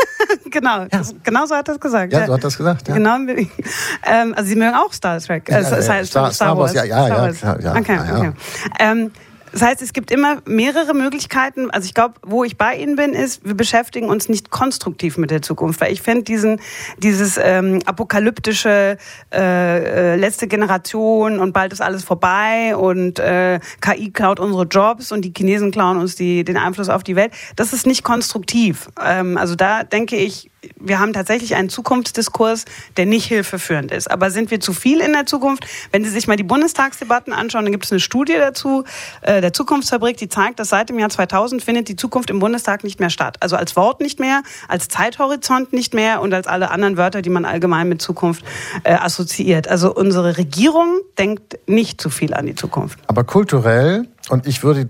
genau. 0.50 0.86
Ja. 0.92 1.02
genau 1.22 1.46
so 1.46 1.56
hat 1.56 1.68
er 1.68 1.74
es 1.74 1.80
gesagt. 1.80 2.12
Ja, 2.12 2.26
so 2.26 2.34
hat 2.34 2.44
er 2.44 2.48
es 2.48 2.56
gesagt. 2.56 2.88
Ja. 2.88 2.94
Genau. 2.94 3.16
Ähm, 3.16 4.34
also 4.34 4.48
Sie 4.48 4.56
mögen 4.56 4.74
auch 4.74 4.92
Star 4.92 5.20
Trek. 5.20 5.48
Ja, 5.48 5.58
äh, 5.58 5.62
ja, 5.62 6.04
Star, 6.04 6.32
Star, 6.32 6.56
Wars. 6.56 6.72
Ja, 6.72 6.84
ja, 6.84 7.08
ja, 7.08 7.58
ja, 7.58 7.76
Okay, 7.76 7.98
okay. 7.98 8.32
Ähm, 8.78 9.10
das 9.52 9.62
heißt, 9.62 9.82
es 9.82 9.92
gibt 9.92 10.10
immer 10.10 10.42
mehrere 10.46 10.94
Möglichkeiten. 10.94 11.70
Also 11.70 11.86
ich 11.86 11.94
glaube, 11.94 12.14
wo 12.22 12.44
ich 12.44 12.56
bei 12.56 12.76
Ihnen 12.76 12.96
bin, 12.96 13.14
ist, 13.14 13.44
wir 13.44 13.54
beschäftigen 13.54 14.08
uns 14.08 14.28
nicht 14.28 14.50
konstruktiv 14.50 15.18
mit 15.18 15.30
der 15.30 15.42
Zukunft, 15.42 15.80
weil 15.80 15.92
ich 15.92 16.02
finde 16.02 16.22
diesen 16.22 16.60
dieses 16.98 17.38
ähm, 17.42 17.80
apokalyptische 17.84 18.96
äh, 19.32 20.12
äh, 20.12 20.16
letzte 20.16 20.46
Generation 20.46 21.38
und 21.38 21.52
bald 21.52 21.72
ist 21.72 21.80
alles 21.80 22.04
vorbei 22.04 22.76
und 22.76 23.18
äh, 23.18 23.60
KI 23.80 24.10
klaut 24.10 24.40
unsere 24.40 24.64
Jobs 24.64 25.12
und 25.12 25.22
die 25.22 25.32
Chinesen 25.36 25.70
klauen 25.70 25.98
uns 25.98 26.14
die, 26.14 26.44
den 26.44 26.56
Einfluss 26.56 26.88
auf 26.88 27.02
die 27.02 27.16
Welt. 27.16 27.32
Das 27.56 27.72
ist 27.72 27.86
nicht 27.86 28.02
konstruktiv. 28.02 28.88
Ähm, 29.04 29.36
also 29.36 29.54
da 29.54 29.82
denke 29.84 30.16
ich, 30.16 30.50
wir 30.78 30.98
haben 30.98 31.12
tatsächlich 31.12 31.54
einen 31.54 31.68
Zukunftsdiskurs, 31.68 32.64
der 32.96 33.06
nicht 33.06 33.26
hilfeführend 33.26 33.92
ist. 33.92 34.10
Aber 34.10 34.30
sind 34.30 34.50
wir 34.50 34.60
zu 34.60 34.72
viel 34.72 35.00
in 35.00 35.12
der 35.12 35.26
Zukunft? 35.26 35.66
Wenn 35.92 36.04
Sie 36.04 36.10
sich 36.10 36.26
mal 36.26 36.36
die 36.36 36.42
Bundestagsdebatten 36.42 37.32
anschauen, 37.32 37.64
dann 37.64 37.72
gibt 37.72 37.84
es 37.84 37.92
eine 37.92 38.00
Studie 38.00 38.34
dazu, 38.34 38.84
äh, 39.22 39.40
der 39.40 39.52
Zukunftsfabrik, 39.52 40.16
die 40.16 40.28
zeigt, 40.28 40.58
dass 40.58 40.68
seit 40.68 40.88
dem 40.88 40.98
Jahr 40.98 41.10
2000 41.10 41.62
findet 41.62 41.88
die 41.88 41.96
Zukunft 41.96 42.30
im 42.30 42.38
Bundestag 42.38 42.84
nicht 42.84 43.00
mehr 43.00 43.10
statt. 43.10 43.36
Also 43.40 43.56
als 43.56 43.76
Wort 43.76 44.00
nicht 44.00 44.20
mehr, 44.20 44.42
als 44.68 44.88
Zeithorizont 44.88 45.72
nicht 45.72 45.94
mehr 45.94 46.20
und 46.20 46.34
als 46.34 46.46
alle 46.46 46.70
anderen 46.70 46.96
Wörter, 46.96 47.22
die 47.22 47.30
man 47.30 47.44
allgemein 47.44 47.88
mit 47.88 48.02
Zukunft 48.02 48.44
äh, 48.84 48.92
assoziiert. 48.92 49.68
Also 49.68 49.94
unsere 49.94 50.36
Regierung 50.36 51.00
denkt 51.18 51.58
nicht 51.66 52.00
zu 52.00 52.10
viel 52.10 52.34
an 52.34 52.46
die 52.46 52.54
Zukunft. 52.54 52.98
Aber 53.06 53.24
kulturell 53.24 54.06
und 54.28 54.46
ich 54.46 54.62
würde, 54.62 54.88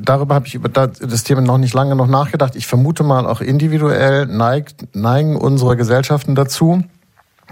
darüber 0.00 0.34
habe 0.34 0.46
ich 0.46 0.54
über 0.54 0.68
das 0.68 1.24
Thema 1.24 1.40
noch 1.40 1.58
nicht 1.58 1.74
lange 1.74 1.96
noch 1.96 2.06
nachgedacht. 2.06 2.56
Ich 2.56 2.66
vermute 2.66 3.02
mal 3.02 3.26
auch 3.26 3.40
individuell 3.40 4.26
neigt, 4.26 4.94
neigen 4.94 5.36
unsere 5.36 5.76
Gesellschaften 5.76 6.34
dazu, 6.34 6.84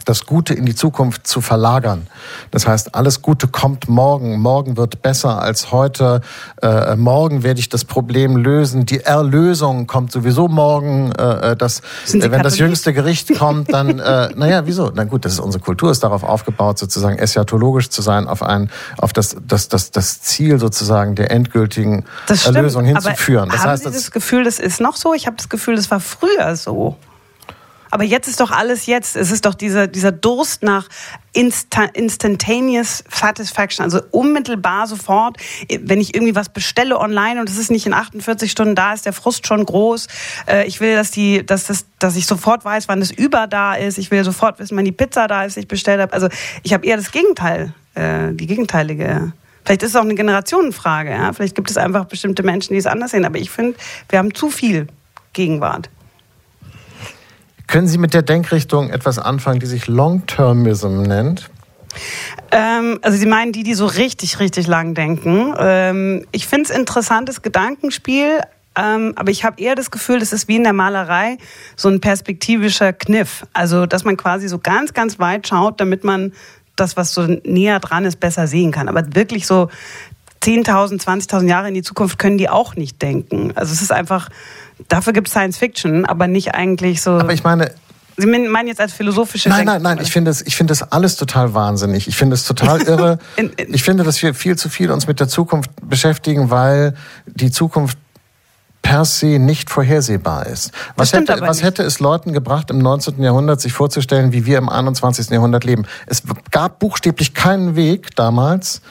das 0.04 0.26
Gute 0.26 0.54
in 0.54 0.66
die 0.66 0.74
Zukunft 0.74 1.26
zu 1.26 1.40
verlagern. 1.40 2.06
Das 2.50 2.66
heißt, 2.66 2.94
alles 2.94 3.22
Gute 3.22 3.48
kommt 3.48 3.88
morgen. 3.88 4.38
Morgen 4.38 4.76
wird 4.76 5.02
besser 5.02 5.40
als 5.40 5.72
heute. 5.72 6.20
Äh, 6.60 6.96
morgen 6.96 7.42
werde 7.42 7.60
ich 7.60 7.68
das 7.68 7.84
Problem 7.84 8.36
lösen. 8.36 8.86
Die 8.86 9.00
Erlösung 9.00 9.86
kommt 9.86 10.12
sowieso 10.12 10.48
morgen. 10.48 11.12
Äh, 11.12 11.56
das, 11.56 11.80
äh, 12.12 12.30
wenn 12.30 12.42
das 12.42 12.58
jüngste 12.58 12.92
Gericht 12.92 13.36
kommt, 13.38 13.72
dann, 13.72 13.98
äh, 13.98 14.30
naja, 14.36 14.62
wieso? 14.66 14.90
Na 14.94 15.04
gut, 15.04 15.24
das 15.24 15.34
ist 15.34 15.40
unsere 15.40 15.62
Kultur, 15.62 15.90
ist 15.90 16.02
darauf 16.02 16.24
aufgebaut, 16.24 16.78
sozusagen 16.78 17.18
eschatologisch 17.18 17.90
zu 17.90 18.02
sein, 18.02 18.28
auf 18.28 18.42
ein, 18.42 18.70
auf 18.98 19.12
das, 19.12 19.36
das, 19.46 19.68
das, 19.68 19.90
das 19.90 20.20
Ziel 20.22 20.58
sozusagen 20.58 21.14
der 21.14 21.30
endgültigen 21.30 22.04
Erlösung 22.44 22.84
hinzuführen. 22.84 23.48
Das 23.50 23.60
haben 23.60 23.70
heißt, 23.70 23.84
Sie 23.84 23.90
das 23.90 24.10
Gefühl, 24.10 24.44
das 24.44 24.58
ist 24.58 24.80
noch 24.80 24.96
so? 24.96 25.14
Ich 25.14 25.26
habe 25.26 25.36
das 25.36 25.48
Gefühl, 25.48 25.76
das 25.76 25.90
war 25.90 26.00
früher 26.00 26.56
so. 26.56 26.96
Aber 27.92 28.04
jetzt 28.04 28.26
ist 28.26 28.40
doch 28.40 28.50
alles 28.50 28.86
jetzt. 28.86 29.16
Es 29.16 29.30
ist 29.30 29.44
doch 29.44 29.54
dieser, 29.54 29.86
dieser 29.86 30.12
Durst 30.12 30.62
nach 30.62 30.88
Insta 31.34 31.84
instantaneous 31.92 33.04
satisfaction, 33.10 33.84
also 33.84 34.00
unmittelbar 34.12 34.86
sofort. 34.86 35.36
Wenn 35.68 36.00
ich 36.00 36.14
irgendwie 36.14 36.34
was 36.34 36.48
bestelle 36.48 36.98
online 36.98 37.38
und 37.38 37.50
es 37.50 37.58
ist 37.58 37.70
nicht 37.70 37.84
in 37.84 37.92
48 37.92 38.50
Stunden 38.50 38.74
da, 38.74 38.94
ist 38.94 39.04
der 39.04 39.12
Frust 39.12 39.46
schon 39.46 39.66
groß. 39.66 40.06
Äh, 40.48 40.66
ich 40.66 40.80
will, 40.80 40.94
dass 40.94 41.10
die, 41.10 41.44
dass 41.44 41.64
das, 41.64 41.84
dass 41.98 42.16
ich 42.16 42.24
sofort 42.24 42.64
weiß, 42.64 42.88
wann 42.88 43.02
es 43.02 43.10
über 43.10 43.46
da 43.46 43.74
ist. 43.74 43.98
Ich 43.98 44.10
will 44.10 44.24
sofort 44.24 44.58
wissen, 44.58 44.74
wann 44.74 44.86
die 44.86 44.92
Pizza 44.92 45.28
da 45.28 45.44
ist, 45.44 45.56
die 45.56 45.60
ich 45.60 45.68
bestellt 45.68 46.00
habe. 46.00 46.14
Also 46.14 46.28
ich 46.62 46.72
habe 46.72 46.86
eher 46.86 46.96
das 46.96 47.12
Gegenteil, 47.12 47.74
äh, 47.94 48.32
die 48.32 48.46
gegenteilige. 48.46 49.34
Vielleicht 49.66 49.82
ist 49.82 49.90
es 49.90 49.96
auch 49.96 50.00
eine 50.00 50.14
Generationenfrage. 50.14 51.10
Ja? 51.10 51.34
Vielleicht 51.34 51.56
gibt 51.56 51.70
es 51.70 51.76
einfach 51.76 52.06
bestimmte 52.06 52.42
Menschen, 52.42 52.72
die 52.72 52.78
es 52.78 52.86
anders 52.86 53.10
sehen. 53.10 53.26
Aber 53.26 53.38
ich 53.38 53.50
finde, 53.50 53.76
wir 54.08 54.18
haben 54.18 54.34
zu 54.34 54.48
viel 54.48 54.86
Gegenwart. 55.34 55.90
Können 57.72 57.88
Sie 57.88 57.96
mit 57.96 58.12
der 58.12 58.20
Denkrichtung 58.20 58.90
etwas 58.90 59.18
anfangen, 59.18 59.58
die 59.58 59.64
sich 59.64 59.86
Long-Termism 59.86 61.04
nennt? 61.04 61.48
Ähm, 62.50 62.98
also 63.00 63.16
Sie 63.16 63.24
meinen 63.24 63.52
die, 63.52 63.62
die 63.62 63.72
so 63.72 63.86
richtig, 63.86 64.40
richtig 64.40 64.66
lang 64.66 64.92
denken. 64.92 65.54
Ähm, 65.58 66.26
ich 66.32 66.46
finde 66.46 66.70
es 66.70 66.76
interessantes 66.78 67.40
Gedankenspiel, 67.40 68.42
ähm, 68.76 69.14
aber 69.16 69.30
ich 69.30 69.46
habe 69.46 69.58
eher 69.58 69.74
das 69.74 69.90
Gefühl, 69.90 70.18
das 70.18 70.34
ist 70.34 70.48
wie 70.48 70.56
in 70.56 70.64
der 70.64 70.74
Malerei 70.74 71.38
so 71.74 71.88
ein 71.88 72.02
perspektivischer 72.02 72.92
Kniff. 72.92 73.46
Also, 73.54 73.86
dass 73.86 74.04
man 74.04 74.18
quasi 74.18 74.48
so 74.48 74.58
ganz, 74.58 74.92
ganz 74.92 75.18
weit 75.18 75.48
schaut, 75.48 75.80
damit 75.80 76.04
man 76.04 76.34
das, 76.76 76.98
was 76.98 77.14
so 77.14 77.22
näher 77.22 77.80
dran 77.80 78.04
ist, 78.04 78.20
besser 78.20 78.48
sehen 78.48 78.70
kann. 78.70 78.86
Aber 78.86 79.14
wirklich 79.14 79.46
so 79.46 79.70
10.000, 80.42 81.02
20.000 81.02 81.48
Jahre 81.48 81.68
in 81.68 81.74
die 81.74 81.82
Zukunft 81.82 82.18
können 82.18 82.36
die 82.36 82.50
auch 82.50 82.76
nicht 82.76 83.00
denken. 83.00 83.52
Also 83.54 83.72
es 83.72 83.80
ist 83.80 83.92
einfach, 83.92 84.28
dafür 84.88 85.12
gibt 85.12 85.28
es 85.28 85.32
Science 85.32 85.58
Fiction, 85.58 86.04
aber 86.04 86.26
nicht 86.26 86.54
eigentlich 86.54 87.02
so. 87.02 87.12
Aber 87.12 87.32
ich 87.32 87.44
meine, 87.44 87.72
Sie 88.16 88.26
meinen 88.26 88.68
jetzt 88.68 88.80
als 88.80 88.92
philosophische 88.92 89.48
Nein, 89.48 89.64
nein, 89.64 89.82
nein, 89.82 89.98
ich 90.02 90.12
finde 90.12 90.30
das, 90.30 90.42
ich 90.42 90.54
finde 90.54 90.72
das 90.72 90.92
alles 90.92 91.16
total 91.16 91.54
wahnsinnig. 91.54 92.08
Ich 92.08 92.16
finde 92.16 92.34
es 92.34 92.44
total 92.44 92.82
irre. 92.86 93.18
ich 93.56 93.82
finde, 93.82 94.04
dass 94.04 94.22
wir 94.22 94.34
viel 94.34 94.56
zu 94.56 94.68
viel 94.68 94.90
uns 94.90 95.06
mit 95.06 95.18
der 95.18 95.28
Zukunft 95.28 95.70
beschäftigen, 95.82 96.50
weil 96.50 96.94
die 97.26 97.50
Zukunft 97.50 97.96
per 98.82 99.04
se 99.04 99.38
nicht 99.38 99.70
vorhersehbar 99.70 100.46
ist. 100.46 100.72
Was, 100.96 101.12
hätte, 101.12 101.40
was 101.40 101.62
hätte 101.62 101.82
es 101.84 102.00
Leuten 102.00 102.32
gebracht, 102.32 102.70
im 102.70 102.78
19. 102.78 103.22
Jahrhundert 103.22 103.60
sich 103.60 103.72
vorzustellen, 103.72 104.32
wie 104.32 104.44
wir 104.44 104.58
im 104.58 104.68
21. 104.68 105.30
Jahrhundert 105.30 105.64
leben? 105.64 105.86
Es 106.06 106.22
gab 106.50 106.80
buchstäblich 106.80 107.32
keinen 107.32 107.76
Weg 107.76 108.14
damals, 108.16 108.82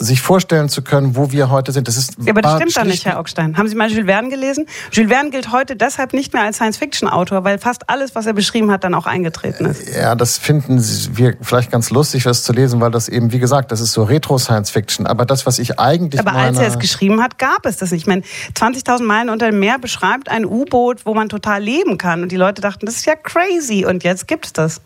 sich 0.00 0.22
vorstellen 0.22 0.70
zu 0.70 0.82
können, 0.82 1.14
wo 1.14 1.30
wir 1.30 1.50
heute 1.50 1.72
sind. 1.72 1.86
Das 1.86 1.96
ist 1.96 2.14
ja, 2.18 2.32
aber 2.32 2.40
das 2.40 2.56
stimmt 2.56 2.76
doch 2.76 2.84
nicht, 2.84 3.04
Herr 3.04 3.18
Augstein. 3.18 3.56
Haben 3.58 3.68
Sie 3.68 3.74
mal 3.74 3.90
Jules 3.90 4.06
Verne 4.06 4.30
gelesen? 4.30 4.66
Jules 4.90 5.10
Verne 5.10 5.30
gilt 5.30 5.52
heute 5.52 5.76
deshalb 5.76 6.14
nicht 6.14 6.32
mehr 6.32 6.42
als 6.42 6.56
Science-Fiction-Autor, 6.56 7.44
weil 7.44 7.58
fast 7.58 7.90
alles, 7.90 8.14
was 8.14 8.24
er 8.24 8.32
beschrieben 8.32 8.70
hat, 8.70 8.82
dann 8.82 8.94
auch 8.94 9.06
eingetreten 9.06 9.66
ist. 9.66 9.94
Ja, 9.94 10.14
das 10.14 10.38
finden 10.38 10.82
wir 11.16 11.36
vielleicht 11.42 11.70
ganz 11.70 11.90
lustig, 11.90 12.24
das 12.24 12.42
zu 12.44 12.52
lesen, 12.54 12.80
weil 12.80 12.90
das 12.90 13.08
eben, 13.08 13.30
wie 13.32 13.38
gesagt, 13.38 13.72
das 13.72 13.80
ist 13.80 13.92
so 13.92 14.04
Retro-Science-Fiction. 14.04 15.06
Aber 15.06 15.26
das, 15.26 15.44
was 15.44 15.58
ich 15.58 15.78
eigentlich 15.78 16.20
Aber 16.20 16.32
als 16.32 16.58
er 16.58 16.68
es 16.68 16.78
geschrieben 16.78 17.22
hat, 17.22 17.38
gab 17.38 17.66
es 17.66 17.76
das 17.76 17.90
nicht. 17.90 18.00
Ich 18.02 18.06
meine, 18.06 18.22
20.000 18.54 19.02
Meilen 19.02 19.28
unter 19.28 19.50
dem 19.50 19.58
Meer 19.58 19.78
beschreibt 19.78 20.30
ein 20.30 20.46
U-Boot, 20.46 21.04
wo 21.04 21.12
man 21.12 21.28
total 21.28 21.62
leben 21.62 21.98
kann. 21.98 22.22
Und 22.22 22.32
die 22.32 22.36
Leute 22.36 22.62
dachten, 22.62 22.86
das 22.86 22.96
ist 22.96 23.04
ja 23.04 23.16
crazy. 23.16 23.84
Und 23.86 24.02
jetzt 24.02 24.26
gibt's 24.26 24.54
das. 24.54 24.80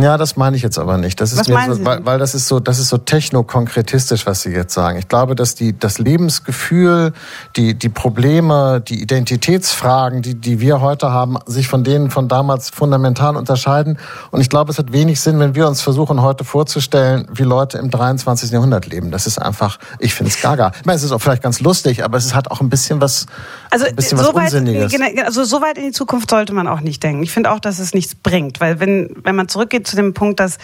Ja, 0.00 0.16
das 0.16 0.36
meine 0.36 0.56
ich 0.56 0.62
jetzt 0.62 0.78
aber 0.78 0.96
nicht. 0.96 1.20
Das 1.20 1.32
ist 1.32 1.48
mir 1.48 1.74
so, 1.74 1.84
weil, 1.84 2.04
weil, 2.06 2.18
das 2.18 2.34
ist 2.34 2.48
so, 2.48 2.60
das 2.60 2.78
ist 2.78 2.88
so 2.88 2.96
technokonkretistisch, 2.96 4.24
was 4.24 4.40
Sie 4.40 4.50
jetzt 4.50 4.72
sagen. 4.72 4.98
Ich 4.98 5.06
glaube, 5.06 5.34
dass 5.34 5.54
die, 5.54 5.78
das 5.78 5.98
Lebensgefühl, 5.98 7.12
die, 7.56 7.74
die 7.74 7.90
Probleme, 7.90 8.80
die 8.80 9.02
Identitätsfragen, 9.02 10.22
die, 10.22 10.34
die 10.34 10.60
wir 10.60 10.80
heute 10.80 11.10
haben, 11.10 11.36
sich 11.44 11.68
von 11.68 11.84
denen 11.84 12.10
von 12.10 12.28
damals 12.28 12.70
fundamental 12.70 13.36
unterscheiden. 13.36 13.98
Und 14.30 14.40
ich 14.40 14.48
glaube, 14.48 14.70
es 14.70 14.78
hat 14.78 14.92
wenig 14.92 15.20
Sinn, 15.20 15.38
wenn 15.40 15.54
wir 15.54 15.68
uns 15.68 15.82
versuchen, 15.82 16.22
heute 16.22 16.44
vorzustellen, 16.44 17.28
wie 17.30 17.42
Leute 17.42 17.76
im 17.76 17.90
23. 17.90 18.50
Jahrhundert 18.50 18.86
leben. 18.86 19.10
Das 19.10 19.26
ist 19.26 19.36
einfach, 19.36 19.78
ich 19.98 20.14
finde 20.14 20.32
es 20.32 20.40
gaga. 20.40 20.72
Ich 20.80 20.86
meine, 20.86 20.96
es 20.96 21.02
ist 21.02 21.12
auch 21.12 21.20
vielleicht 21.20 21.42
ganz 21.42 21.60
lustig, 21.60 22.02
aber 22.02 22.16
es 22.16 22.34
hat 22.34 22.50
auch 22.50 22.62
ein 22.62 22.70
bisschen 22.70 23.02
was, 23.02 23.26
also, 23.70 23.84
ein 23.84 23.94
bisschen 23.94 24.16
so 24.16 24.28
was 24.28 24.34
weit, 24.34 24.44
Unsinniges. 24.44 24.94
Also, 25.22 25.44
so 25.44 25.60
weit 25.60 25.76
in 25.76 25.84
die 25.84 25.92
Zukunft 25.92 26.30
sollte 26.30 26.54
man 26.54 26.66
auch 26.66 26.80
nicht 26.80 27.02
denken. 27.02 27.22
Ich 27.22 27.32
finde 27.32 27.50
auch, 27.50 27.60
dass 27.60 27.78
es 27.78 27.92
nichts 27.92 28.14
bringt, 28.14 28.58
weil 28.58 28.80
wenn, 28.80 29.10
wenn 29.22 29.36
man 29.36 29.48
zurückgeht, 29.48 29.81
zu 29.82 29.96
dem 29.96 30.14
Punkt, 30.14 30.40
dass 30.40 30.58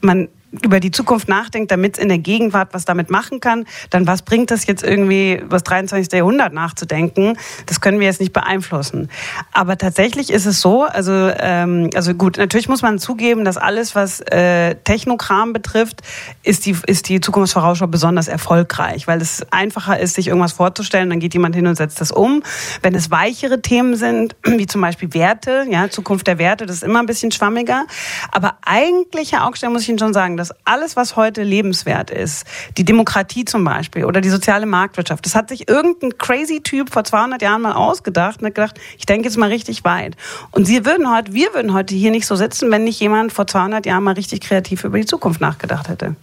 man 0.00 0.28
über 0.62 0.80
die 0.80 0.90
Zukunft 0.90 1.28
nachdenkt, 1.28 1.70
damit 1.70 1.96
es 1.96 2.02
in 2.02 2.08
der 2.08 2.18
Gegenwart 2.18 2.68
was 2.72 2.84
damit 2.84 3.10
machen 3.10 3.40
kann, 3.40 3.66
dann 3.90 4.06
was 4.06 4.22
bringt 4.22 4.50
das 4.50 4.66
jetzt 4.66 4.82
irgendwie, 4.82 5.42
das 5.48 5.64
23. 5.64 6.12
Jahrhundert 6.12 6.52
nachzudenken? 6.52 7.36
Das 7.66 7.80
können 7.80 8.00
wir 8.00 8.06
jetzt 8.06 8.20
nicht 8.20 8.32
beeinflussen. 8.32 9.08
Aber 9.52 9.78
tatsächlich 9.78 10.30
ist 10.30 10.46
es 10.46 10.60
so, 10.60 10.84
also, 10.84 11.12
ähm, 11.12 11.90
also 11.94 12.14
gut, 12.14 12.38
natürlich 12.38 12.68
muss 12.68 12.82
man 12.82 12.98
zugeben, 12.98 13.44
dass 13.44 13.56
alles, 13.56 13.94
was 13.94 14.20
äh, 14.20 14.74
Technokram 14.76 15.52
betrifft, 15.52 16.02
ist 16.42 16.66
die, 16.66 16.76
ist 16.86 17.08
die 17.08 17.20
Zukunftsvorausschau 17.20 17.86
besonders 17.86 18.28
erfolgreich, 18.28 19.06
weil 19.06 19.20
es 19.20 19.44
einfacher 19.50 19.98
ist, 19.98 20.14
sich 20.14 20.28
irgendwas 20.28 20.52
vorzustellen, 20.52 21.10
dann 21.10 21.20
geht 21.20 21.34
jemand 21.34 21.54
hin 21.54 21.66
und 21.66 21.76
setzt 21.76 22.00
das 22.00 22.10
um. 22.10 22.42
Wenn 22.82 22.94
es 22.94 23.10
weichere 23.10 23.62
Themen 23.62 23.96
sind, 23.96 24.36
wie 24.44 24.66
zum 24.66 24.80
Beispiel 24.80 25.12
Werte, 25.14 25.64
ja, 25.70 25.90
Zukunft 25.90 26.26
der 26.26 26.38
Werte, 26.38 26.66
das 26.66 26.76
ist 26.76 26.82
immer 26.82 27.00
ein 27.00 27.06
bisschen 27.06 27.32
schwammiger. 27.32 27.86
Aber 28.30 28.58
eigentlich, 28.64 29.32
Herr 29.32 29.46
Augstein, 29.46 29.72
muss 29.72 29.82
ich 29.82 29.88
Ihnen 29.88 29.98
schon 29.98 30.14
sagen, 30.14 30.36
dass 30.44 30.56
alles, 30.64 30.96
was 30.96 31.16
heute 31.16 31.42
lebenswert 31.42 32.10
ist, 32.10 32.46
die 32.76 32.84
Demokratie 32.84 33.44
zum 33.44 33.64
Beispiel 33.64 34.04
oder 34.04 34.20
die 34.20 34.28
soziale 34.28 34.66
Marktwirtschaft, 34.66 35.24
das 35.24 35.34
hat 35.34 35.48
sich 35.48 35.68
irgendein 35.68 36.18
crazy 36.18 36.60
Typ 36.60 36.92
vor 36.92 37.04
200 37.04 37.40
Jahren 37.40 37.62
mal 37.62 37.72
ausgedacht 37.72 38.40
und 38.40 38.46
hat 38.46 38.54
gedacht, 38.54 38.80
ich 38.98 39.06
denke 39.06 39.26
jetzt 39.26 39.38
mal 39.38 39.48
richtig 39.48 39.84
weit. 39.84 40.16
Und 40.50 40.66
Sie 40.66 40.84
würden 40.84 41.10
heute, 41.10 41.32
wir 41.32 41.54
würden 41.54 41.72
heute 41.72 41.94
hier 41.94 42.10
nicht 42.10 42.26
so 42.26 42.36
sitzen, 42.36 42.70
wenn 42.70 42.84
nicht 42.84 43.00
jemand 43.00 43.32
vor 43.32 43.46
200 43.46 43.86
Jahren 43.86 44.04
mal 44.04 44.14
richtig 44.14 44.40
kreativ 44.40 44.84
über 44.84 44.98
die 44.98 45.06
Zukunft 45.06 45.40
nachgedacht 45.40 45.88
hätte. 45.88 46.14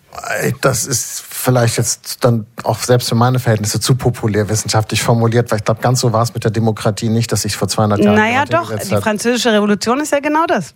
Das 0.61 0.85
ist 0.85 1.23
vielleicht 1.27 1.77
jetzt 1.77 2.23
dann 2.23 2.45
auch 2.63 2.79
selbst 2.79 3.09
für 3.09 3.15
meine 3.15 3.39
Verhältnisse 3.39 3.79
zu 3.79 3.95
populär 3.95 4.49
wissenschaftlich 4.49 5.01
formuliert, 5.01 5.49
weil 5.49 5.59
ich 5.59 5.65
glaube, 5.65 5.81
ganz 5.81 6.01
so 6.01 6.13
war 6.13 6.21
es 6.21 6.33
mit 6.33 6.43
der 6.43 6.51
Demokratie 6.51 7.09
nicht, 7.09 7.31
dass 7.31 7.45
ich 7.45 7.55
vor 7.55 7.67
200 7.67 7.99
Jahren. 7.99 8.15
Naja, 8.15 8.45
doch, 8.45 8.71
die 8.77 8.95
französische 8.97 9.51
Revolution 9.51 9.99
ist 9.99 10.11
ja 10.11 10.19
genau 10.19 10.45
das. 10.45 10.75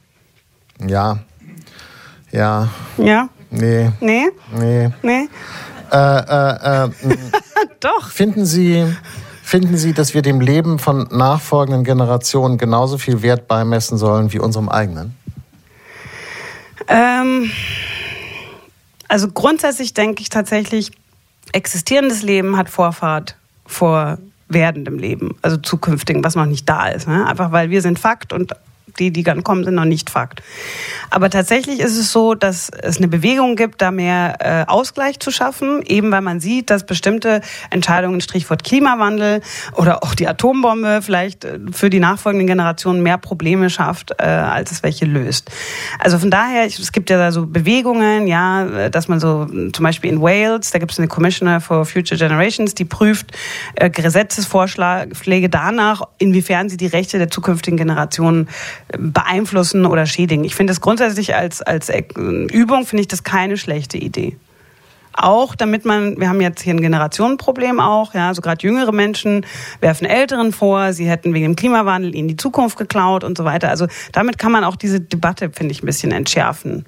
Ja. 0.85 1.19
Ja. 2.31 2.69
Ja. 2.97 3.29
Nee. 3.51 3.91
Nee? 3.99 4.27
Nee. 4.57 4.89
Nee? 5.01 5.29
Äh, 5.91 5.97
äh, 5.97 6.85
äh, 6.85 6.89
Doch. 7.79 8.09
Finden 8.09 8.45
Sie, 8.45 8.85
finden 9.43 9.77
Sie, 9.77 9.93
dass 9.93 10.13
wir 10.13 10.21
dem 10.21 10.41
Leben 10.41 10.79
von 10.79 11.07
nachfolgenden 11.11 11.83
Generationen 11.83 12.57
genauso 12.57 12.97
viel 12.97 13.21
Wert 13.21 13.47
beimessen 13.47 13.97
sollen 13.97 14.33
wie 14.33 14.39
unserem 14.39 14.69
eigenen? 14.69 15.15
Ähm, 16.87 17.51
also 19.07 19.29
grundsätzlich 19.29 19.93
denke 19.93 20.21
ich 20.21 20.29
tatsächlich, 20.29 20.91
existierendes 21.51 22.21
Leben 22.21 22.57
hat 22.57 22.69
Vorfahrt 22.69 23.37
vor 23.65 24.17
werdendem 24.47 24.99
Leben, 24.99 25.37
also 25.41 25.57
zukünftigen, 25.57 26.23
was 26.23 26.35
noch 26.35 26.45
nicht 26.45 26.67
da 26.69 26.87
ist. 26.87 27.07
Ne? 27.07 27.25
Einfach 27.25 27.51
weil 27.51 27.69
wir 27.69 27.81
sind 27.81 27.97
Fakt 27.97 28.33
und 28.33 28.53
die, 28.99 29.11
die 29.11 29.23
dann 29.23 29.43
kommen, 29.43 29.63
sind 29.63 29.75
noch 29.75 29.85
nicht 29.85 30.09
Fakt. 30.09 30.41
Aber 31.09 31.29
tatsächlich 31.29 31.79
ist 31.79 31.97
es 31.97 32.11
so, 32.11 32.35
dass 32.35 32.69
es 32.69 32.97
eine 32.97 33.07
Bewegung 33.07 33.55
gibt, 33.55 33.81
da 33.81 33.91
mehr 33.91 34.37
äh, 34.39 34.65
Ausgleich 34.69 35.19
zu 35.19 35.31
schaffen, 35.31 35.81
eben 35.85 36.11
weil 36.11 36.21
man 36.21 36.39
sieht, 36.39 36.69
dass 36.69 36.85
bestimmte 36.85 37.41
Entscheidungen, 37.69 38.21
Strichwort 38.21 38.63
Klimawandel 38.63 39.41
oder 39.73 40.03
auch 40.03 40.15
die 40.15 40.27
Atombombe 40.27 41.01
vielleicht 41.01 41.45
äh, 41.45 41.59
für 41.71 41.89
die 41.89 41.99
nachfolgenden 41.99 42.47
Generationen 42.47 43.03
mehr 43.03 43.17
Probleme 43.17 43.69
schafft, 43.69 44.11
äh, 44.17 44.23
als 44.23 44.71
es 44.71 44.83
welche 44.83 45.05
löst. 45.05 45.51
Also 45.99 46.19
von 46.19 46.31
daher, 46.31 46.65
es 46.65 46.91
gibt 46.91 47.09
ja 47.09 47.31
so 47.31 47.45
Bewegungen, 47.45 48.27
ja, 48.27 48.89
dass 48.89 49.07
man 49.07 49.19
so 49.19 49.45
zum 49.45 49.83
Beispiel 49.83 50.11
in 50.11 50.21
Wales, 50.21 50.71
da 50.71 50.79
gibt 50.79 50.91
es 50.91 50.99
eine 50.99 51.07
Commissioner 51.07 51.61
for 51.61 51.85
Future 51.85 52.17
Generations, 52.17 52.75
die 52.75 52.85
prüft 52.85 53.31
äh, 53.75 53.89
Gesetzesvorschläge 53.89 55.49
danach, 55.49 56.01
inwiefern 56.17 56.69
sie 56.69 56.77
die 56.77 56.87
Rechte 56.87 57.17
der 57.17 57.29
zukünftigen 57.29 57.77
Generationen 57.77 58.49
beeinflussen 58.97 59.85
oder 59.85 60.05
schädigen. 60.05 60.43
Ich 60.43 60.55
finde 60.55 60.71
das 60.71 60.81
grundsätzlich 60.81 61.35
als, 61.35 61.61
als 61.61 61.91
Übung, 62.17 62.85
finde 62.85 63.01
ich 63.01 63.07
das 63.07 63.23
keine 63.23 63.57
schlechte 63.57 63.97
Idee. 63.97 64.37
Auch 65.17 65.55
damit 65.55 65.85
man, 65.85 66.19
wir 66.19 66.27
haben 66.27 66.41
jetzt 66.41 66.61
hier 66.61 66.73
ein 66.73 66.81
Generationenproblem 66.81 67.79
auch, 67.79 68.13
ja, 68.13 68.27
also 68.27 68.41
gerade 68.41 68.65
jüngere 68.67 68.91
Menschen 68.91 69.45
werfen 69.79 70.05
Älteren 70.05 70.51
vor, 70.51 70.91
sie 70.91 71.09
hätten 71.09 71.33
wegen 71.33 71.45
dem 71.45 71.55
Klimawandel 71.55 72.13
ihnen 72.13 72.27
die 72.27 72.35
Zukunft 72.35 72.77
geklaut 72.77 73.23
und 73.23 73.37
so 73.37 73.45
weiter. 73.45 73.69
Also 73.69 73.87
damit 74.11 74.37
kann 74.37 74.51
man 74.51 74.65
auch 74.65 74.75
diese 74.75 74.99
Debatte, 74.99 75.51
finde 75.51 75.71
ich, 75.71 75.81
ein 75.81 75.85
bisschen 75.85 76.11
entschärfen. 76.11 76.85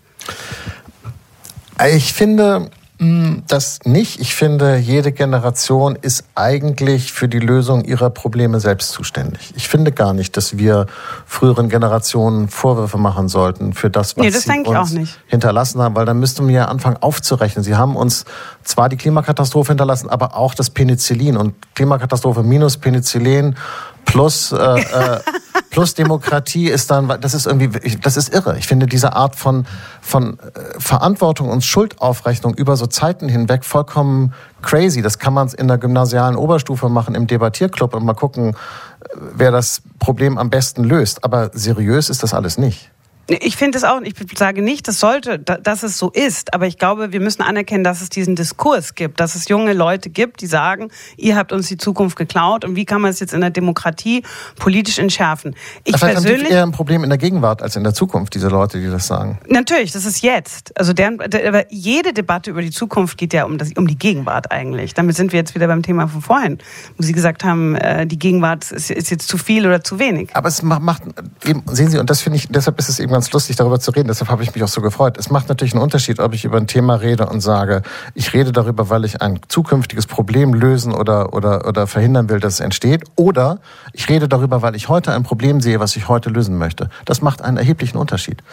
Ich 1.95 2.13
finde, 2.13 2.69
das 2.99 3.79
nicht. 3.85 4.19
Ich 4.19 4.33
finde, 4.33 4.77
jede 4.77 5.11
Generation 5.11 5.95
ist 5.95 6.23
eigentlich 6.33 7.13
für 7.13 7.27
die 7.27 7.39
Lösung 7.39 7.83
ihrer 7.85 8.09
Probleme 8.09 8.59
selbst 8.59 8.91
zuständig. 8.91 9.53
Ich 9.55 9.67
finde 9.67 9.91
gar 9.91 10.13
nicht, 10.13 10.35
dass 10.35 10.57
wir 10.57 10.87
früheren 11.27 11.69
Generationen 11.69 12.47
Vorwürfe 12.47 12.97
machen 12.97 13.27
sollten 13.27 13.73
für 13.73 13.91
das, 13.91 14.17
was 14.17 14.23
nee, 14.23 14.31
das 14.31 14.43
sie 14.43 14.59
uns 14.65 15.19
hinterlassen 15.27 15.79
haben, 15.79 15.95
weil 15.95 16.05
dann 16.05 16.19
müssten 16.19 16.47
wir 16.47 16.55
ja 16.55 16.65
anfangen 16.65 16.97
aufzurechnen. 16.97 17.63
Sie 17.63 17.75
haben 17.75 17.95
uns 17.95 18.25
zwar 18.63 18.89
die 18.89 18.97
Klimakatastrophe 18.97 19.69
hinterlassen, 19.69 20.09
aber 20.09 20.35
auch 20.35 20.55
das 20.55 20.71
Penicillin 20.71 21.37
und 21.37 21.53
Klimakatastrophe 21.75 22.41
minus 22.41 22.77
Penicillin 22.77 23.55
plus 24.07 24.51
äh, 24.51 24.55
äh, 24.57 25.19
plus 25.69 25.93
Demokratie 25.93 26.69
ist 26.69 26.89
dann, 26.89 27.07
das 27.21 27.35
ist 27.35 27.45
irgendwie, 27.45 27.69
das 28.01 28.17
ist 28.17 28.33
irre. 28.33 28.57
Ich 28.57 28.65
finde 28.65 28.87
diese 28.87 29.13
Art 29.13 29.35
von 29.35 29.67
von 30.01 30.39
äh, 30.39 30.79
Verantwortung 30.79 31.49
und 31.49 31.63
Schuldaufrechnung 31.63 32.55
über 32.55 32.75
so 32.75 32.87
Zeiten 32.87 33.29
hinweg 33.29 33.63
vollkommen 33.63 34.33
crazy. 34.63 35.03
Das 35.03 35.19
kann 35.19 35.33
man 35.33 35.47
in 35.49 35.67
der 35.67 35.77
gymnasialen 35.77 36.35
Oberstufe 36.35 36.89
machen 36.89 37.13
im 37.13 37.27
Debattierclub 37.27 37.93
und 37.93 38.03
mal 38.03 38.15
gucken, 38.15 38.49
äh, 38.49 39.07
wer 39.35 39.51
das 39.51 39.83
Problem 39.99 40.39
am 40.39 40.49
besten 40.49 40.83
löst. 40.83 41.23
Aber 41.23 41.51
seriös 41.53 42.09
ist 42.09 42.23
das 42.23 42.33
alles 42.33 42.57
nicht. 42.57 42.89
Ich 43.29 43.57
finde 43.57 43.77
es 43.77 43.83
auch, 43.83 44.01
ich 44.01 44.13
sage 44.37 44.61
nicht, 44.61 44.87
das 44.87 44.99
sollte, 44.99 45.37
dass 45.37 45.83
es 45.83 45.97
so 45.97 46.09
ist, 46.11 46.53
aber 46.53 46.65
ich 46.65 46.77
glaube, 46.77 47.11
wir 47.11 47.19
müssen 47.19 47.41
anerkennen, 47.41 47.83
dass 47.83 48.01
es 48.01 48.09
diesen 48.09 48.35
Diskurs 48.35 48.95
gibt, 48.95 49.19
dass 49.19 49.35
es 49.35 49.49
junge 49.49 49.73
Leute 49.73 50.09
gibt, 50.09 50.41
die 50.41 50.47
sagen, 50.47 50.89
ihr 51.17 51.35
habt 51.35 51.51
uns 51.51 51.67
die 51.67 51.77
Zukunft 51.77 52.15
geklaut 52.15 52.63
und 52.63 52.75
wie 52.77 52.85
kann 52.85 53.01
man 53.01 53.11
es 53.11 53.19
jetzt 53.19 53.33
in 53.33 53.41
der 53.41 53.49
Demokratie 53.49 54.23
politisch 54.57 54.97
entschärfen? 54.97 55.55
Ich 55.83 55.93
aber 55.95 56.07
persönlich 56.07 56.39
haben 56.39 56.47
die 56.47 56.53
eher 56.53 56.63
ein 56.63 56.71
Problem 56.71 57.03
in 57.03 57.09
der 57.09 57.17
Gegenwart 57.17 57.61
als 57.61 57.75
in 57.75 57.83
der 57.83 57.93
Zukunft, 57.93 58.33
diese 58.33 58.47
Leute, 58.47 58.79
die 58.79 58.89
das 58.89 59.07
sagen. 59.07 59.39
Natürlich, 59.49 59.91
das 59.91 60.05
ist 60.05 60.21
jetzt. 60.21 60.77
Also 60.79 60.93
deren, 60.93 61.19
aber 61.19 61.71
jede 61.71 62.13
Debatte 62.13 62.51
über 62.51 62.61
die 62.61 62.71
Zukunft 62.71 63.17
geht 63.17 63.33
ja 63.33 63.43
um, 63.43 63.57
das, 63.57 63.71
um 63.75 63.87
die 63.87 63.97
Gegenwart 63.97 64.51
eigentlich. 64.51 64.93
Damit 64.93 65.17
sind 65.17 65.33
wir 65.33 65.39
jetzt 65.39 65.53
wieder 65.53 65.67
beim 65.67 65.83
Thema 65.83 66.07
von 66.07 66.21
vorhin, 66.21 66.59
wo 66.97 67.03
Sie 67.03 67.13
gesagt 67.13 67.43
haben, 67.43 67.75
äh, 67.75 68.07
die 68.07 68.19
Gegenwart 68.19 68.71
ist, 68.71 68.89
ist 68.89 69.11
jetzt 69.11 69.27
zu 69.27 69.37
viel 69.37 69.65
oder 69.67 69.83
zu 69.83 69.99
wenig. 69.99 70.29
Aber 70.33 70.47
es 70.47 70.61
macht 70.63 71.03
eben, 71.45 71.63
sehen 71.71 71.89
Sie, 71.89 71.97
und 71.97 72.09
das 72.09 72.21
finde 72.21 72.37
ich, 72.37 72.47
deshalb 72.47 72.79
ist 72.79 72.87
es 72.87 72.99
eben 72.99 73.16
ganz 73.17 73.31
lustig, 73.31 73.55
darüber 73.55 73.79
zu 73.79 73.89
reden. 73.89 74.09
Deshalb 74.09 74.29
habe 74.29 74.43
ich 74.43 74.53
mich 74.53 74.63
auch 74.63 74.67
so 74.67 74.79
gefreut. 74.79 75.17
Es 75.17 75.31
macht 75.31 75.49
natürlich 75.49 75.73
einen 75.73 75.81
Unterschied, 75.81 76.19
ob 76.19 76.35
ich 76.35 76.45
über 76.45 76.57
ein 76.57 76.67
Thema 76.67 76.93
rede 77.01 77.25
und 77.25 77.41
sage, 77.41 77.81
ich 78.13 78.31
rede 78.31 78.51
darüber, 78.51 78.91
weil 78.91 79.05
ich 79.05 79.23
ein 79.23 79.39
zukünftiges 79.47 80.05
Problem 80.05 80.53
lösen 80.53 80.93
oder, 80.93 81.33
oder, 81.33 81.67
oder 81.67 81.87
verhindern 81.87 82.29
will, 82.29 82.39
dass 82.39 82.53
es 82.53 82.59
entsteht. 82.59 83.05
Oder 83.15 83.57
ich 83.91 84.07
rede 84.07 84.27
darüber, 84.27 84.61
weil 84.61 84.75
ich 84.75 84.87
heute 84.87 85.13
ein 85.13 85.23
Problem 85.23 85.61
sehe, 85.61 85.79
was 85.79 85.95
ich 85.95 86.07
heute 86.07 86.29
lösen 86.29 86.59
möchte. 86.59 86.91
Das 87.05 87.23
macht 87.23 87.41
einen 87.41 87.57
erheblichen 87.57 87.97
Unterschied. 87.97 88.43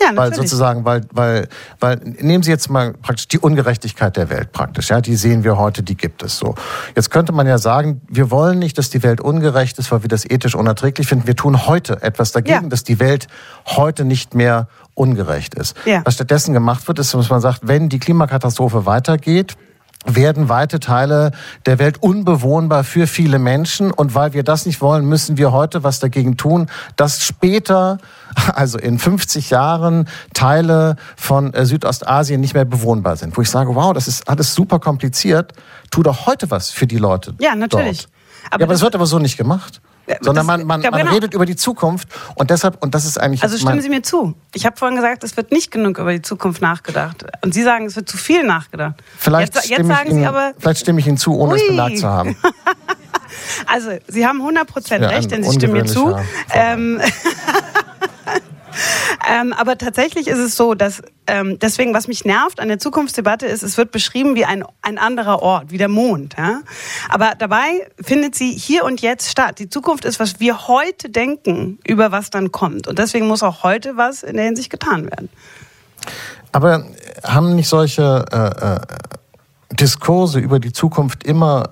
Ja, 0.00 0.12
natürlich. 0.12 0.18
Weil 0.18 0.34
sozusagen, 0.34 0.84
weil, 0.84 1.02
weil, 1.12 1.48
weil, 1.80 1.96
nehmen 2.20 2.42
Sie 2.42 2.50
jetzt 2.50 2.70
mal 2.70 2.92
praktisch 2.92 3.28
die 3.28 3.38
Ungerechtigkeit 3.38 4.16
der 4.16 4.28
Welt 4.30 4.52
praktisch, 4.52 4.90
ja, 4.90 5.00
die 5.00 5.16
sehen 5.16 5.44
wir 5.44 5.56
heute, 5.56 5.82
die 5.82 5.96
gibt 5.96 6.22
es 6.22 6.38
so. 6.38 6.54
Jetzt 6.94 7.10
könnte 7.10 7.32
man 7.32 7.46
ja 7.46 7.58
sagen, 7.58 8.00
wir 8.08 8.30
wollen 8.30 8.58
nicht, 8.58 8.78
dass 8.78 8.90
die 8.90 9.02
Welt 9.02 9.20
ungerecht 9.20 9.78
ist, 9.78 9.90
weil 9.90 10.02
wir 10.02 10.08
das 10.08 10.24
ethisch 10.24 10.54
unerträglich 10.54 11.06
finden. 11.06 11.26
Wir 11.26 11.36
tun 11.36 11.66
heute 11.66 12.02
etwas 12.02 12.32
dagegen, 12.32 12.64
ja. 12.64 12.68
dass 12.68 12.84
die 12.84 13.00
Welt 13.00 13.26
heute 13.66 14.04
nicht 14.04 14.34
mehr 14.34 14.68
ungerecht 14.94 15.54
ist. 15.54 15.76
Ja. 15.84 16.02
Was 16.04 16.14
stattdessen 16.14 16.52
gemacht 16.52 16.86
wird, 16.88 16.98
ist, 16.98 17.14
dass 17.14 17.30
man 17.30 17.40
sagt, 17.40 17.60
wenn 17.62 17.88
die 17.88 17.98
Klimakatastrophe 17.98 18.86
weitergeht, 18.86 19.56
werden 20.06 20.48
weite 20.48 20.80
Teile 20.80 21.32
der 21.66 21.78
Welt 21.78 22.02
unbewohnbar 22.02 22.84
für 22.84 23.06
viele 23.06 23.38
Menschen. 23.38 23.90
Und 23.90 24.14
weil 24.14 24.32
wir 24.32 24.42
das 24.42 24.66
nicht 24.66 24.80
wollen, 24.80 25.04
müssen 25.06 25.36
wir 25.36 25.52
heute 25.52 25.82
was 25.82 25.98
dagegen 25.98 26.36
tun, 26.36 26.68
dass 26.96 27.24
später, 27.24 27.98
also 28.54 28.78
in 28.78 28.98
50 28.98 29.50
Jahren, 29.50 30.08
Teile 30.32 30.96
von 31.16 31.52
äh, 31.52 31.66
Südostasien 31.66 32.40
nicht 32.40 32.54
mehr 32.54 32.64
bewohnbar 32.64 33.16
sind. 33.16 33.36
Wo 33.36 33.42
ich 33.42 33.50
sage, 33.50 33.74
wow, 33.74 33.92
das 33.92 34.08
ist 34.08 34.28
alles 34.28 34.54
super 34.54 34.78
kompliziert. 34.78 35.52
Tu 35.90 36.02
doch 36.02 36.26
heute 36.26 36.50
was 36.50 36.70
für 36.70 36.86
die 36.86 36.98
Leute. 36.98 37.34
Ja, 37.38 37.54
natürlich. 37.54 38.02
Dort. 38.02 38.10
Aber, 38.50 38.60
ja, 38.60 38.64
aber 38.66 38.74
das 38.74 38.82
wird 38.82 38.94
aber 38.94 39.06
so 39.06 39.18
nicht 39.18 39.36
gemacht. 39.36 39.80
Sondern 40.20 40.46
man, 40.46 40.64
man, 40.64 40.80
man 40.80 40.92
genau. 40.92 41.12
redet 41.12 41.34
über 41.34 41.46
die 41.46 41.56
Zukunft 41.56 42.08
und 42.36 42.50
deshalb, 42.50 42.82
und 42.82 42.94
das 42.94 43.04
ist 43.04 43.18
eigentlich. 43.18 43.42
Also 43.42 43.58
stimmen 43.58 43.80
Sie 43.80 43.88
mir 43.88 44.02
zu. 44.02 44.34
Ich 44.54 44.64
habe 44.64 44.76
vorhin 44.76 44.96
gesagt, 44.96 45.24
es 45.24 45.36
wird 45.36 45.50
nicht 45.50 45.70
genug 45.70 45.98
über 45.98 46.12
die 46.12 46.22
Zukunft 46.22 46.62
nachgedacht. 46.62 47.24
Und 47.42 47.54
Sie 47.54 47.62
sagen, 47.62 47.86
es 47.86 47.96
wird 47.96 48.08
zu 48.08 48.16
viel 48.16 48.44
nachgedacht. 48.44 49.02
Vielleicht, 49.18 49.54
jetzt, 49.54 49.68
jetzt 49.68 49.86
sagen 49.86 50.10
Ihnen, 50.10 50.20
Sie 50.20 50.26
aber. 50.26 50.52
Vielleicht 50.58 50.80
stimme 50.80 51.00
ich 51.00 51.06
Ihnen 51.06 51.16
zu, 51.16 51.36
ohne 51.36 51.54
Ui. 51.54 51.60
es 51.60 51.66
belagt 51.66 51.98
zu 51.98 52.08
haben. 52.08 52.36
also, 53.66 53.90
Sie 54.06 54.26
haben 54.26 54.40
100% 54.42 55.00
ja, 55.00 55.08
recht, 55.08 55.30
denn 55.30 55.42
Sie 55.42 55.52
stimmen 55.52 55.74
mir 55.74 55.84
zu. 55.86 56.16
Ähm, 56.52 57.00
ähm, 59.28 59.52
aber 59.52 59.78
tatsächlich 59.78 60.28
ist 60.28 60.38
es 60.38 60.56
so, 60.56 60.74
dass 60.74 61.02
ähm, 61.26 61.58
deswegen, 61.58 61.94
was 61.94 62.08
mich 62.08 62.24
nervt 62.24 62.60
an 62.60 62.68
der 62.68 62.78
Zukunftsdebatte 62.78 63.46
ist, 63.46 63.62
es 63.62 63.76
wird 63.76 63.90
beschrieben 63.90 64.34
wie 64.34 64.44
ein, 64.44 64.64
ein 64.82 64.98
anderer 64.98 65.42
Ort, 65.42 65.70
wie 65.70 65.78
der 65.78 65.88
Mond. 65.88 66.36
Ja? 66.38 66.60
Aber 67.08 67.32
dabei 67.38 67.88
findet 68.00 68.34
sie 68.34 68.52
hier 68.52 68.84
und 68.84 69.00
jetzt 69.00 69.30
statt. 69.30 69.58
Die 69.58 69.68
Zukunft 69.68 70.04
ist, 70.04 70.20
was 70.20 70.40
wir 70.40 70.68
heute 70.68 71.10
denken, 71.10 71.78
über 71.86 72.12
was 72.12 72.30
dann 72.30 72.52
kommt. 72.52 72.86
Und 72.86 72.98
deswegen 72.98 73.26
muss 73.26 73.42
auch 73.42 73.62
heute 73.62 73.96
was 73.96 74.22
in 74.22 74.36
der 74.36 74.46
Hinsicht 74.46 74.70
getan 74.70 75.04
werden. 75.04 75.28
Aber 76.52 76.86
haben 77.24 77.54
nicht 77.54 77.68
solche 77.68 78.24
äh, 78.32 78.74
äh, 78.74 78.80
Diskurse 79.74 80.38
über 80.38 80.58
die 80.60 80.72
Zukunft 80.72 81.24
immer 81.24 81.70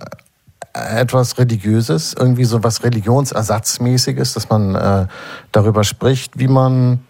etwas 0.75 1.39
Religiöses, 1.39 2.15
irgendwie 2.19 2.45
so 2.45 2.63
was 2.63 2.83
Religionsersatzmäßiges, 2.83 4.35
dass 4.35 4.49
man 4.49 4.75
äh, 4.75 5.07
darüber 5.53 5.85
spricht, 5.85 6.39
wie 6.39 6.49
man 6.49 7.01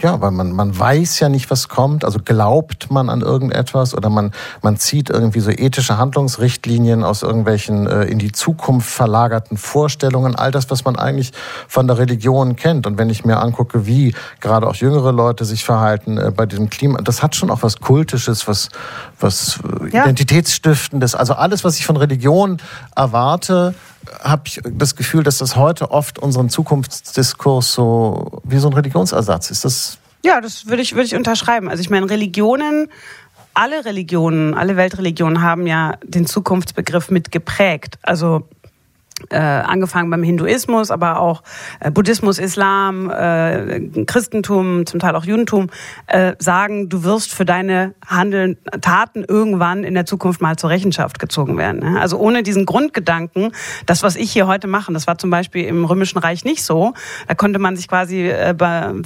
ja, 0.00 0.20
weil 0.20 0.30
man, 0.30 0.52
man 0.52 0.78
weiß 0.78 1.20
ja 1.20 1.28
nicht, 1.28 1.50
was 1.50 1.68
kommt, 1.68 2.04
also 2.04 2.18
glaubt 2.24 2.90
man 2.90 3.10
an 3.10 3.20
irgendetwas 3.20 3.94
oder 3.94 4.08
man, 4.08 4.32
man 4.62 4.76
zieht 4.78 5.10
irgendwie 5.10 5.40
so 5.40 5.50
ethische 5.50 5.98
Handlungsrichtlinien 5.98 7.04
aus 7.04 7.22
irgendwelchen 7.22 7.86
äh, 7.86 8.04
in 8.04 8.18
die 8.18 8.32
Zukunft 8.32 8.88
verlagerten 8.88 9.56
Vorstellungen, 9.56 10.34
all 10.34 10.50
das, 10.50 10.70
was 10.70 10.84
man 10.84 10.96
eigentlich 10.96 11.32
von 11.68 11.86
der 11.86 11.98
Religion 11.98 12.56
kennt. 12.56 12.86
Und 12.86 12.96
wenn 12.98 13.10
ich 13.10 13.24
mir 13.24 13.38
angucke, 13.38 13.86
wie 13.86 14.14
gerade 14.40 14.66
auch 14.66 14.76
jüngere 14.76 15.12
Leute 15.12 15.44
sich 15.44 15.64
verhalten 15.64 16.16
äh, 16.16 16.32
bei 16.34 16.46
diesem 16.46 16.70
Klima, 16.70 17.00
das 17.02 17.22
hat 17.22 17.36
schon 17.36 17.50
auch 17.50 17.62
was 17.62 17.80
Kultisches, 17.80 18.48
was, 18.48 18.70
was 19.20 19.60
äh, 19.82 19.90
ja. 19.90 20.02
Identitätsstiftendes. 20.04 21.14
Also 21.14 21.34
alles, 21.34 21.64
was 21.64 21.78
ich 21.78 21.86
von 21.86 21.96
Religion 21.96 22.58
erwarte, 22.94 23.74
habe 24.22 24.42
ich 24.46 24.60
das 24.64 24.96
Gefühl, 24.96 25.22
dass 25.22 25.38
das 25.38 25.56
heute 25.56 25.90
oft 25.90 26.18
unseren 26.18 26.48
Zukunftsdiskurs 26.48 27.72
so 27.72 28.40
wie 28.44 28.58
so 28.58 28.68
ein 28.68 28.74
Religionsersatz 28.74 29.50
ist. 29.50 29.64
Das 29.64 29.98
ja, 30.24 30.40
das 30.40 30.66
würde 30.66 30.82
ich, 30.82 30.94
würde 30.94 31.04
ich 31.04 31.14
unterschreiben. 31.14 31.68
Also 31.68 31.80
ich 31.80 31.90
meine, 31.90 32.10
Religionen, 32.10 32.88
alle 33.54 33.84
Religionen, 33.84 34.54
alle 34.54 34.76
Weltreligionen 34.76 35.40
haben 35.40 35.66
ja 35.66 35.98
den 36.02 36.26
Zukunftsbegriff 36.26 37.10
mit 37.10 37.30
geprägt. 37.30 37.98
Also 38.02 38.48
äh, 39.30 39.36
angefangen 39.36 40.10
beim 40.10 40.22
Hinduismus, 40.22 40.90
aber 40.90 41.20
auch 41.20 41.42
äh, 41.80 41.90
Buddhismus, 41.90 42.38
Islam, 42.38 43.10
äh, 43.10 43.80
Christentum, 44.06 44.84
zum 44.86 45.00
Teil 45.00 45.16
auch 45.16 45.24
Judentum, 45.24 45.70
äh, 46.06 46.34
sagen, 46.38 46.88
du 46.88 47.02
wirst 47.02 47.34
für 47.34 47.44
deine 47.44 47.94
Handeln, 48.06 48.58
Taten 48.82 49.24
irgendwann 49.24 49.84
in 49.84 49.94
der 49.94 50.04
Zukunft 50.04 50.42
mal 50.42 50.56
zur 50.56 50.70
Rechenschaft 50.70 51.18
gezogen 51.18 51.56
werden. 51.56 51.80
Ne? 51.80 52.00
Also 52.00 52.18
ohne 52.18 52.42
diesen 52.42 52.66
Grundgedanken, 52.66 53.52
das, 53.86 54.02
was 54.02 54.16
ich 54.16 54.30
hier 54.30 54.46
heute 54.46 54.66
mache, 54.66 54.92
das 54.92 55.06
war 55.06 55.16
zum 55.18 55.30
Beispiel 55.30 55.64
im 55.64 55.84
Römischen 55.84 56.18
Reich 56.18 56.44
nicht 56.44 56.62
so. 56.62 56.92
Da 57.26 57.34
konnte 57.34 57.58
man 57.58 57.76
sich 57.76 57.88
quasi 57.88 58.28
äh, 58.28 58.54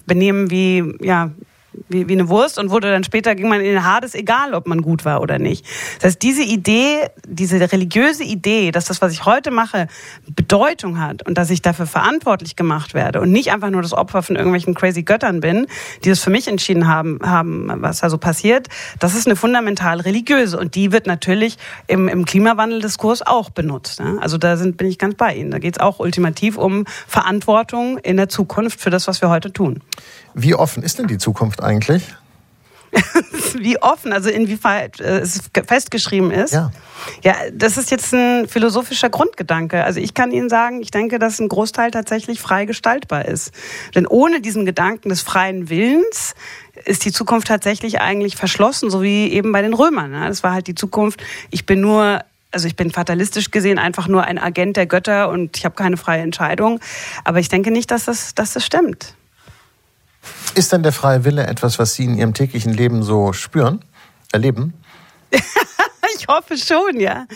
benehmen 0.06 0.50
wie, 0.50 0.92
ja, 1.00 1.30
wie, 1.88 2.08
wie 2.08 2.12
eine 2.12 2.28
Wurst 2.28 2.58
und 2.58 2.70
wurde 2.70 2.90
dann 2.90 3.04
später, 3.04 3.34
ging 3.34 3.48
man 3.48 3.60
in 3.60 3.66
den 3.66 3.84
Hades, 3.84 4.14
egal 4.14 4.54
ob 4.54 4.66
man 4.66 4.82
gut 4.82 5.04
war 5.04 5.20
oder 5.20 5.38
nicht. 5.38 5.64
Das 5.96 6.04
heißt, 6.04 6.22
diese 6.22 6.42
Idee, 6.42 7.08
diese 7.26 7.60
religiöse 7.72 8.24
Idee, 8.24 8.70
dass 8.70 8.86
das, 8.86 9.00
was 9.00 9.12
ich 9.12 9.24
heute 9.24 9.50
mache, 9.50 9.88
Bedeutung 10.28 11.00
hat 11.00 11.26
und 11.26 11.38
dass 11.38 11.50
ich 11.50 11.62
dafür 11.62 11.86
verantwortlich 11.86 12.56
gemacht 12.56 12.94
werde 12.94 13.20
und 13.20 13.30
nicht 13.30 13.52
einfach 13.52 13.70
nur 13.70 13.82
das 13.82 13.92
Opfer 13.92 14.22
von 14.22 14.36
irgendwelchen 14.36 14.74
crazy 14.74 15.02
Göttern 15.02 15.40
bin, 15.40 15.66
die 16.04 16.08
das 16.08 16.20
für 16.20 16.30
mich 16.30 16.48
entschieden 16.48 16.88
haben, 16.88 17.18
haben 17.22 17.70
was 17.82 18.00
da 18.00 18.10
so 18.10 18.18
passiert, 18.18 18.68
das 18.98 19.14
ist 19.14 19.26
eine 19.26 19.36
fundamental 19.36 20.00
religiöse 20.00 20.58
und 20.58 20.74
die 20.74 20.92
wird 20.92 21.06
natürlich 21.06 21.56
im, 21.86 22.08
im 22.08 22.24
Klimawandeldiskurs 22.24 23.22
auch 23.26 23.50
benutzt. 23.50 24.00
Ne? 24.00 24.18
Also 24.20 24.38
da 24.38 24.56
sind, 24.56 24.76
bin 24.76 24.88
ich 24.88 24.98
ganz 24.98 25.14
bei 25.14 25.34
Ihnen. 25.34 25.50
Da 25.50 25.58
geht 25.58 25.76
es 25.76 25.80
auch 25.80 25.98
ultimativ 25.98 26.56
um 26.56 26.84
Verantwortung 27.06 27.98
in 27.98 28.16
der 28.16 28.28
Zukunft 28.28 28.80
für 28.80 28.90
das, 28.90 29.06
was 29.06 29.20
wir 29.20 29.30
heute 29.30 29.52
tun. 29.52 29.80
Wie 30.34 30.54
offen 30.54 30.82
ist 30.82 30.98
denn 30.98 31.06
die 31.06 31.18
Zukunft 31.18 31.59
eigentlich? 31.60 32.04
Wie 33.58 33.80
offen, 33.80 34.12
also 34.12 34.30
inwieweit 34.30 35.00
äh, 35.00 35.20
es 35.20 35.42
festgeschrieben 35.66 36.30
ist. 36.30 36.52
Ja. 36.52 36.72
ja, 37.22 37.34
das 37.52 37.76
ist 37.76 37.90
jetzt 37.90 38.12
ein 38.12 38.48
philosophischer 38.48 39.10
Grundgedanke. 39.10 39.84
Also 39.84 40.00
ich 40.00 40.14
kann 40.14 40.32
Ihnen 40.32 40.48
sagen, 40.48 40.80
ich 40.82 40.90
denke, 40.90 41.18
dass 41.18 41.38
ein 41.38 41.48
Großteil 41.48 41.90
tatsächlich 41.92 42.40
frei 42.40 42.64
gestaltbar 42.64 43.26
ist. 43.26 43.52
Denn 43.94 44.06
ohne 44.06 44.40
diesen 44.40 44.64
Gedanken 44.64 45.08
des 45.08 45.20
freien 45.20 45.70
Willens 45.70 46.34
ist 46.84 47.04
die 47.04 47.12
Zukunft 47.12 47.48
tatsächlich 47.48 48.00
eigentlich 48.00 48.36
verschlossen, 48.36 48.90
so 48.90 49.02
wie 49.02 49.30
eben 49.32 49.52
bei 49.52 49.62
den 49.62 49.74
Römern. 49.74 50.12
Das 50.12 50.42
war 50.42 50.52
halt 50.52 50.66
die 50.66 50.74
Zukunft, 50.74 51.22
ich 51.50 51.66
bin 51.66 51.80
nur 51.80 52.20
also 52.52 52.66
ich 52.66 52.74
bin 52.74 52.90
fatalistisch 52.90 53.52
gesehen 53.52 53.78
einfach 53.78 54.08
nur 54.08 54.24
ein 54.24 54.36
Agent 54.36 54.76
der 54.76 54.86
Götter 54.86 55.28
und 55.28 55.56
ich 55.56 55.64
habe 55.64 55.76
keine 55.76 55.96
freie 55.96 56.22
Entscheidung. 56.22 56.80
Aber 57.22 57.38
ich 57.38 57.48
denke 57.48 57.70
nicht, 57.70 57.92
dass 57.92 58.06
das, 58.06 58.34
dass 58.34 58.54
das 58.54 58.64
stimmt. 58.64 59.14
Ist 60.54 60.72
denn 60.72 60.82
der 60.82 60.92
freie 60.92 61.24
Wille 61.24 61.46
etwas, 61.46 61.78
was 61.78 61.94
Sie 61.94 62.04
in 62.04 62.16
Ihrem 62.16 62.34
täglichen 62.34 62.72
Leben 62.72 63.02
so 63.02 63.32
spüren, 63.32 63.84
erleben? 64.32 64.74
ich 65.30 66.26
hoffe 66.28 66.56
schon, 66.56 66.98
ja. 66.98 67.26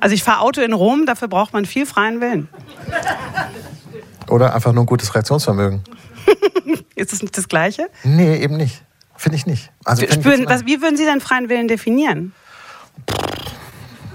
Also 0.00 0.14
ich 0.14 0.22
fahre 0.22 0.40
Auto 0.40 0.60
in 0.60 0.72
Rom, 0.72 1.06
dafür 1.06 1.28
braucht 1.28 1.52
man 1.52 1.66
viel 1.66 1.86
freien 1.86 2.20
Willen. 2.20 2.48
Oder 4.28 4.54
einfach 4.54 4.72
nur 4.72 4.84
ein 4.84 4.86
gutes 4.86 5.14
Reaktionsvermögen. 5.14 5.82
Ist 6.94 7.12
das 7.12 7.22
nicht 7.22 7.36
das 7.36 7.48
Gleiche? 7.48 7.88
Nee, 8.02 8.36
eben 8.36 8.56
nicht. 8.56 8.82
Finde 9.16 9.36
ich 9.36 9.46
nicht. 9.46 9.70
Also 9.84 10.06
Spüren, 10.06 10.46
was, 10.46 10.64
wie 10.66 10.80
würden 10.80 10.96
Sie 10.96 11.04
denn 11.04 11.20
freien 11.20 11.48
Willen 11.48 11.68
definieren? 11.68 12.32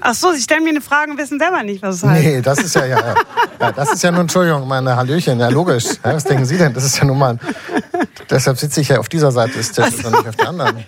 Ach 0.09 0.13
so, 0.13 0.31
Sie 0.31 0.41
stellen 0.41 0.63
mir 0.63 0.69
eine 0.69 0.79
Frage 0.79 1.11
und 1.11 1.17
wissen 1.17 1.37
selber 1.37 1.63
nicht, 1.63 1.81
was 1.81 1.95
es 1.95 2.03
heißt. 2.03 2.23
Nee, 2.23 2.41
das 2.41 2.59
ist 2.59 2.73
ja, 2.75 2.85
ja, 2.85 3.15
ja 3.59 3.71
das 3.73 3.91
ist 3.91 4.01
ja 4.01 4.09
nur, 4.09 4.21
Entschuldigung, 4.21 4.65
meine 4.65 4.95
Hallöchen, 4.95 5.37
ja 5.37 5.49
logisch. 5.49 5.83
Ja, 6.01 6.13
was 6.13 6.23
denken 6.23 6.45
Sie 6.45 6.57
denn? 6.57 6.73
Das 6.73 6.85
ist 6.85 6.97
ja 6.97 7.03
nun 7.03 7.19
mal, 7.19 7.37
deshalb 8.29 8.57
sitze 8.57 8.79
ich 8.79 8.87
ja 8.87 8.99
auf 8.99 9.09
dieser 9.09 9.33
Seite 9.33 9.57
des 9.57 9.73
Tisches 9.73 9.97
so. 9.97 10.07
und 10.07 10.13
nicht 10.13 10.29
auf 10.29 10.35
der 10.37 10.47
anderen. 10.47 10.85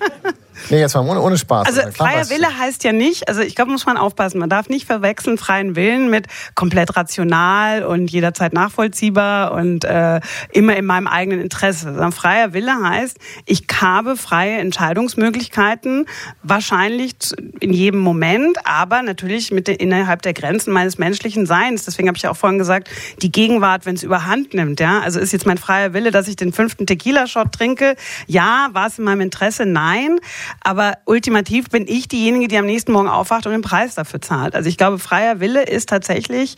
Nee, 0.69 0.79
jetzt 0.79 0.95
mal 0.95 1.07
ohne, 1.07 1.21
ohne 1.21 1.37
Spaß. 1.37 1.67
Also 1.67 1.81
freier 1.91 2.29
Wille 2.29 2.57
heißt 2.57 2.83
ja 2.83 2.91
nicht, 2.91 3.27
also 3.27 3.41
ich 3.41 3.55
glaube, 3.55 3.71
muss 3.71 3.85
man 3.85 3.97
aufpassen, 3.97 4.39
man 4.39 4.49
darf 4.49 4.69
nicht 4.69 4.85
verwechseln 4.85 5.37
freien 5.37 5.75
Willen 5.75 6.09
mit 6.09 6.27
komplett 6.55 6.95
rational 6.95 7.83
und 7.83 8.11
jederzeit 8.11 8.53
nachvollziehbar 8.53 9.53
und 9.53 9.85
äh, 9.85 10.19
immer 10.51 10.75
in 10.75 10.85
meinem 10.85 11.07
eigenen 11.07 11.41
Interesse. 11.41 11.85
Sondern 11.85 12.11
freier 12.11 12.53
Wille 12.53 12.73
heißt, 12.83 13.17
ich 13.45 13.65
habe 13.81 14.17
freie 14.17 14.57
Entscheidungsmöglichkeiten, 14.57 16.05
wahrscheinlich 16.43 17.15
in 17.59 17.73
jedem 17.73 17.99
Moment, 17.99 18.57
aber 18.65 19.01
natürlich 19.01 19.51
mit 19.51 19.67
den, 19.67 19.75
innerhalb 19.77 20.21
der 20.21 20.33
Grenzen 20.33 20.73
meines 20.73 20.97
menschlichen 20.97 21.45
Seins. 21.45 21.85
Deswegen 21.85 22.07
habe 22.07 22.17
ich 22.17 22.23
ja 22.23 22.31
auch 22.31 22.37
vorhin 22.37 22.59
gesagt, 22.59 22.89
die 23.21 23.31
Gegenwart, 23.31 23.85
wenn 23.85 23.95
es 23.95 24.03
überhand 24.03 24.53
nimmt, 24.53 24.79
ja. 24.79 24.99
Also 24.99 25.19
ist 25.19 25.31
jetzt 25.31 25.45
mein 25.45 25.57
freier 25.57 25.93
Wille, 25.93 26.11
dass 26.11 26.27
ich 26.27 26.35
den 26.35 26.53
fünften 26.53 26.85
Tequila-Shot 26.85 27.51
trinke? 27.51 27.95
Ja, 28.27 28.69
war 28.73 28.87
es 28.87 28.99
in 28.99 29.05
meinem 29.05 29.21
Interesse? 29.21 29.65
Nein. 29.65 30.19
Aber 30.61 30.97
ultimativ 31.05 31.69
bin 31.69 31.87
ich 31.87 32.07
diejenige, 32.07 32.47
die 32.47 32.57
am 32.57 32.65
nächsten 32.65 32.91
Morgen 32.91 33.07
aufwacht 33.07 33.45
und 33.45 33.51
den 33.51 33.61
Preis 33.61 33.95
dafür 33.95 34.21
zahlt. 34.21 34.55
Also 34.55 34.69
ich 34.69 34.77
glaube, 34.77 34.99
freier 34.99 35.39
Wille 35.39 35.63
ist 35.63 35.89
tatsächlich 35.89 36.55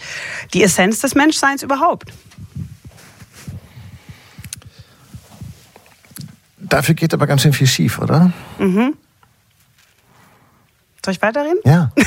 die 0.53 0.63
Essenz 0.63 0.99
des 0.99 1.15
Menschseins 1.15 1.63
überhaupt. 1.63 2.11
Dafür 6.57 6.95
geht 6.95 7.13
aber 7.13 7.27
ganz 7.27 7.41
schön 7.41 7.53
viel 7.53 7.67
schief, 7.67 7.99
oder? 7.99 8.31
Mhm. 8.57 8.95
Soll 11.03 11.13
ich 11.13 11.21
weiterreden? 11.21 11.59
Ja. 11.65 11.91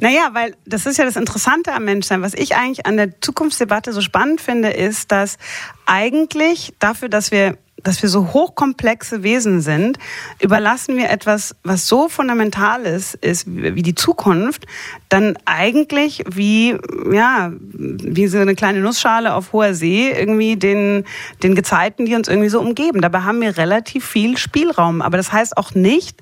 Naja, 0.00 0.30
weil 0.32 0.54
das 0.66 0.86
ist 0.86 0.98
ja 0.98 1.04
das 1.04 1.16
Interessante 1.16 1.72
am 1.72 1.84
Menschsein. 1.84 2.22
Was 2.22 2.34
ich 2.34 2.56
eigentlich 2.56 2.86
an 2.86 2.96
der 2.96 3.20
Zukunftsdebatte 3.20 3.92
so 3.92 4.00
spannend 4.00 4.40
finde, 4.40 4.70
ist, 4.70 5.12
dass 5.12 5.38
eigentlich 5.86 6.74
dafür, 6.78 7.08
dass 7.08 7.30
wir 7.30 7.58
dass 7.82 8.02
wir 8.02 8.08
so 8.08 8.32
hochkomplexe 8.32 9.22
Wesen 9.22 9.60
sind, 9.60 9.98
überlassen 10.40 10.96
wir 10.96 11.10
etwas, 11.10 11.54
was 11.62 11.86
so 11.86 12.08
fundamental 12.08 12.82
ist, 12.82 13.14
ist 13.14 13.44
wie 13.46 13.82
die 13.82 13.94
Zukunft, 13.94 14.66
dann 15.08 15.38
eigentlich 15.44 16.24
wie, 16.30 16.76
ja, 17.10 17.52
wie 17.60 18.26
so 18.26 18.38
eine 18.38 18.54
kleine 18.54 18.80
Nussschale 18.80 19.34
auf 19.34 19.52
hoher 19.52 19.74
See 19.74 20.10
irgendwie 20.10 20.56
den, 20.56 21.04
den 21.42 21.54
Gezeiten, 21.54 22.06
die 22.06 22.14
uns 22.14 22.28
irgendwie 22.28 22.48
so 22.48 22.60
umgeben. 22.60 23.00
Dabei 23.00 23.22
haben 23.22 23.40
wir 23.40 23.56
relativ 23.56 24.04
viel 24.04 24.36
Spielraum. 24.36 25.00
Aber 25.02 25.16
das 25.16 25.32
heißt 25.32 25.56
auch 25.56 25.74
nicht, 25.74 26.20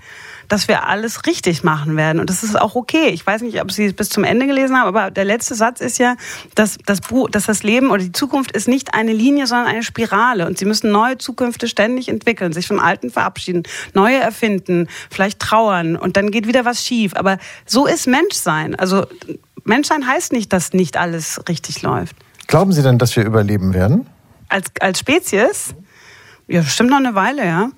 dass 0.49 0.69
wir 0.69 0.87
alles 0.87 1.27
richtig 1.27 1.65
machen 1.65 1.97
werden. 1.97 2.21
Und 2.21 2.31
das 2.31 2.43
ist 2.43 2.59
auch 2.59 2.75
okay. 2.75 3.09
Ich 3.09 3.27
weiß 3.27 3.43
nicht, 3.43 3.61
ob 3.61 3.71
Sie 3.73 3.87
es 3.87 3.93
bis 3.93 4.09
zum 4.09 4.25
Ende 4.25 4.47
gelesen 4.47 4.77
haben, 4.77 4.89
aber 4.89 5.11
der 5.11 5.25
letzte 5.25 5.55
Satz 5.55 5.81
ist 5.81 5.99
ja, 5.99 6.17
dass 6.55 6.79
das, 6.87 7.01
Buch, 7.01 7.31
dass 7.31 7.47
das 7.47 7.63
Leben 7.63 7.91
oder 7.91 8.03
die 8.03 8.13
Zukunft 8.13 8.53
ist 8.53 8.69
nicht 8.69 8.95
eine 8.95 9.13
Linie, 9.13 9.47
sondern 9.47 9.67
eine 9.67 9.83
Spirale. 9.83 10.47
Und 10.47 10.59
Sie 10.59 10.65
müssen 10.65 10.91
neue 10.91 11.19
Zukünfte 11.19 11.69
ständig 11.69 12.09
entwickeln, 12.09 12.53
sich 12.53 12.67
vom 12.67 12.79
Alten 12.79 13.11
verabschieden, 13.11 13.65
neue 13.95 14.17
erfinden, 14.17 14.89
vielleicht 15.11 15.41
trauern 15.41 15.97
und 15.97 16.17
dann 16.17 16.31
geht 16.31 16.47
wieder 16.47 16.65
was 16.65 16.85
schief. 16.85 17.13
Aber 17.17 17.39
so 17.65 17.87
ist 17.87 18.07
Menschsein. 18.07 18.75
Also 18.75 19.07
Menschsein 19.65 20.07
heißt 20.07 20.33
nicht, 20.33 20.53
dass 20.53 20.73
nicht 20.73 20.97
alles 20.97 21.41
richtig 21.49 21.83
läuft. 21.83 22.17
Glauben 22.47 22.73
Sie 22.73 22.83
denn, 22.83 22.99
dass 22.99 23.17
wir 23.17 23.25
überleben 23.25 23.75
werden? 23.75 24.07
Als, 24.49 24.71
als 24.81 25.01
Spezies? 25.01 25.75
Ja, 26.49 26.61
bestimmt 26.61 26.91
noch 26.91 26.99
eine 26.99 27.17
Weile, 27.17 27.45
ja. 27.45 27.71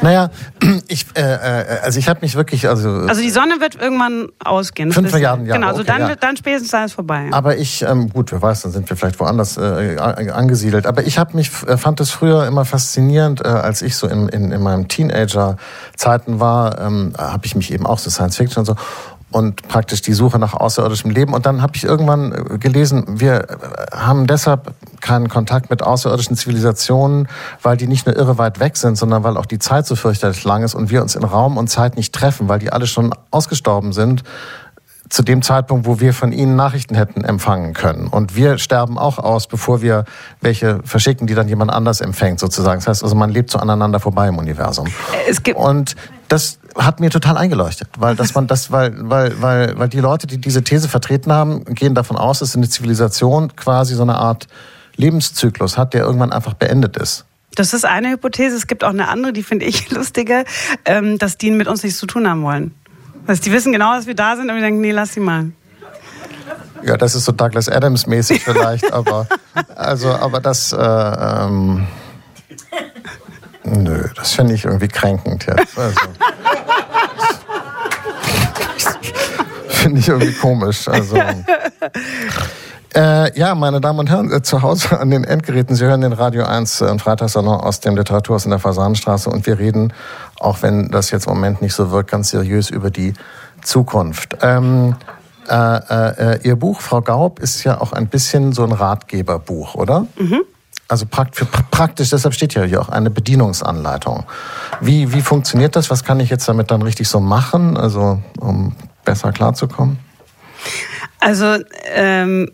Naja, 0.00 0.30
ich, 0.88 1.04
äh, 1.16 1.20
äh, 1.20 1.80
also 1.82 1.98
ich 1.98 2.08
habe 2.08 2.20
mich 2.22 2.36
wirklich, 2.36 2.68
also 2.68 2.88
also 2.88 3.20
die 3.20 3.30
Sonne 3.30 3.56
wird 3.58 3.74
irgendwann 3.74 4.28
ausgehen. 4.38 4.92
Fünf 4.92 5.12
Milliarden 5.12 5.46
Jahre. 5.46 5.58
Genau, 5.58 5.70
also 5.70 5.82
okay, 5.82 5.94
dann, 5.98 6.08
ja. 6.08 6.14
dann 6.14 6.36
spätestens 6.36 6.72
alles 6.74 6.92
vorbei. 6.92 7.28
Aber 7.32 7.56
ich, 7.56 7.82
ähm, 7.82 8.10
gut, 8.10 8.30
wer 8.30 8.40
weiß, 8.40 8.62
dann 8.62 8.70
sind 8.70 8.88
wir 8.88 8.96
vielleicht 8.96 9.18
woanders 9.18 9.56
äh, 9.56 9.96
angesiedelt. 9.98 10.86
Aber 10.86 11.04
ich 11.04 11.18
habe 11.18 11.36
mich, 11.36 11.50
äh, 11.66 11.76
fand 11.76 11.98
es 12.00 12.10
früher 12.10 12.46
immer 12.46 12.64
faszinierend, 12.64 13.44
äh, 13.44 13.48
als 13.48 13.82
ich 13.82 13.96
so 13.96 14.06
in, 14.06 14.28
in, 14.28 14.52
in 14.52 14.62
meinem 14.62 14.86
Teenager-Zeiten 14.86 16.38
war, 16.38 16.80
ähm, 16.80 17.14
habe 17.18 17.46
ich 17.46 17.56
mich 17.56 17.72
eben 17.72 17.84
auch 17.84 17.98
so 17.98 18.10
Science 18.10 18.36
Fiction 18.36 18.60
und 18.60 18.66
so 18.66 18.76
und 19.34 19.66
praktisch 19.66 20.00
die 20.00 20.12
Suche 20.12 20.38
nach 20.38 20.54
außerirdischem 20.54 21.10
Leben. 21.10 21.34
Und 21.34 21.44
dann 21.44 21.60
habe 21.60 21.72
ich 21.74 21.82
irgendwann 21.82 22.30
äh, 22.32 22.58
gelesen, 22.58 23.04
wir 23.20 23.50
äh, 23.50 23.96
haben 23.96 24.28
deshalb 24.28 24.72
keinen 25.00 25.28
Kontakt 25.28 25.70
mit 25.70 25.82
außerirdischen 25.82 26.36
Zivilisationen, 26.36 27.26
weil 27.60 27.76
die 27.76 27.88
nicht 27.88 28.06
nur 28.06 28.16
irre 28.16 28.38
weit 28.38 28.60
weg 28.60 28.76
sind, 28.76 28.96
sondern 28.96 29.24
weil 29.24 29.36
auch 29.36 29.46
die 29.46 29.58
Zeit 29.58 29.86
so 29.86 29.96
fürchterlich 29.96 30.44
lang 30.44 30.62
ist 30.62 30.76
und 30.76 30.88
wir 30.88 31.02
uns 31.02 31.16
in 31.16 31.24
Raum 31.24 31.56
und 31.56 31.66
Zeit 31.66 31.96
nicht 31.96 32.14
treffen, 32.14 32.48
weil 32.48 32.60
die 32.60 32.72
alle 32.72 32.86
schon 32.86 33.12
ausgestorben 33.32 33.92
sind 33.92 34.22
zu 35.08 35.22
dem 35.22 35.42
Zeitpunkt, 35.42 35.84
wo 35.84 35.98
wir 35.98 36.14
von 36.14 36.30
ihnen 36.30 36.54
Nachrichten 36.54 36.94
hätten 36.94 37.24
empfangen 37.24 37.74
können. 37.74 38.06
Und 38.06 38.36
wir 38.36 38.58
sterben 38.58 38.98
auch 38.98 39.18
aus, 39.18 39.48
bevor 39.48 39.82
wir 39.82 40.04
welche 40.42 40.80
verschicken, 40.84 41.26
die 41.26 41.34
dann 41.34 41.48
jemand 41.48 41.72
anders 41.72 42.00
empfängt, 42.00 42.38
sozusagen. 42.38 42.78
Das 42.78 42.88
heißt 42.88 43.02
also, 43.02 43.14
man 43.16 43.30
lebt 43.30 43.50
so 43.50 43.58
aneinander 43.58 43.98
vorbei 43.98 44.28
im 44.28 44.38
Universum. 44.38 44.86
Es 45.28 45.42
gibt 45.42 45.58
Und 45.58 45.96
das 46.28 46.58
hat 46.76 47.00
mir 47.00 47.10
total 47.10 47.36
eingeleuchtet, 47.36 47.88
weil 47.98 48.16
dass 48.16 48.34
man 48.34 48.46
das, 48.46 48.70
weil, 48.70 48.92
weil, 48.96 49.40
weil, 49.40 49.78
weil 49.78 49.88
die 49.88 50.00
Leute, 50.00 50.26
die 50.26 50.38
diese 50.38 50.62
These 50.62 50.88
vertreten 50.88 51.32
haben, 51.32 51.64
gehen 51.66 51.94
davon 51.94 52.16
aus, 52.16 52.40
dass 52.40 52.56
eine 52.56 52.68
Zivilisation 52.68 53.54
quasi 53.56 53.94
so 53.94 54.02
eine 54.02 54.16
Art 54.16 54.48
Lebenszyklus 54.96 55.76
hat, 55.78 55.94
der 55.94 56.02
irgendwann 56.02 56.32
einfach 56.32 56.54
beendet 56.54 56.96
ist. 56.96 57.24
Das 57.54 57.72
ist 57.72 57.84
eine 57.84 58.10
Hypothese. 58.10 58.56
Es 58.56 58.66
gibt 58.66 58.82
auch 58.82 58.90
eine 58.90 59.08
andere, 59.08 59.32
die 59.32 59.42
finde 59.42 59.66
ich 59.66 59.90
lustiger, 59.92 60.44
ähm, 60.84 61.18
dass 61.18 61.38
die 61.38 61.50
mit 61.50 61.68
uns 61.68 61.82
nichts 61.82 61.98
zu 61.98 62.06
tun 62.06 62.28
haben 62.28 62.42
wollen. 62.42 62.74
Also 63.26 63.42
die 63.42 63.52
wissen 63.52 63.72
genau, 63.72 63.94
dass 63.94 64.06
wir 64.06 64.14
da 64.14 64.36
sind 64.36 64.50
und 64.50 64.54
wir 64.54 64.62
denken, 64.62 64.80
nee, 64.80 64.92
lass 64.92 65.14
sie 65.14 65.20
mal. 65.20 65.52
Ja, 66.82 66.96
das 66.98 67.14
ist 67.14 67.24
so 67.24 67.32
Douglas 67.32 67.68
Adams 67.68 68.06
mäßig 68.06 68.42
vielleicht, 68.42 68.92
aber 68.92 69.26
also, 69.74 70.10
aber 70.10 70.40
das, 70.40 70.72
äh, 70.72 70.76
ähm, 70.76 71.86
nö, 73.64 74.08
das 74.14 74.32
finde 74.32 74.54
ich 74.54 74.64
irgendwie 74.64 74.88
kränkend 74.88 75.46
jetzt. 75.46 75.76
Also, 75.78 76.00
finde 79.68 80.00
ich 80.00 80.08
irgendwie 80.08 80.32
komisch. 80.32 80.88
Also. 80.88 81.16
Äh, 82.94 83.36
ja, 83.36 83.56
meine 83.56 83.80
Damen 83.80 83.98
und 83.98 84.10
Herren, 84.10 84.30
äh, 84.32 84.40
zu 84.42 84.62
Hause 84.62 85.00
an 85.00 85.10
den 85.10 85.24
Endgeräten, 85.24 85.74
Sie 85.74 85.84
hören 85.84 86.00
den 86.00 86.12
Radio 86.12 86.44
1 86.44 86.80
äh, 86.80 86.98
Freitagssalon 86.98 87.60
aus 87.60 87.80
dem 87.80 87.96
Literaturhaus 87.96 88.44
in 88.44 88.50
der 88.50 88.60
Fasanenstraße 88.60 89.30
und 89.30 89.46
wir 89.46 89.58
reden, 89.58 89.92
auch 90.38 90.62
wenn 90.62 90.90
das 90.90 91.10
jetzt 91.10 91.26
im 91.26 91.34
Moment 91.34 91.60
nicht 91.60 91.74
so 91.74 91.90
wirkt, 91.90 92.12
ganz 92.12 92.30
seriös 92.30 92.70
über 92.70 92.90
die 92.90 93.14
Zukunft. 93.62 94.36
Ähm, 94.42 94.94
äh, 95.48 95.54
äh, 95.54 96.38
Ihr 96.44 96.54
Buch, 96.54 96.80
Frau 96.80 97.02
Gaub, 97.02 97.40
ist 97.40 97.64
ja 97.64 97.80
auch 97.80 97.92
ein 97.92 98.06
bisschen 98.06 98.52
so 98.52 98.62
ein 98.62 98.72
Ratgeberbuch, 98.72 99.74
oder? 99.74 100.06
Mhm. 100.16 100.42
Also 100.86 101.06
für 101.32 101.46
praktisch, 101.46 102.10
deshalb 102.10 102.34
steht 102.34 102.54
ja 102.54 102.62
hier 102.64 102.80
auch 102.80 102.90
eine 102.90 103.10
Bedienungsanleitung. 103.10 104.24
Wie, 104.80 105.12
wie 105.12 105.22
funktioniert 105.22 105.76
das? 105.76 105.90
Was 105.90 106.04
kann 106.04 106.20
ich 106.20 106.28
jetzt 106.28 106.46
damit 106.48 106.70
dann 106.70 106.82
richtig 106.82 107.08
so 107.08 107.20
machen, 107.20 107.76
also 107.76 108.22
um 108.38 108.76
besser 109.04 109.32
klarzukommen? 109.32 109.98
Also 111.20 111.58
ähm, 111.94 112.50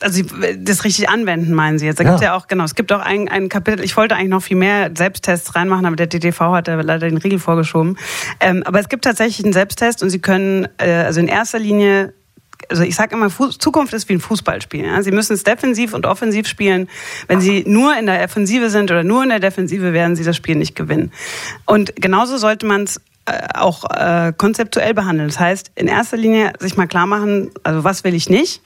also 0.00 0.22
das 0.58 0.84
richtig 0.84 1.08
anwenden, 1.08 1.52
meinen 1.52 1.78
Sie 1.78 1.86
jetzt? 1.86 1.98
Da 1.98 2.04
ja. 2.04 2.10
gibt 2.10 2.22
ja 2.22 2.36
auch, 2.36 2.46
genau, 2.46 2.64
es 2.64 2.74
gibt 2.74 2.92
auch 2.92 3.00
ein, 3.00 3.28
ein 3.28 3.48
Kapitel, 3.48 3.84
ich 3.84 3.96
wollte 3.96 4.14
eigentlich 4.14 4.28
noch 4.28 4.42
viel 4.42 4.56
mehr 4.56 4.90
Selbsttests 4.96 5.54
reinmachen, 5.54 5.86
aber 5.86 5.96
der 5.96 6.06
DTV 6.06 6.40
hat 6.52 6.68
da 6.68 6.80
leider 6.80 7.08
den 7.08 7.18
Riegel 7.18 7.38
vorgeschoben. 7.38 7.98
Ähm, 8.40 8.62
aber 8.64 8.78
es 8.80 8.88
gibt 8.88 9.04
tatsächlich 9.04 9.44
einen 9.44 9.52
Selbsttest 9.52 10.02
und 10.02 10.10
Sie 10.10 10.20
können, 10.20 10.68
äh, 10.78 10.92
also 10.92 11.20
in 11.20 11.28
erster 11.28 11.58
Linie 11.58 12.14
also 12.68 12.82
ich 12.82 12.96
sage 12.96 13.14
immer, 13.14 13.30
Zukunft 13.30 13.94
ist 13.94 14.08
wie 14.08 14.14
ein 14.14 14.20
Fußballspiel. 14.20 14.84
Ja? 14.84 15.02
Sie 15.02 15.12
müssen 15.12 15.32
es 15.32 15.44
defensiv 15.44 15.94
und 15.94 16.06
offensiv 16.06 16.46
spielen. 16.46 16.88
Wenn 17.26 17.40
Sie 17.40 17.64
nur 17.66 17.96
in 17.96 18.06
der 18.06 18.22
Offensive 18.24 18.68
sind 18.70 18.90
oder 18.90 19.04
nur 19.04 19.22
in 19.22 19.28
der 19.28 19.40
Defensive, 19.40 19.92
werden 19.92 20.16
Sie 20.16 20.24
das 20.24 20.36
Spiel 20.36 20.56
nicht 20.56 20.74
gewinnen. 20.74 21.12
Und 21.66 21.94
genauso 21.96 22.36
sollte 22.36 22.66
man 22.66 22.82
es 22.82 23.00
äh, 23.26 23.48
auch 23.54 23.84
äh, 23.90 24.32
konzeptuell 24.36 24.92
behandeln. 24.92 25.28
Das 25.28 25.38
heißt, 25.38 25.72
in 25.76 25.86
erster 25.86 26.16
Linie 26.16 26.52
sich 26.58 26.76
mal 26.76 26.86
klar 26.86 27.06
machen, 27.06 27.50
also 27.62 27.84
was 27.84 28.04
will 28.04 28.14
ich 28.14 28.28
nicht? 28.28 28.60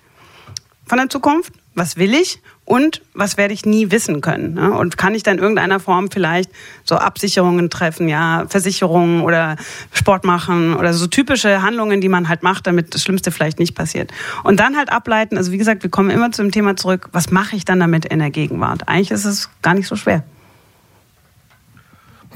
von 0.87 0.99
der 0.99 1.09
Zukunft? 1.09 1.53
Was 1.75 1.97
will 1.97 2.13
ich? 2.13 2.41
Und 2.65 3.03
was 3.13 3.37
werde 3.37 3.53
ich 3.53 3.67
nie 3.67 3.91
wissen 3.91 4.21
können? 4.21 4.55
Ne? 4.55 4.73
Und 4.73 4.97
kann 4.97 5.15
ich 5.15 5.25
dann 5.25 5.39
in 5.39 5.43
irgendeiner 5.43 5.81
Form 5.81 6.11
vielleicht 6.11 6.51
so 6.85 6.95
Absicherungen 6.95 7.71
treffen, 7.71 8.09
ja, 8.09 8.45
Versicherungen 8.49 9.23
oder 9.23 9.57
Sport 9.93 10.25
machen 10.25 10.77
oder 10.77 10.95
so 10.95 11.09
typische 11.09 11.63
Handlungen, 11.63 12.01
die 12.01 12.09
man 12.09 12.29
halt 12.29 12.45
macht, 12.45 12.67
damit 12.69 12.95
das 12.95 13.03
Schlimmste 13.03 13.33
vielleicht 13.33 13.59
nicht 13.59 13.75
passiert. 13.75 14.13
Und 14.45 14.61
dann 14.61 14.77
halt 14.77 14.93
ableiten, 14.93 15.37
also 15.37 15.51
wie 15.51 15.59
gesagt, 15.59 15.83
wir 15.83 15.91
kommen 15.91 16.11
immer 16.11 16.31
zu 16.31 16.43
dem 16.43 16.53
Thema 16.53 16.77
zurück, 16.77 17.09
was 17.13 17.31
mache 17.31 17.57
ich 17.57 17.65
dann 17.65 17.81
damit 17.81 18.05
in 18.05 18.21
der 18.21 18.31
Gegenwart? 18.31 18.89
Eigentlich 18.89 19.11
ist 19.11 19.25
es 19.25 19.51
gar 19.61 19.75
nicht 19.75 19.89
so 19.89 19.97
schwer. 19.97 20.23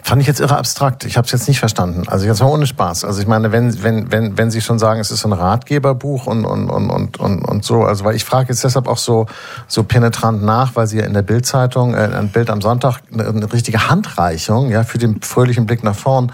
Fand 0.07 0.22
ich 0.22 0.28
jetzt 0.28 0.38
irre 0.38 0.57
abstrakt. 0.57 1.04
Ich 1.04 1.16
habe 1.16 1.24
es 1.24 1.32
jetzt 1.32 1.48
nicht 1.48 1.59
verstanden. 1.59 2.04
Also 2.07 2.26
jetzt 2.26 2.40
mal 2.40 2.46
ohne 2.46 2.68
Spaß. 2.68 3.04
Also 3.04 3.20
ich 3.20 3.26
meine, 3.26 3.50
wenn, 3.50 3.82
wenn, 3.82 4.12
wenn, 4.12 4.38
wenn 4.38 4.52
Sie 4.52 4.61
schon 4.61 4.78
sagen, 4.78 5.00
es 5.00 5.11
ist 5.11 5.22
so 5.22 5.28
ein 5.28 5.32
Ratgeberbuch 5.32 6.28
und, 6.28 6.44
und, 6.44 6.70
und, 6.70 6.90
und, 6.90 7.18
und, 7.18 7.42
und 7.42 7.64
so, 7.64 7.82
also 7.82 8.04
weil 8.04 8.14
ich 8.14 8.24
frage 8.24 8.50
jetzt 8.50 8.62
deshalb 8.62 8.86
auch 8.86 8.98
so, 8.98 9.26
so 9.66 9.82
penetrant 9.82 10.44
nach, 10.44 10.76
weil 10.76 10.86
Sie 10.86 10.98
ja 10.98 11.07
in 11.07 11.12
der 11.12 11.22
Bildzeitung, 11.22 11.94
äh, 11.94 12.09
ein 12.14 12.28
Bild 12.28 12.50
am 12.50 12.62
Sonntag, 12.62 13.00
eine, 13.12 13.26
eine 13.26 13.52
richtige 13.52 13.90
Handreichung, 13.90 14.70
ja, 14.70 14.84
für 14.84 14.98
den 14.98 15.20
fröhlichen 15.22 15.66
Blick 15.66 15.82
nach 15.82 15.96
vorn. 15.96 16.30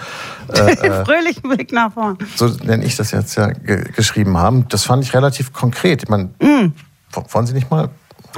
Äh, 0.48 0.72
äh 0.72 1.04
fröhlichen 1.06 1.48
Blick 1.48 1.72
nach 1.72 1.94
vorn. 1.94 2.18
So 2.36 2.48
nenne 2.48 2.84
ich 2.84 2.96
das 2.96 3.10
jetzt 3.10 3.36
ja 3.36 3.46
geschrieben 3.46 4.36
haben. 4.36 4.68
Das 4.68 4.84
fand 4.84 5.02
ich 5.02 5.14
relativ 5.14 5.54
konkret. 5.54 6.02
Ich 6.02 6.10
meine, 6.10 6.24
mm. 6.42 6.74
wollen 7.30 7.46
Sie 7.46 7.54
nicht 7.54 7.70
mal 7.70 7.88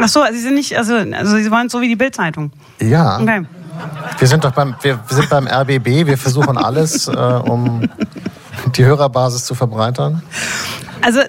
Ach 0.00 0.08
so, 0.08 0.20
Sie 0.30 0.38
sind 0.38 0.54
nicht, 0.54 0.76
also, 0.78 0.94
also 0.94 1.36
Sie 1.38 1.50
wollen 1.50 1.68
so 1.68 1.80
wie 1.80 1.88
die 1.88 1.96
Bildzeitung. 1.96 2.52
Ja. 2.80 3.20
Okay. 3.20 3.44
Wir 4.18 4.28
sind 4.28 4.44
doch 4.44 4.52
beim, 4.52 4.74
wir 4.82 5.00
sind 5.08 5.28
beim 5.28 5.46
RBB, 5.46 6.06
wir 6.06 6.18
versuchen 6.18 6.56
alles, 6.56 7.08
äh, 7.08 7.12
um 7.12 7.88
die 8.76 8.84
Hörerbasis 8.84 9.44
zu 9.44 9.54
verbreitern. 9.54 10.22
Also 11.02 11.20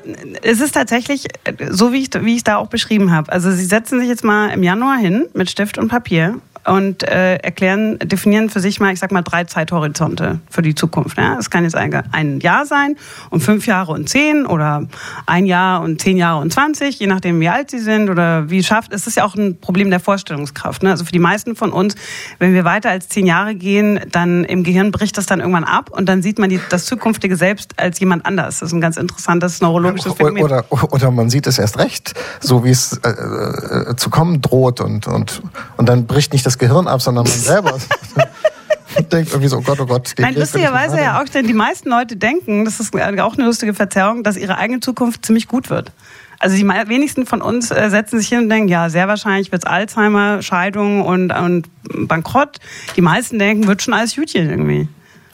es 0.41 0.61
ist 0.61 0.73
tatsächlich 0.73 1.27
so, 1.69 1.91
wie 1.91 2.01
ich 2.01 2.09
wie 2.21 2.35
ich 2.35 2.43
da 2.43 2.57
auch 2.57 2.67
beschrieben 2.67 3.11
habe. 3.11 3.31
Also 3.31 3.51
Sie 3.51 3.65
setzen 3.65 3.99
sich 3.99 4.07
jetzt 4.07 4.23
mal 4.23 4.49
im 4.49 4.63
Januar 4.63 4.97
hin 4.97 5.27
mit 5.33 5.49
Stift 5.49 5.77
und 5.77 5.89
Papier 5.89 6.39
und 6.65 7.03
äh, 7.03 7.35
erklären, 7.35 7.99
definieren 7.99 8.49
für 8.49 8.59
sich 8.59 8.79
mal, 8.79 8.91
ich 8.91 8.99
sag 8.99 9.11
mal, 9.11 9.21
drei 9.21 9.43
Zeithorizonte 9.43 10.39
für 10.49 10.61
die 10.61 10.75
Zukunft. 10.75 11.17
Ja? 11.17 11.35
Das 11.35 11.49
kann 11.49 11.63
jetzt 11.63 11.75
ein, 11.75 11.93
ein 12.11 12.39
Jahr 12.39 12.65
sein 12.65 12.95
und 13.29 13.41
fünf 13.41 13.67
Jahre 13.67 13.91
und 13.91 14.09
zehn 14.09 14.45
oder 14.45 14.87
ein 15.25 15.45
Jahr 15.45 15.81
und 15.81 16.01
zehn 16.01 16.17
Jahre 16.17 16.41
und 16.41 16.51
zwanzig, 16.51 16.99
je 16.99 17.07
nachdem, 17.07 17.39
wie 17.39 17.49
alt 17.49 17.71
sie 17.71 17.79
sind 17.79 18.09
oder 18.09 18.49
wie 18.49 18.63
schafft. 18.63 18.93
Es 18.93 19.07
ist 19.07 19.17
ja 19.17 19.25
auch 19.25 19.35
ein 19.35 19.59
Problem 19.59 19.89
der 19.89 19.99
Vorstellungskraft. 19.99 20.83
Ne? 20.83 20.89
Also 20.89 21.05
für 21.05 21.11
die 21.11 21.19
meisten 21.19 21.55
von 21.55 21.71
uns, 21.71 21.95
wenn 22.39 22.53
wir 22.53 22.65
weiter 22.65 22.89
als 22.89 23.09
zehn 23.09 23.25
Jahre 23.25 23.55
gehen, 23.55 23.99
dann 24.11 24.43
im 24.43 24.63
Gehirn 24.63 24.91
bricht 24.91 25.17
das 25.17 25.25
dann 25.27 25.39
irgendwann 25.39 25.63
ab 25.63 25.89
und 25.91 26.07
dann 26.07 26.21
sieht 26.21 26.39
man 26.39 26.49
die, 26.49 26.59
das 26.69 26.85
zukünftige 26.85 27.35
Selbst 27.35 27.73
als 27.77 27.99
jemand 27.99 28.25
anders. 28.25 28.59
Das 28.59 28.69
ist 28.69 28.73
ein 28.73 28.81
ganz 28.81 28.97
interessantes 28.97 29.61
neurologisches 29.61 30.13
Phänomen. 30.13 30.43
Oder, 30.43 30.65
oder 30.69 31.11
man 31.11 31.29
sieht 31.29 31.47
es 31.47 31.59
erst 31.59 31.77
recht, 31.77 32.13
so 32.39 32.63
wie 32.63 32.71
es 32.71 32.99
äh, 33.03 33.09
äh, 33.09 33.95
zu 33.95 34.09
kommen 34.09 34.41
droht 34.41 34.81
und, 34.81 35.07
und, 35.07 35.41
und 35.77 35.89
dann 35.89 36.07
bricht 36.07 36.33
nicht 36.33 36.45
das 36.45 36.54
das 36.55 36.59
Gehirn 36.69 36.87
ab, 36.87 37.01
sondern 37.01 37.25
man 37.25 37.33
selber. 37.33 37.77
denkt 39.11 39.31
irgendwie 39.31 39.49
so, 39.49 39.57
oh 39.57 39.61
Gott, 39.61 39.79
oh 39.79 39.85
Gott. 39.85 40.13
Nein, 40.17 40.35
lustigerweise 40.35 40.97
ja 40.97 41.21
auch, 41.21 41.25
denn 41.25 41.47
die 41.47 41.53
meisten 41.53 41.89
Leute 41.89 42.15
denken, 42.15 42.65
das 42.65 42.79
ist 42.79 42.95
auch 42.95 43.33
eine 43.33 43.45
lustige 43.45 43.73
Verzerrung, 43.73 44.23
dass 44.23 44.37
ihre 44.37 44.57
eigene 44.57 44.79
Zukunft 44.79 45.25
ziemlich 45.25 45.47
gut 45.47 45.69
wird. 45.69 45.91
Also 46.39 46.55
die 46.55 46.63
wenigsten 46.65 47.25
von 47.25 47.41
uns 47.41 47.71
äh, 47.71 47.89
setzen 47.89 48.19
sich 48.19 48.29
hin 48.29 48.39
und 48.39 48.49
denken, 48.49 48.67
ja, 48.67 48.89
sehr 48.89 49.07
wahrscheinlich 49.07 49.51
wird 49.51 49.63
es 49.63 49.69
Alzheimer, 49.69 50.41
Scheidung 50.41 51.01
und, 51.01 51.31
und 51.31 51.67
Bankrott. 52.07 52.57
Die 52.95 53.01
meisten 53.01 53.39
denken, 53.39 53.67
wird 53.67 53.81
schon 53.81 53.93
alles 53.93 54.15
gut 54.15 54.29
hier 54.29 54.43
irgendwie. 54.49 54.87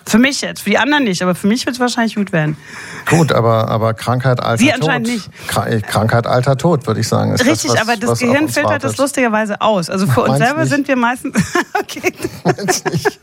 Für 0.06 0.18
mich 0.18 0.42
jetzt, 0.42 0.62
für 0.62 0.70
die 0.72 0.78
anderen 0.78 1.04
nicht, 1.04 1.22
aber 1.22 1.36
für 1.36 1.48
mich 1.48 1.66
wird 1.66 1.76
es 1.76 1.80
wahrscheinlich 1.80 2.16
gut 2.16 2.32
werden. 2.32 2.58
Gut, 3.10 3.32
aber, 3.32 3.70
aber 3.70 3.94
Krankheit, 3.94 4.42
Alter, 4.42 4.58
Sie 4.58 4.74
anscheinend 4.74 5.08
Tod. 5.08 5.70
nicht. 5.70 5.88
Krankheit, 5.88 6.28
Alter, 6.28 6.58
Tod, 6.58 6.86
würde 6.88 7.00
ich 7.00 7.08
sagen. 7.08 7.34
Ist 7.34 7.46
Richtig, 7.46 7.72
das, 7.72 7.82
was, 7.82 7.82
aber 7.82 7.98
das 7.98 8.20
Gehirn 8.20 8.50
filtert 8.50 8.84
das 8.84 8.98
lustigerweise 8.98 9.62
aus. 9.62 9.90
Also 9.90 10.08
für 10.08 10.24
uns 10.24 10.38
selber 10.38 10.62
nicht? 10.62 10.70
sind 10.70 10.88
wir 10.88 10.96
meistens. 10.96 11.36
okay. 11.80 12.14
nicht. 12.92 13.20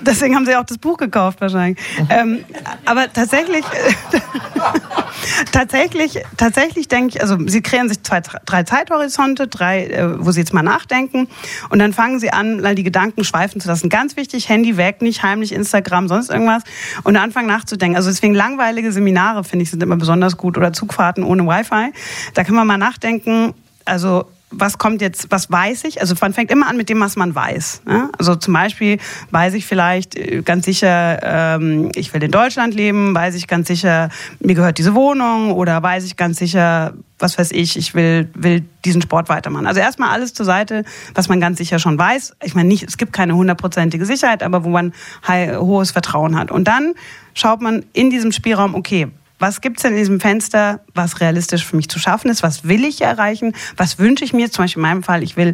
Deswegen 0.00 0.34
haben 0.34 0.46
Sie 0.46 0.56
auch 0.56 0.64
das 0.64 0.78
Buch 0.78 0.96
gekauft, 0.96 1.40
wahrscheinlich. 1.40 1.78
Mhm. 1.98 2.06
Ähm, 2.10 2.44
aber 2.84 3.12
tatsächlich. 3.12 3.64
tatsächlich, 5.52 6.22
tatsächlich 6.36 6.88
denke 6.88 7.16
ich, 7.16 7.22
also 7.22 7.36
Sie 7.46 7.62
kreieren 7.62 7.88
sich 7.88 8.02
zwei, 8.02 8.20
drei 8.20 8.62
Zeithorizonte, 8.62 9.48
drei, 9.48 9.86
äh, 9.86 10.24
wo 10.24 10.32
Sie 10.32 10.40
jetzt 10.40 10.54
mal 10.54 10.62
nachdenken. 10.62 11.28
Und 11.68 11.78
dann 11.78 11.92
fangen 11.92 12.18
Sie 12.20 12.32
an, 12.32 12.62
die 12.74 12.82
Gedanken 12.82 13.24
schweifen 13.24 13.60
zu 13.60 13.68
lassen. 13.68 13.88
Ganz 13.88 14.16
wichtig, 14.16 14.48
Handy 14.48 14.76
weg, 14.76 15.02
nicht 15.02 15.22
heimlich 15.22 15.52
Instagram 15.52 16.05
sonst 16.08 16.30
irgendwas 16.30 16.62
und 17.04 17.16
anfangen 17.16 17.48
nachzudenken. 17.48 17.96
Also 17.96 18.10
deswegen 18.10 18.34
langweilige 18.34 18.92
Seminare, 18.92 19.44
finde 19.44 19.62
ich, 19.64 19.70
sind 19.70 19.82
immer 19.82 19.96
besonders 19.96 20.36
gut 20.36 20.56
oder 20.56 20.72
Zugfahrten 20.72 21.24
ohne 21.24 21.46
Wi-Fi. 21.46 21.92
Da 22.34 22.44
kann 22.44 22.54
man 22.54 22.66
mal 22.66 22.78
nachdenken, 22.78 23.54
also 23.84 24.26
was 24.50 24.78
kommt 24.78 25.00
jetzt, 25.02 25.30
was 25.30 25.50
weiß 25.50 25.84
ich? 25.84 26.00
Also 26.00 26.14
man 26.20 26.32
fängt 26.32 26.50
immer 26.52 26.68
an 26.68 26.76
mit 26.76 26.88
dem, 26.88 27.00
was 27.00 27.16
man 27.16 27.34
weiß. 27.34 27.82
Ne? 27.84 28.10
Also 28.16 28.36
zum 28.36 28.54
Beispiel 28.54 28.98
weiß 29.30 29.54
ich 29.54 29.66
vielleicht 29.66 30.16
äh, 30.16 30.42
ganz 30.42 30.66
sicher, 30.66 31.18
ähm, 31.22 31.90
ich 31.96 32.14
will 32.14 32.22
in 32.22 32.30
Deutschland 32.30 32.74
leben, 32.74 33.14
weiß 33.14 33.34
ich 33.34 33.48
ganz 33.48 33.66
sicher, 33.66 34.08
mir 34.38 34.54
gehört 34.54 34.78
diese 34.78 34.94
Wohnung 34.94 35.52
oder 35.52 35.82
weiß 35.82 36.04
ich 36.04 36.16
ganz 36.16 36.38
sicher, 36.38 36.94
was 37.18 37.38
weiß 37.38 37.50
ich, 37.52 37.76
ich 37.76 37.94
will, 37.94 38.30
will 38.34 38.64
diesen 38.84 39.02
Sport 39.02 39.28
weitermachen. 39.28 39.66
Also 39.66 39.80
erstmal 39.80 40.10
alles 40.10 40.32
zur 40.32 40.46
Seite, 40.46 40.84
was 41.14 41.28
man 41.28 41.40
ganz 41.40 41.58
sicher 41.58 41.80
schon 41.80 41.98
weiß. 41.98 42.36
Ich 42.44 42.54
meine, 42.54 42.68
nicht, 42.68 42.84
es 42.84 42.98
gibt 42.98 43.12
keine 43.12 43.34
hundertprozentige 43.34 44.06
Sicherheit, 44.06 44.42
aber 44.42 44.64
wo 44.64 44.68
man 44.68 44.92
hohes 45.26 45.90
Vertrauen 45.90 46.38
hat. 46.38 46.50
Und 46.50 46.68
dann 46.68 46.92
schaut 47.34 47.60
man 47.60 47.84
in 47.94 48.10
diesem 48.10 48.32
Spielraum, 48.32 48.74
okay, 48.74 49.08
was 49.38 49.60
gibt 49.60 49.78
es 49.78 49.84
in 49.84 49.96
diesem 49.96 50.20
Fenster, 50.20 50.80
was 50.94 51.20
realistisch 51.20 51.64
für 51.64 51.76
mich 51.76 51.88
zu 51.88 51.98
schaffen 51.98 52.30
ist, 52.30 52.42
was 52.42 52.64
will 52.64 52.84
ich 52.84 53.02
erreichen, 53.02 53.54
was 53.76 53.98
wünsche 53.98 54.24
ich 54.24 54.32
mir, 54.32 54.50
zum 54.50 54.64
Beispiel 54.64 54.80
in 54.80 54.88
meinem 54.88 55.02
Fall, 55.02 55.22
ich 55.22 55.36
will 55.36 55.52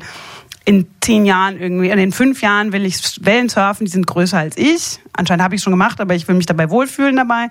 in 0.64 0.86
zehn 1.00 1.26
Jahren 1.26 1.60
irgendwie, 1.60 1.90
in 1.90 2.12
fünf 2.12 2.42
Jahren 2.42 2.72
will 2.72 2.84
ich 2.86 3.00
Wellen 3.24 3.48
surfen, 3.48 3.86
die 3.86 3.90
sind 3.90 4.06
größer 4.06 4.38
als 4.38 4.56
ich. 4.56 5.00
Anscheinend 5.14 5.42
habe 5.42 5.54
ich 5.54 5.62
schon 5.62 5.72
gemacht, 5.72 6.00
aber 6.00 6.14
ich 6.14 6.26
will 6.28 6.36
mich 6.36 6.46
dabei 6.46 6.70
wohlfühlen 6.70 7.16
dabei. 7.16 7.48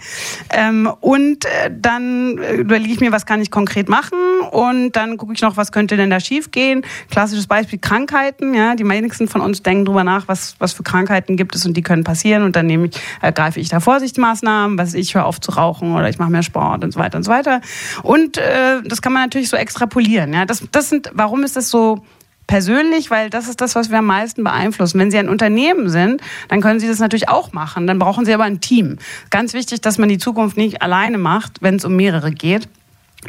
Ähm, 0.52 0.90
und 1.02 1.46
äh, 1.46 1.72
dann 1.72 2.38
äh, 2.38 2.56
überlege 2.56 2.94
ich 2.94 3.00
mir, 3.02 3.12
was 3.12 3.26
kann 3.26 3.42
ich 3.42 3.52
konkret 3.52 3.90
machen 3.90 4.18
und 4.52 4.94
dann 4.94 5.18
gucke 5.18 5.34
ich 5.34 5.42
noch, 5.42 5.58
was 5.58 5.72
könnte 5.72 5.98
denn 5.98 6.10
da 6.10 6.20
schiefgehen. 6.20 6.84
Klassisches 7.10 7.48
Beispiel 7.48 7.80
Krankheiten. 7.80 8.54
Ja, 8.54 8.76
die 8.76 8.88
wenigsten 8.88 9.28
von 9.28 9.42
uns 9.42 9.62
denken 9.62 9.86
drüber 9.86 10.04
nach, 10.04 10.28
was 10.28 10.56
was 10.60 10.74
für 10.74 10.84
Krankheiten 10.84 11.36
gibt 11.36 11.56
es 11.56 11.66
und 11.66 11.76
die 11.76 11.82
können 11.82 12.04
passieren 12.04 12.44
und 12.44 12.56
dann 12.56 12.66
nehme 12.66 12.88
ich, 12.88 13.00
ergreife 13.22 13.60
ich 13.60 13.70
da 13.70 13.80
Vorsichtsmaßnahmen, 13.80 14.78
was 14.78 14.94
ich 14.94 15.16
höre 15.16 15.26
auf 15.26 15.40
zu 15.40 15.52
rauchen 15.52 15.94
oder 15.94 16.10
ich 16.10 16.18
mache 16.18 16.32
mehr 16.32 16.44
Sport 16.44 16.84
und 16.84 16.94
so 16.94 17.00
weiter 17.00 17.18
und 17.18 17.24
so 17.24 17.32
weiter. 17.32 17.62
Und 18.04 18.38
äh, 18.38 18.82
das 18.84 19.02
kann 19.02 19.14
man 19.14 19.24
natürlich 19.24 19.50
so 19.50 19.58
extrapolieren. 19.58 20.34
Ja, 20.34 20.46
das 20.46 20.64
das 20.72 20.90
sind. 20.90 21.12
Warum 21.14 21.44
ist 21.44 21.56
das 21.56 21.70
so 21.70 22.04
persönlich, 22.52 23.10
weil 23.10 23.30
das 23.30 23.48
ist 23.48 23.62
das, 23.62 23.76
was 23.76 23.92
wir 23.92 24.00
am 24.00 24.06
meisten 24.08 24.44
beeinflussen. 24.44 25.00
Wenn 25.00 25.10
Sie 25.10 25.18
ein 25.18 25.30
Unternehmen 25.30 25.88
sind, 25.88 26.20
dann 26.50 26.60
können 26.60 26.82
Sie 26.82 26.88
das 26.90 27.00
natürlich 27.00 27.30
auch 27.30 27.54
machen. 27.54 27.88
Dann 27.88 27.98
brauchen 27.98 28.26
Sie 28.26 28.34
aber 28.34 28.44
ein 28.44 28.60
Team. 28.60 28.98
Ganz 29.30 29.54
wichtig, 29.54 29.80
dass 29.80 29.98
man 29.98 30.10
die 30.10 30.18
Zukunft 30.18 30.58
nicht 30.58 30.82
alleine 30.82 31.18
macht, 31.18 31.62
wenn 31.62 31.78
es 31.78 31.86
um 31.86 31.96
mehrere 31.96 32.30
geht. 32.30 32.68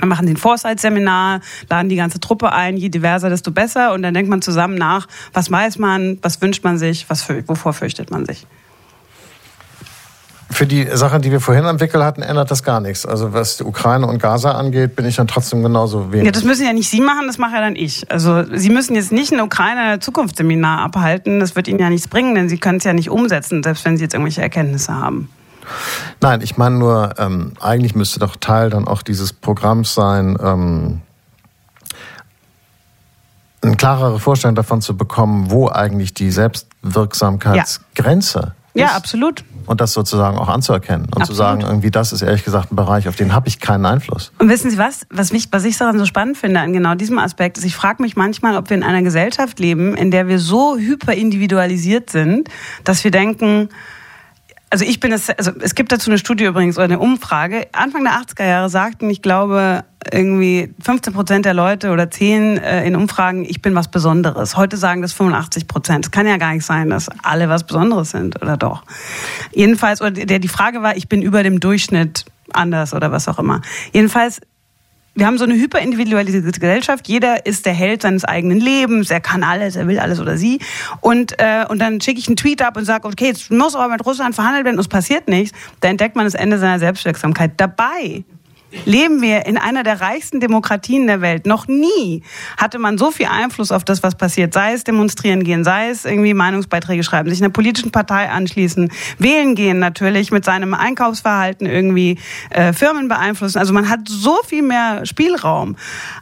Dann 0.00 0.08
machen 0.08 0.26
sie 0.26 0.32
ein 0.32 0.38
Foresight-Seminar, 0.38 1.40
laden 1.70 1.88
die 1.88 1.94
ganze 1.94 2.18
Truppe 2.18 2.50
ein, 2.50 2.76
je 2.76 2.88
diverser, 2.88 3.30
desto 3.30 3.52
besser. 3.52 3.92
Und 3.92 4.02
dann 4.02 4.12
denkt 4.12 4.28
man 4.28 4.42
zusammen 4.42 4.74
nach, 4.74 5.06
was 5.32 5.52
weiß 5.52 5.78
man, 5.78 6.18
was 6.22 6.42
wünscht 6.42 6.64
man 6.64 6.76
sich, 6.76 7.08
was, 7.08 7.28
wovor 7.46 7.74
fürchtet 7.74 8.10
man 8.10 8.26
sich. 8.26 8.44
Für 10.52 10.66
die 10.66 10.86
Sachen, 10.92 11.22
die 11.22 11.30
wir 11.30 11.40
vorhin 11.40 11.64
entwickelt 11.64 12.04
hatten, 12.04 12.20
ändert 12.22 12.50
das 12.50 12.62
gar 12.62 12.80
nichts. 12.80 13.06
Also 13.06 13.32
was 13.32 13.56
die 13.56 13.64
Ukraine 13.64 14.06
und 14.06 14.20
Gaza 14.20 14.52
angeht, 14.52 14.96
bin 14.96 15.06
ich 15.06 15.16
dann 15.16 15.26
trotzdem 15.26 15.62
genauso 15.62 16.12
wenig. 16.12 16.26
Ja, 16.26 16.32
das 16.32 16.44
müssen 16.44 16.66
ja 16.66 16.74
nicht 16.74 16.90
Sie 16.90 17.00
machen, 17.00 17.26
das 17.26 17.38
mache 17.38 17.54
ja 17.54 17.62
dann 17.62 17.74
ich. 17.74 18.10
Also 18.10 18.44
Sie 18.54 18.68
müssen 18.68 18.94
jetzt 18.94 19.12
nicht 19.12 19.32
ein 19.32 19.40
Ukraine-Zukunftsseminar 19.40 20.80
abhalten. 20.80 21.40
Das 21.40 21.56
wird 21.56 21.68
Ihnen 21.68 21.78
ja 21.78 21.88
nichts 21.88 22.06
bringen, 22.06 22.34
denn 22.34 22.50
Sie 22.50 22.58
können 22.58 22.78
es 22.78 22.84
ja 22.84 22.92
nicht 22.92 23.08
umsetzen, 23.08 23.62
selbst 23.62 23.84
wenn 23.84 23.96
Sie 23.96 24.04
jetzt 24.04 24.12
irgendwelche 24.12 24.42
Erkenntnisse 24.42 24.94
haben. 24.94 25.30
Nein, 26.20 26.42
ich 26.42 26.58
meine 26.58 26.76
nur, 26.76 27.14
ähm, 27.18 27.52
eigentlich 27.60 27.94
müsste 27.94 28.20
doch 28.20 28.36
Teil 28.36 28.68
dann 28.68 28.86
auch 28.86 29.00
dieses 29.02 29.32
Programms 29.32 29.94
sein, 29.94 30.36
ähm, 30.42 31.00
eine 33.62 33.76
klarere 33.76 34.18
Vorstellung 34.18 34.56
davon 34.56 34.82
zu 34.82 34.94
bekommen, 34.96 35.50
wo 35.50 35.68
eigentlich 35.68 36.14
die 36.14 36.30
Selbstwirksamkeitsgrenze 36.30 38.40
ja. 38.40 38.54
Ja, 38.74 38.88
absolut. 38.88 39.44
Und 39.66 39.80
das 39.80 39.92
sozusagen 39.92 40.38
auch 40.38 40.48
anzuerkennen 40.48 41.06
und 41.06 41.22
absolut. 41.22 41.26
zu 41.26 41.34
sagen, 41.34 41.60
irgendwie 41.60 41.90
das 41.90 42.12
ist 42.12 42.22
ehrlich 42.22 42.44
gesagt 42.44 42.72
ein 42.72 42.76
Bereich, 42.76 43.06
auf 43.06 43.16
den 43.16 43.34
habe 43.34 43.48
ich 43.48 43.60
keinen 43.60 43.86
Einfluss. 43.86 44.32
Und 44.38 44.48
wissen 44.48 44.70
Sie 44.70 44.78
was, 44.78 45.06
was, 45.10 45.32
mich, 45.32 45.48
was 45.52 45.64
ich 45.64 45.76
daran 45.76 45.98
so 45.98 46.06
spannend 46.06 46.36
finde 46.36 46.60
an 46.60 46.72
genau 46.72 46.94
diesem 46.94 47.18
Aspekt, 47.18 47.58
ist, 47.58 47.64
ich 47.64 47.76
frage 47.76 48.02
mich 48.02 48.16
manchmal, 48.16 48.56
ob 48.56 48.70
wir 48.70 48.76
in 48.76 48.82
einer 48.82 49.02
Gesellschaft 49.02 49.60
leben, 49.60 49.94
in 49.94 50.10
der 50.10 50.26
wir 50.26 50.38
so 50.38 50.76
hyperindividualisiert 50.76 52.10
sind, 52.10 52.48
dass 52.84 53.04
wir 53.04 53.10
denken, 53.10 53.68
also 54.72 54.86
ich 54.86 55.00
bin 55.00 55.12
es, 55.12 55.28
also 55.28 55.52
es 55.60 55.74
gibt 55.74 55.92
dazu 55.92 56.08
eine 56.08 56.16
Studie 56.16 56.44
übrigens 56.44 56.78
oder 56.78 56.84
eine 56.84 56.98
Umfrage. 56.98 57.68
Anfang 57.72 58.04
der 58.04 58.14
80er 58.14 58.46
Jahre 58.46 58.70
sagten, 58.70 59.10
ich 59.10 59.20
glaube, 59.20 59.84
irgendwie 60.10 60.72
15 60.82 61.12
Prozent 61.12 61.44
der 61.44 61.52
Leute 61.52 61.90
oder 61.90 62.10
10 62.10 62.56
äh, 62.56 62.86
in 62.86 62.96
Umfragen, 62.96 63.44
ich 63.44 63.60
bin 63.60 63.74
was 63.74 63.90
Besonderes. 63.90 64.56
Heute 64.56 64.78
sagen 64.78 65.02
das 65.02 65.12
85 65.12 65.68
Prozent. 65.68 66.06
Es 66.06 66.10
kann 66.10 66.26
ja 66.26 66.38
gar 66.38 66.54
nicht 66.54 66.64
sein, 66.64 66.88
dass 66.88 67.10
alle 67.22 67.50
was 67.50 67.64
Besonderes 67.64 68.12
sind, 68.12 68.40
oder 68.40 68.56
doch? 68.56 68.84
Jedenfalls, 69.52 70.00
oder 70.00 70.12
der, 70.12 70.38
die 70.38 70.48
Frage 70.48 70.82
war, 70.82 70.96
ich 70.96 71.06
bin 71.06 71.20
über 71.20 71.42
dem 71.42 71.60
Durchschnitt 71.60 72.24
anders 72.54 72.94
oder 72.94 73.12
was 73.12 73.28
auch 73.28 73.38
immer. 73.38 73.60
Jedenfalls 73.92 74.40
wir 75.14 75.26
haben 75.26 75.36
so 75.36 75.44
eine 75.44 75.54
hyperindividualisierte 75.54 76.58
Gesellschaft. 76.58 77.06
Jeder 77.06 77.44
ist 77.44 77.66
der 77.66 77.74
Held 77.74 78.02
seines 78.02 78.24
eigenen 78.24 78.60
Lebens. 78.60 79.10
Er 79.10 79.20
kann 79.20 79.42
alles, 79.42 79.76
er 79.76 79.86
will 79.86 79.98
alles 79.98 80.20
oder 80.20 80.38
sie. 80.38 80.58
Und, 81.00 81.38
äh, 81.38 81.66
und 81.68 81.78
dann 81.80 82.00
schicke 82.00 82.18
ich 82.18 82.28
einen 82.28 82.36
Tweet 82.36 82.62
ab 82.62 82.76
und 82.76 82.86
sage, 82.86 83.06
okay, 83.06 83.26
jetzt 83.26 83.50
muss 83.50 83.74
aber 83.74 83.92
mit 83.92 84.04
Russland 84.06 84.34
verhandelt 84.34 84.64
werden 84.64 84.78
es 84.78 84.88
passiert 84.88 85.28
nichts. 85.28 85.56
Da 85.80 85.88
entdeckt 85.88 86.16
man 86.16 86.24
das 86.24 86.34
Ende 86.34 86.58
seiner 86.58 86.78
Selbstwirksamkeit. 86.78 87.52
Dabei 87.58 88.24
leben 88.84 89.22
wir 89.22 89.46
in 89.46 89.56
einer 89.56 89.82
der 89.82 90.00
reichsten 90.00 90.40
Demokratien 90.40 91.06
der 91.06 91.20
Welt. 91.20 91.46
Noch 91.46 91.68
nie 91.68 92.22
hatte 92.56 92.78
man 92.78 92.98
so 92.98 93.10
viel 93.10 93.26
Einfluss 93.26 93.72
auf 93.72 93.84
das, 93.84 94.02
was 94.02 94.14
passiert. 94.14 94.54
Sei 94.54 94.72
es 94.72 94.84
demonstrieren 94.84 95.44
gehen, 95.44 95.64
sei 95.64 95.90
es 95.90 96.04
irgendwie 96.04 96.34
Meinungsbeiträge 96.34 97.02
schreiben, 97.02 97.30
sich 97.30 97.42
einer 97.42 97.52
politischen 97.52 97.90
Partei 97.90 98.28
anschließen, 98.28 98.90
wählen 99.18 99.54
gehen 99.54 99.78
natürlich, 99.78 100.30
mit 100.30 100.44
seinem 100.44 100.74
Einkaufsverhalten 100.74 101.66
irgendwie 101.66 102.18
äh, 102.50 102.72
Firmen 102.72 103.08
beeinflussen. 103.08 103.58
Also 103.58 103.72
man 103.72 103.88
hat 103.88 104.00
so 104.08 104.36
viel 104.46 104.62
mehr 104.62 105.04
Spielraum. 105.06 105.76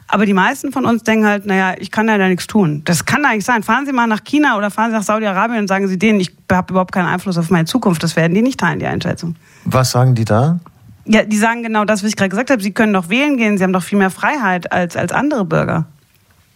Aber 0.07 0.25
die 0.25 0.33
meisten 0.33 0.71
von 0.71 0.85
uns 0.85 1.03
denken 1.03 1.25
halt, 1.25 1.45
naja, 1.45 1.75
ich 1.77 1.91
kann 1.91 2.07
ja 2.07 2.17
da 2.17 2.27
nichts 2.27 2.47
tun. 2.47 2.81
Das 2.85 3.05
kann 3.05 3.25
eigentlich 3.25 3.45
sein. 3.45 3.63
Fahren 3.63 3.85
Sie 3.85 3.93
mal 3.93 4.07
nach 4.07 4.23
China 4.23 4.57
oder 4.57 4.71
fahren 4.71 4.91
Sie 4.91 4.97
nach 4.97 5.03
Saudi-Arabien 5.03 5.61
und 5.61 5.67
sagen 5.67 5.87
Sie 5.87 5.97
denen, 5.97 6.19
ich 6.19 6.35
habe 6.51 6.73
überhaupt 6.73 6.91
keinen 6.91 7.07
Einfluss 7.07 7.37
auf 7.37 7.49
meine 7.49 7.65
Zukunft. 7.65 8.03
Das 8.03 8.15
werden 8.15 8.33
die 8.33 8.41
nicht 8.41 8.59
teilen, 8.59 8.79
die 8.79 8.85
Einschätzung. 8.85 9.35
Was 9.65 9.91
sagen 9.91 10.15
die 10.15 10.25
da? 10.25 10.59
Ja, 11.05 11.23
die 11.23 11.37
sagen 11.37 11.63
genau 11.63 11.85
das, 11.85 12.03
was 12.03 12.09
ich 12.09 12.15
gerade 12.15 12.29
gesagt 12.29 12.51
habe. 12.51 12.61
Sie 12.61 12.71
können 12.71 12.93
doch 12.93 13.09
wählen 13.09 13.37
gehen, 13.37 13.57
sie 13.57 13.63
haben 13.63 13.73
doch 13.73 13.83
viel 13.83 13.97
mehr 13.97 14.09
Freiheit 14.09 14.71
als, 14.71 14.95
als 14.95 15.11
andere 15.11 15.45
Bürger. 15.45 15.85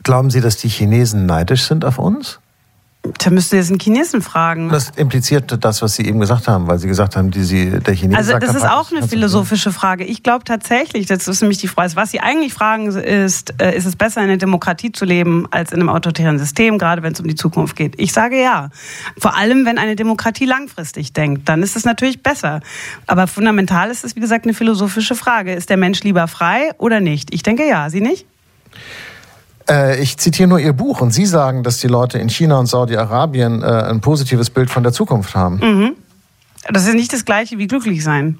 Glauben 0.03 0.29
Sie, 0.29 0.39
dass 0.39 0.57
die 0.57 0.69
Chinesen 0.69 1.25
neidisch 1.25 1.63
sind 1.63 1.83
auf 1.83 1.97
uns? 1.97 2.39
Da 3.17 3.29
müsst 3.29 3.53
ihr 3.53 3.59
jetzt 3.59 3.69
einen 3.69 3.79
Chinesen 3.79 4.21
fragen. 4.21 4.69
Das 4.69 4.91
impliziert 4.95 5.55
das, 5.63 5.81
was 5.81 5.95
Sie 5.95 6.05
eben 6.05 6.19
gesagt 6.19 6.47
haben, 6.47 6.67
weil 6.67 6.79
Sie 6.79 6.87
gesagt 6.87 7.15
haben, 7.15 7.31
die 7.31 7.43
Sie, 7.43 7.79
der 7.79 7.93
Chinese. 7.93 8.17
Also 8.17 8.37
das 8.39 8.55
ist 8.55 8.65
auch 8.65 8.91
eine 8.91 9.07
philosophische 9.07 9.71
Frage. 9.71 10.03
Ich 10.03 10.23
glaube 10.23 10.43
tatsächlich, 10.43 11.05
das 11.05 11.27
ist 11.27 11.41
nämlich 11.41 11.59
die 11.59 11.67
Frage, 11.67 11.95
was 11.95 12.11
Sie 12.11 12.19
eigentlich 12.19 12.53
fragen 12.53 12.87
ist, 12.87 13.53
äh, 13.61 13.75
ist 13.75 13.85
es 13.85 13.95
besser 13.95 14.21
in 14.21 14.29
einer 14.29 14.37
Demokratie 14.37 14.91
zu 14.91 15.05
leben 15.05 15.47
als 15.51 15.71
in 15.71 15.79
einem 15.79 15.89
autoritären 15.89 16.39
System, 16.39 16.77
gerade 16.77 17.03
wenn 17.03 17.13
es 17.13 17.19
um 17.19 17.27
die 17.27 17.35
Zukunft 17.35 17.75
geht? 17.75 17.93
Ich 17.97 18.13
sage 18.13 18.41
ja. 18.41 18.69
Vor 19.17 19.35
allem, 19.35 19.65
wenn 19.65 19.77
eine 19.77 19.95
Demokratie 19.95 20.45
langfristig 20.45 21.13
denkt, 21.13 21.47
dann 21.47 21.63
ist 21.63 21.75
es 21.75 21.85
natürlich 21.85 22.23
besser. 22.23 22.61
Aber 23.07 23.27
fundamental 23.27 23.89
ist 23.89 24.03
es, 24.03 24.15
wie 24.15 24.19
gesagt, 24.19 24.45
eine 24.45 24.53
philosophische 24.53 25.15
Frage. 25.15 25.53
Ist 25.53 25.69
der 25.69 25.77
Mensch 25.77 26.03
lieber 26.03 26.27
frei 26.27 26.71
oder 26.77 26.99
nicht? 26.99 27.33
Ich 27.33 27.43
denke 27.43 27.67
ja. 27.67 27.89
Sie 27.89 28.01
nicht? 28.01 28.25
Äh, 29.69 30.01
ich 30.01 30.17
zitiere 30.17 30.47
nur 30.47 30.59
Ihr 30.59 30.73
Buch 30.73 31.01
und 31.01 31.11
Sie 31.11 31.25
sagen, 31.25 31.63
dass 31.63 31.79
die 31.79 31.87
Leute 31.87 32.19
in 32.19 32.29
China 32.29 32.59
und 32.59 32.67
Saudi-Arabien 32.67 33.61
äh, 33.61 33.65
ein 33.65 34.01
positives 34.01 34.49
Bild 34.49 34.69
von 34.69 34.83
der 34.83 34.93
Zukunft 34.93 35.35
haben. 35.35 35.57
Mhm. 35.57 35.95
Das 36.69 36.87
ist 36.87 36.95
nicht 36.95 37.13
das 37.13 37.25
gleiche 37.25 37.57
wie 37.57 37.67
glücklich 37.67 38.03
sein. 38.03 38.39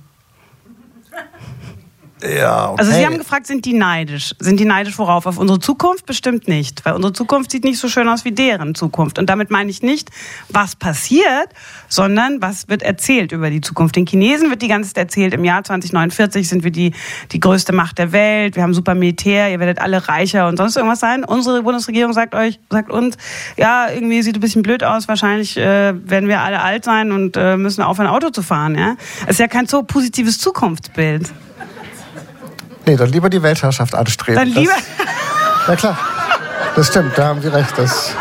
Ja, 2.24 2.70
okay. 2.70 2.80
Also 2.80 2.92
Sie 2.94 3.06
haben 3.06 3.18
gefragt, 3.18 3.46
sind 3.46 3.66
die 3.66 3.74
neidisch? 3.74 4.36
Sind 4.40 4.60
die 4.60 4.66
neidisch 4.66 4.98
worauf? 4.98 5.26
Auf 5.26 5.38
unsere 5.38 5.60
Zukunft? 5.60 6.06
Bestimmt 6.06 6.48
nicht, 6.48 6.86
weil 6.86 6.94
unsere 6.94 7.12
Zukunft 7.12 7.52
sieht 7.52 7.66
nicht 7.66 7.78
so 7.78 7.90
schön 7.90 8.08
aus 8.08 8.24
wie 8.24 8.32
deren 8.32 8.74
Zukunft. 8.74 9.20
Und 9.20 9.30
damit 9.30 9.52
meine 9.52 9.70
ich 9.70 9.82
nicht, 9.82 10.12
was 10.48 10.78
passiert, 10.78 11.50
sondern 11.90 12.42
was 12.42 12.70
wird 12.70 12.84
erzählt 12.84 13.34
über 13.34 13.50
die 13.50 13.60
Zukunft. 13.60 13.98
Den 13.98 14.08
Chinesen 14.08 14.50
wird 14.50 14.62
die 14.62 14.70
ganze 14.70 14.94
Zeit 14.94 14.98
erzählt, 14.98 15.34
im 15.34 15.44
Jahr 15.44 15.64
2049 15.64 16.48
sind 16.48 16.64
wir 16.64 16.72
die, 16.72 16.94
die 17.34 17.40
größte 17.42 17.74
Macht 17.74 17.98
der 17.98 18.14
Welt, 18.14 18.56
wir 18.56 18.64
haben 18.64 18.74
super 18.74 18.96
Militär, 18.96 19.52
ihr 19.52 19.60
werdet 19.60 19.80
alle 19.80 20.08
reicher 20.08 20.48
und 20.48 20.56
sonst 20.56 20.78
irgendwas 20.78 21.02
sein. 21.02 21.26
Unsere 21.26 21.64
Bundesregierung 21.64 22.14
sagt 22.14 22.34
euch, 22.34 22.60
sagt 22.70 22.92
uns, 22.92 23.18
ja, 23.58 23.90
irgendwie 23.90 24.22
sieht 24.22 24.38
ein 24.38 24.42
bisschen 24.42 24.64
blöd 24.64 24.86
aus, 24.86 25.10
wahrscheinlich 25.10 25.58
äh, 25.58 25.94
werden 26.10 26.30
wir 26.30 26.42
alle 26.42 26.62
alt 26.62 26.86
sein 26.86 27.12
und 27.12 27.36
äh, 27.36 27.58
müssen 27.58 27.82
aufhören, 27.82 28.08
Auto 28.08 28.30
zu 28.30 28.42
fahren. 28.42 28.76
Ja? 28.76 28.96
Das 29.22 29.32
ist 29.32 29.40
ja 29.40 29.48
kein 29.48 29.68
so 29.68 29.84
positives 29.84 30.40
Zukunftsbild. 30.40 31.34
Nee, 32.88 32.96
dann 32.96 33.10
lieber 33.10 33.30
die 33.30 33.42
Weltherrschaft 33.42 33.96
anstreben. 33.96 34.36
Dann 34.36 34.48
lieber. 34.48 34.74
Das, 34.74 35.68
ja 35.68 35.76
klar, 35.76 35.98
das 36.76 36.88
stimmt, 36.88 37.18
da 37.18 37.26
haben 37.26 37.42
Sie 37.42 37.48
recht. 37.48 37.78
Das, 37.78 38.12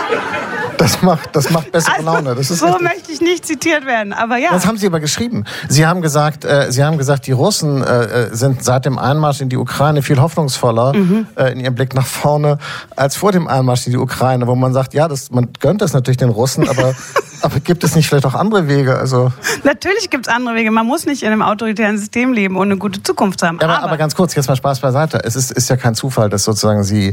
das 0.79 1.03
macht, 1.03 1.35
das 1.35 1.51
macht 1.51 1.73
bessere 1.73 1.97
also, 1.97 2.05
Laune. 2.05 2.35
Das 2.35 2.51
ist 2.51 2.61
so 2.61 2.67
richtig. 2.67 2.83
möchte 2.83 3.13
ich 3.13 3.21
nicht 3.21 3.47
zitiert 3.47 3.87
werden, 3.87 4.13
aber 4.13 4.37
ja. 4.37 4.51
Das 4.53 4.67
haben 4.67 4.79
Sie 4.79 4.87
aber 4.87 5.01
geschrieben. 5.01 5.45
Sie 5.69 5.87
haben 5.87 6.03
gesagt, 6.03 6.45
äh, 6.45 6.71
Sie 6.71 6.85
haben 6.85 6.99
gesagt, 6.99 7.27
die 7.27 7.33
Russen 7.33 7.83
äh, 7.83 8.05
äh, 8.05 8.35
sind 8.35 8.65
seit 8.65 8.85
dem 8.85 8.99
Einmarsch 8.99 9.41
in 9.41 9.49
die 9.49 9.57
Ukraine 9.57 10.03
viel 10.03 10.21
hoffnungsvoller 10.21 10.95
mhm. 10.95 11.27
äh, 11.37 11.53
in 11.53 11.61
ihrem 11.61 11.75
Blick 11.75 11.95
nach 11.95 12.07
vorne 12.07 12.59
als 12.97 13.17
vor 13.17 13.33
dem 13.33 13.49
Einmarsch 13.49 13.87
in 13.87 13.93
die 13.93 13.99
Ukraine, 13.99 14.47
wo 14.47 14.55
man 14.55 14.73
sagt, 14.73 14.95
ja, 14.95 15.09
das, 15.09 15.31
man 15.31 15.49
gönnt 15.61 15.83
das 15.83 15.93
natürlich 15.93 16.19
den 16.19 16.31
Russen, 16.31 16.69
aber 16.69 16.95
Aber 17.45 17.61
gibt 17.61 17.85
es 17.85 17.95
nicht 17.95 18.09
vielleicht 18.09 18.25
auch 18.25 18.35
andere 18.35 18.69
Wege? 18.69 18.97
Also 18.97 19.31
Natürlich 19.65 20.09
gibt 20.09 20.27
es 20.27 20.33
andere 20.33 20.55
Wege. 20.55 20.71
Man 20.71 20.87
muss 20.87 21.05
nicht 21.05 21.23
in 21.23 21.31
einem 21.31 21.43
autoritären 21.43 21.99
System 21.99 22.33
leben, 22.33 22.57
ohne 22.57 22.73
eine 22.73 22.79
gute 22.79 23.03
Zukunft 23.03 23.41
zu 23.41 23.47
haben. 23.47 23.59
Ja, 23.61 23.69
aber, 23.69 23.83
aber, 23.83 23.97
ganz 23.99 24.15
kurz, 24.15 24.35
jetzt 24.35 24.49
mal 24.49 24.57
Spaß 24.57 24.81
beiseite. 24.81 25.21
Es 25.25 25.37
ist, 25.37 25.51
ist 25.51 25.69
ja 25.69 25.77
kein 25.77 25.95
Zufall, 25.95 26.31
dass 26.31 26.45
sozusagen 26.45 26.85
Sie 26.85 27.13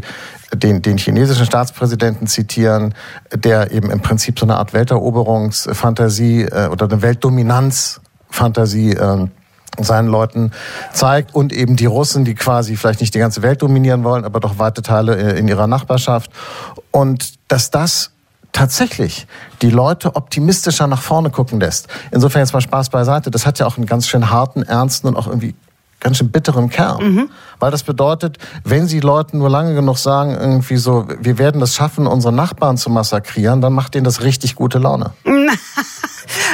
den, 0.53 0.81
den 0.81 0.97
chinesischen 0.97 1.45
Staatspräsidenten 1.45 2.27
zitieren, 2.27 2.93
der 3.33 3.50
eben 3.71 3.89
im 3.91 4.01
Prinzip 4.01 4.39
so 4.39 4.45
eine 4.45 4.57
Art 4.57 4.73
Welteroberungsfantasie 4.73 6.43
äh, 6.43 6.67
oder 6.67 6.85
eine 6.85 7.01
Weltdominanzfantasie 7.01 8.91
äh, 8.91 9.27
seinen 9.79 10.07
Leuten 10.07 10.51
zeigt 10.91 11.33
und 11.33 11.53
eben 11.53 11.75
die 11.75 11.85
Russen, 11.85 12.25
die 12.25 12.35
quasi 12.35 12.75
vielleicht 12.75 12.99
nicht 13.01 13.13
die 13.15 13.19
ganze 13.19 13.41
Welt 13.41 13.61
dominieren 13.61 14.03
wollen, 14.03 14.25
aber 14.25 14.39
doch 14.39 14.59
weite 14.59 14.81
Teile 14.81 15.15
äh, 15.15 15.39
in 15.39 15.47
ihrer 15.47 15.67
Nachbarschaft 15.67 16.31
und 16.91 17.33
dass 17.47 17.71
das 17.71 18.11
tatsächlich 18.51 19.27
die 19.61 19.69
Leute 19.69 20.15
optimistischer 20.15 20.87
nach 20.87 21.01
vorne 21.01 21.29
gucken 21.29 21.59
lässt. 21.59 21.87
Insofern 22.11 22.41
jetzt 22.41 22.53
mal 22.53 22.61
Spaß 22.61 22.89
beiseite. 22.89 23.31
Das 23.31 23.45
hat 23.45 23.59
ja 23.59 23.65
auch 23.65 23.77
einen 23.77 23.85
ganz 23.85 24.07
schön 24.07 24.29
harten, 24.29 24.63
ernsten 24.63 25.07
und 25.07 25.15
auch 25.15 25.27
irgendwie 25.27 25.55
ganz 26.01 26.17
schön 26.17 26.29
bitteren 26.29 26.69
Kern. 26.69 27.01
Mhm. 27.01 27.29
Weil 27.59 27.71
das 27.71 27.83
bedeutet, 27.83 28.37
wenn 28.65 28.87
sie 28.87 28.99
Leuten 28.99 29.37
nur 29.37 29.49
lange 29.49 29.73
genug 29.73 29.97
sagen, 29.97 30.31
irgendwie 30.31 30.75
so, 30.75 31.07
wir 31.19 31.37
werden 31.37 31.61
es 31.61 31.75
schaffen, 31.75 32.07
unsere 32.07 32.33
Nachbarn 32.33 32.75
zu 32.75 32.89
massakrieren, 32.89 33.61
dann 33.61 33.71
macht 33.71 33.95
denen 33.95 34.03
das 34.03 34.21
richtig 34.21 34.55
gute 34.55 34.79
Laune. 34.79 35.11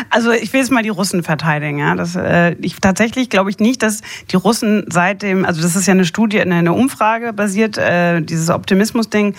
Also 0.10 0.32
ich 0.32 0.54
will 0.54 0.62
jetzt 0.62 0.72
mal 0.72 0.84
die 0.84 0.90
Russen 0.90 1.24
verteidigen. 1.24 1.80
Ja. 1.80 1.96
Das, 1.96 2.16
äh, 2.16 2.54
ich, 2.62 2.80
tatsächlich 2.80 3.30
glaube 3.30 3.50
ich 3.50 3.60
nicht, 3.60 3.84
dass 3.84 4.02
die 4.32 4.36
Russen 4.36 4.86
seitdem, 4.90 5.46
also 5.46 5.62
das 5.62 5.76
ist 5.76 5.86
ja 5.86 5.94
eine 5.94 6.06
Studie, 6.06 6.42
eine 6.42 6.74
Umfrage 6.74 7.34
basiert, 7.34 7.78
äh, 7.78 8.22
dieses 8.22 8.50
Optimismus-Ding. 8.50 9.36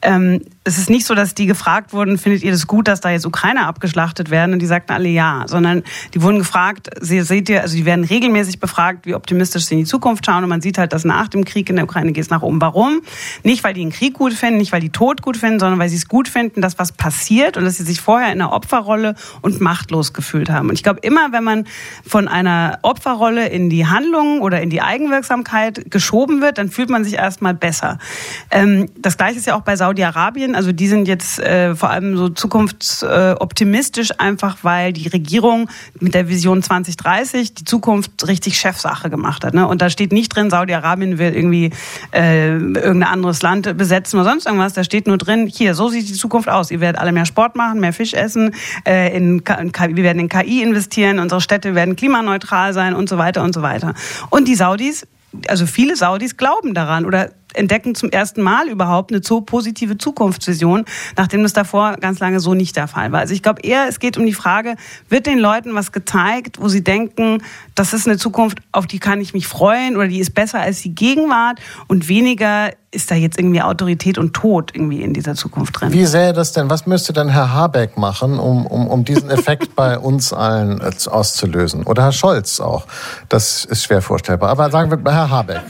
Ähm, 0.00 0.42
es 0.64 0.78
ist 0.78 0.90
nicht 0.90 1.06
so, 1.06 1.14
dass 1.14 1.34
die 1.34 1.46
gefragt 1.46 1.92
wurden, 1.92 2.18
findet 2.18 2.42
ihr 2.42 2.52
das 2.52 2.66
gut, 2.66 2.88
dass 2.88 3.00
da 3.00 3.10
jetzt 3.10 3.26
Ukrainer 3.26 3.66
abgeschlachtet 3.66 4.30
werden? 4.30 4.52
Und 4.52 4.60
die 4.60 4.66
sagten 4.66 4.92
alle 4.92 5.08
ja, 5.08 5.44
sondern 5.46 5.82
die 6.14 6.22
wurden 6.22 6.38
gefragt, 6.38 6.90
sie, 7.00 7.20
seht 7.22 7.48
ihr, 7.48 7.62
also 7.62 7.76
die 7.76 7.84
werden 7.84 8.04
regelmäßig 8.04 8.60
befragt, 8.60 9.06
wie 9.06 9.14
optimistisch 9.14 9.66
sie 9.66 9.74
in 9.74 9.80
die 9.80 9.86
Zukunft 9.86 10.24
schauen. 10.24 10.44
Und 10.44 10.48
man 10.48 10.60
sieht 10.60 10.78
halt, 10.78 10.92
dass 10.92 11.04
nach 11.04 11.28
dem 11.28 11.44
Krieg 11.44 11.68
in 11.68 11.76
der 11.76 11.84
Ukraine 11.84 12.12
geht 12.12 12.24
es 12.24 12.30
nach 12.30 12.42
oben. 12.42 12.60
Warum? 12.60 13.02
Nicht, 13.42 13.64
weil 13.64 13.74
die 13.74 13.82
den 13.82 13.90
Krieg 13.90 14.14
gut 14.14 14.32
finden, 14.32 14.58
nicht, 14.58 14.72
weil 14.72 14.80
die 14.80 14.90
Tod 14.90 15.22
gut 15.22 15.36
finden, 15.36 15.58
sondern 15.58 15.78
weil 15.78 15.88
sie 15.88 15.96
es 15.96 16.06
gut 16.06 16.28
finden, 16.28 16.60
dass 16.60 16.78
was 16.78 16.92
passiert 16.92 17.56
und 17.56 17.64
dass 17.64 17.78
sie 17.78 17.84
sich 17.84 18.00
vorher 18.00 18.32
in 18.32 18.40
einer 18.40 18.52
Opferrolle 18.52 19.16
und 19.40 19.60
machtlos 19.60 20.12
gefühlt 20.12 20.50
haben. 20.50 20.68
Und 20.68 20.74
ich 20.74 20.82
glaube, 20.82 21.00
immer 21.02 21.32
wenn 21.32 21.44
man 21.44 21.66
von 22.06 22.28
einer 22.28 22.78
Opferrolle 22.82 23.48
in 23.48 23.68
die 23.68 23.86
Handlung 23.86 24.40
oder 24.40 24.60
in 24.60 24.70
die 24.70 24.80
Eigenwirksamkeit 24.80 25.90
geschoben 25.90 26.40
wird, 26.40 26.58
dann 26.58 26.70
fühlt 26.70 26.90
man 26.90 27.04
sich 27.04 27.14
erstmal 27.14 27.54
besser. 27.54 27.98
Ähm, 28.50 28.88
das 28.98 29.16
gleiche 29.16 29.38
ist 29.38 29.46
ja 29.46 29.56
auch 29.56 29.62
bei 29.62 29.74
Saudi-Arabien 29.74 30.51
Medien. 30.52 30.54
Also 30.54 30.72
die 30.72 30.88
sind 30.88 31.08
jetzt 31.08 31.38
äh, 31.38 31.74
vor 31.74 31.90
allem 31.90 32.16
so 32.16 32.28
zukunftsoptimistisch, 32.28 34.10
einfach 34.18 34.58
weil 34.62 34.92
die 34.92 35.08
Regierung 35.08 35.68
mit 36.00 36.14
der 36.14 36.28
Vision 36.28 36.62
2030 36.62 37.54
die 37.54 37.64
Zukunft 37.64 38.26
richtig 38.26 38.58
Chefsache 38.58 39.10
gemacht 39.10 39.44
hat. 39.44 39.54
Ne? 39.54 39.66
Und 39.66 39.82
da 39.82 39.90
steht 39.90 40.12
nicht 40.12 40.34
drin, 40.34 40.50
Saudi-Arabien 40.50 41.18
will 41.18 41.34
irgendwie 41.34 41.70
äh, 42.12 42.52
irgendein 42.52 43.04
anderes 43.04 43.42
Land 43.42 43.76
besetzen 43.76 44.18
oder 44.18 44.30
sonst 44.30 44.46
irgendwas. 44.46 44.74
Da 44.74 44.84
steht 44.84 45.06
nur 45.06 45.18
drin, 45.18 45.46
hier, 45.46 45.74
so 45.74 45.88
sieht 45.88 46.08
die 46.08 46.14
Zukunft 46.14 46.48
aus. 46.48 46.70
Ihr 46.70 46.80
werdet 46.80 47.00
alle 47.00 47.12
mehr 47.12 47.26
Sport 47.26 47.56
machen, 47.56 47.80
mehr 47.80 47.92
Fisch 47.92 48.14
essen, 48.14 48.54
äh, 48.86 49.16
in, 49.16 49.40
in, 49.40 49.72
wir 49.72 50.04
werden 50.04 50.18
in 50.18 50.28
KI 50.28 50.62
investieren, 50.62 51.18
unsere 51.18 51.40
Städte 51.40 51.74
werden 51.74 51.96
klimaneutral 51.96 52.72
sein 52.72 52.94
und 52.94 53.08
so 53.08 53.18
weiter 53.18 53.42
und 53.42 53.54
so 53.54 53.62
weiter. 53.62 53.94
Und 54.30 54.48
die 54.48 54.54
Saudis 54.54 55.06
also 55.48 55.66
viele 55.66 55.96
Saudis 55.96 56.36
glauben 56.36 56.74
daran 56.74 57.06
oder 57.06 57.30
entdecken 57.54 57.94
zum 57.94 58.10
ersten 58.10 58.42
Mal 58.42 58.68
überhaupt 58.68 59.12
eine 59.12 59.22
so 59.22 59.40
positive 59.40 59.98
Zukunftsvision, 59.98 60.84
nachdem 61.16 61.42
das 61.42 61.52
davor 61.52 61.96
ganz 62.00 62.20
lange 62.20 62.40
so 62.40 62.54
nicht 62.54 62.76
der 62.76 62.88
Fall 62.88 63.12
war. 63.12 63.20
Also 63.20 63.34
ich 63.34 63.42
glaube 63.42 63.62
eher, 63.62 63.86
es 63.88 63.98
geht 63.98 64.16
um 64.16 64.26
die 64.26 64.32
Frage, 64.32 64.76
wird 65.08 65.26
den 65.26 65.38
Leuten 65.38 65.74
was 65.74 65.92
gezeigt, 65.92 66.60
wo 66.60 66.68
sie 66.68 66.84
denken, 66.84 67.42
das 67.74 67.92
ist 67.92 68.06
eine 68.06 68.18
Zukunft, 68.18 68.58
auf 68.72 68.86
die 68.86 68.98
kann 68.98 69.20
ich 69.20 69.34
mich 69.34 69.46
freuen 69.46 69.96
oder 69.96 70.08
die 70.08 70.20
ist 70.20 70.34
besser 70.34 70.60
als 70.60 70.82
die 70.82 70.94
Gegenwart 70.94 71.60
und 71.88 72.08
weniger 72.08 72.70
ist 72.92 73.10
da 73.10 73.14
jetzt 73.14 73.38
irgendwie 73.38 73.62
Autorität 73.62 74.18
und 74.18 74.34
Tod 74.34 74.70
irgendwie 74.74 75.02
in 75.02 75.14
dieser 75.14 75.34
Zukunft 75.34 75.80
drin. 75.80 75.92
Wie 75.92 76.04
sähe 76.04 76.34
das 76.34 76.52
denn? 76.52 76.68
Was 76.68 76.86
müsste 76.86 77.14
denn 77.14 77.30
Herr 77.30 77.52
Habeck 77.52 77.96
machen, 77.96 78.38
um, 78.38 78.66
um, 78.66 78.86
um 78.86 79.04
diesen 79.04 79.30
Effekt 79.30 79.74
bei 79.76 79.98
uns 79.98 80.32
allen 80.32 80.80
auszulösen? 80.80 81.84
Oder 81.84 82.04
Herr 82.04 82.12
Scholz 82.12 82.60
auch? 82.60 82.86
Das 83.30 83.64
ist 83.64 83.84
schwer 83.84 84.02
vorstellbar. 84.02 84.50
Aber 84.50 84.70
sagen 84.70 84.90
wir 84.90 85.12
Herr 85.12 85.30
Habeck. 85.30 85.62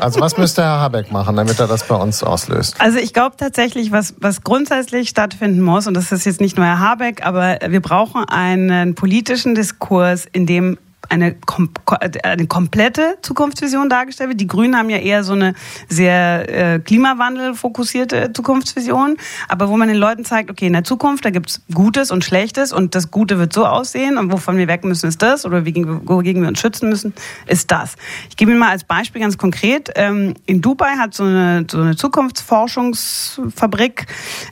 Also 0.00 0.20
was 0.20 0.36
müsste 0.36 0.62
Herr 0.62 0.80
Habeck 0.80 1.10
machen, 1.12 1.36
damit 1.36 1.58
er 1.58 1.66
das 1.66 1.86
bei 1.86 1.94
uns 1.94 2.22
auslöst? 2.22 2.80
Also 2.80 2.98
ich 2.98 3.12
glaube 3.12 3.36
tatsächlich, 3.36 3.92
was, 3.92 4.14
was 4.18 4.42
grundsätzlich 4.42 5.08
stattfinden 5.08 5.60
muss, 5.60 5.86
und 5.86 5.94
das 5.94 6.12
ist 6.12 6.24
jetzt 6.24 6.40
nicht 6.40 6.56
nur 6.56 6.66
Herr 6.66 6.80
Habeck, 6.80 7.24
aber 7.26 7.58
wir 7.68 7.80
brauchen 7.80 8.24
einen 8.28 8.94
politischen 8.94 9.54
Diskurs, 9.54 10.26
in 10.32 10.46
dem 10.46 10.78
eine, 11.08 11.36
eine 12.22 12.46
komplette 12.46 13.18
Zukunftsvision 13.22 13.88
dargestellt 13.88 14.30
wird. 14.30 14.40
Die 14.40 14.46
Grünen 14.46 14.76
haben 14.76 14.90
ja 14.90 14.98
eher 14.98 15.24
so 15.24 15.32
eine 15.32 15.54
sehr 15.88 16.74
äh, 16.74 16.78
klimawandelfokussierte 16.80 18.32
Zukunftsvision, 18.32 19.16
aber 19.48 19.68
wo 19.68 19.76
man 19.76 19.88
den 19.88 19.96
Leuten 19.96 20.24
zeigt, 20.24 20.50
okay, 20.50 20.66
in 20.66 20.74
der 20.74 20.84
Zukunft, 20.84 21.24
da 21.24 21.30
gibt's 21.30 21.62
Gutes 21.72 22.10
und 22.10 22.24
Schlechtes 22.24 22.72
und 22.72 22.94
das 22.94 23.10
Gute 23.10 23.38
wird 23.38 23.52
so 23.52 23.66
aussehen 23.66 24.18
und 24.18 24.32
wovon 24.32 24.58
wir 24.58 24.68
weg 24.68 24.84
müssen, 24.84 25.08
ist 25.08 25.22
das 25.22 25.46
oder 25.46 25.64
wogegen 25.64 26.42
wir 26.42 26.48
uns 26.48 26.60
schützen 26.60 26.88
müssen, 26.88 27.14
ist 27.46 27.70
das. 27.70 27.94
Ich 28.28 28.36
gebe 28.36 28.50
Ihnen 28.50 28.60
mal 28.60 28.70
als 28.70 28.84
Beispiel 28.84 29.20
ganz 29.20 29.38
konkret, 29.38 29.90
ähm, 29.96 30.34
in 30.46 30.60
Dubai 30.60 30.96
hat 30.98 31.14
so 31.14 31.24
eine, 31.24 31.66
so 31.70 31.80
eine 31.80 31.96
Zukunftsforschungsfabrik 31.96 34.06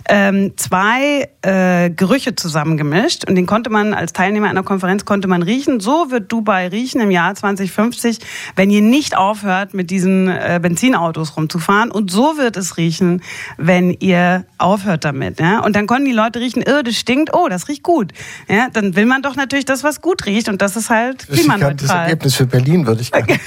ähm, 0.09 0.53
zwei 0.57 1.29
äh, 1.43 1.91
Gerüche 1.91 2.35
zusammengemischt 2.35 3.29
und 3.29 3.35
den 3.35 3.47
konnte 3.47 3.71
man 3.71 3.95
als 3.95 4.13
Teilnehmer 4.13 4.49
einer 4.49 4.63
Konferenz 4.63 5.05
konnte 5.05 5.29
man 5.29 5.43
riechen, 5.43 5.81
so 5.81 6.11
wird 6.11 6.33
Dubai 6.33 6.46
Dubai 6.47 6.69
riechen 6.69 7.01
im 7.01 7.11
Jahr 7.11 7.35
2050, 7.35 8.19
wenn 8.55 8.71
ihr 8.71 8.81
nicht 8.81 9.17
aufhört, 9.17 9.75
mit 9.75 9.91
diesen 9.91 10.29
äh, 10.29 10.61
Benzinautos 10.63 11.37
rumzufahren. 11.37 11.91
Und 11.91 12.13
so 12.13 12.39
wird 12.39 12.57
es 12.57 12.77
riechen, 12.77 13.21
wenn 13.57 13.91
ihr 13.91 14.45
aufhört 14.59 15.05
damit. 15.05 15.41
Ja? 15.41 15.65
Und 15.65 15.75
dann 15.75 15.89
konnten 15.89 16.05
die 16.05 16.13
Leute 16.13 16.39
riechen, 16.39 16.63
oh, 16.69 16.83
das 16.83 16.95
stinkt, 16.95 17.35
oh, 17.35 17.49
das 17.49 17.69
riecht 17.69 17.83
gut. 17.83 18.13
Ja? 18.49 18.69
Dann 18.73 18.95
will 18.95 19.07
man 19.07 19.23
doch 19.23 19.35
natürlich 19.35 19.65
das, 19.65 19.83
was 19.83 20.01
gut 20.01 20.25
riecht. 20.27 20.49
Und 20.49 20.63
das 20.63 20.77
ist 20.77 20.89
halt 20.89 21.27
klimaneutral. 21.27 21.75
Das 21.75 21.91
Ergebnis 21.91 22.37
für 22.37 22.47
Berlin 22.47 22.87
würde 22.87 23.03
ich 23.03 23.11
gerne 23.11 23.27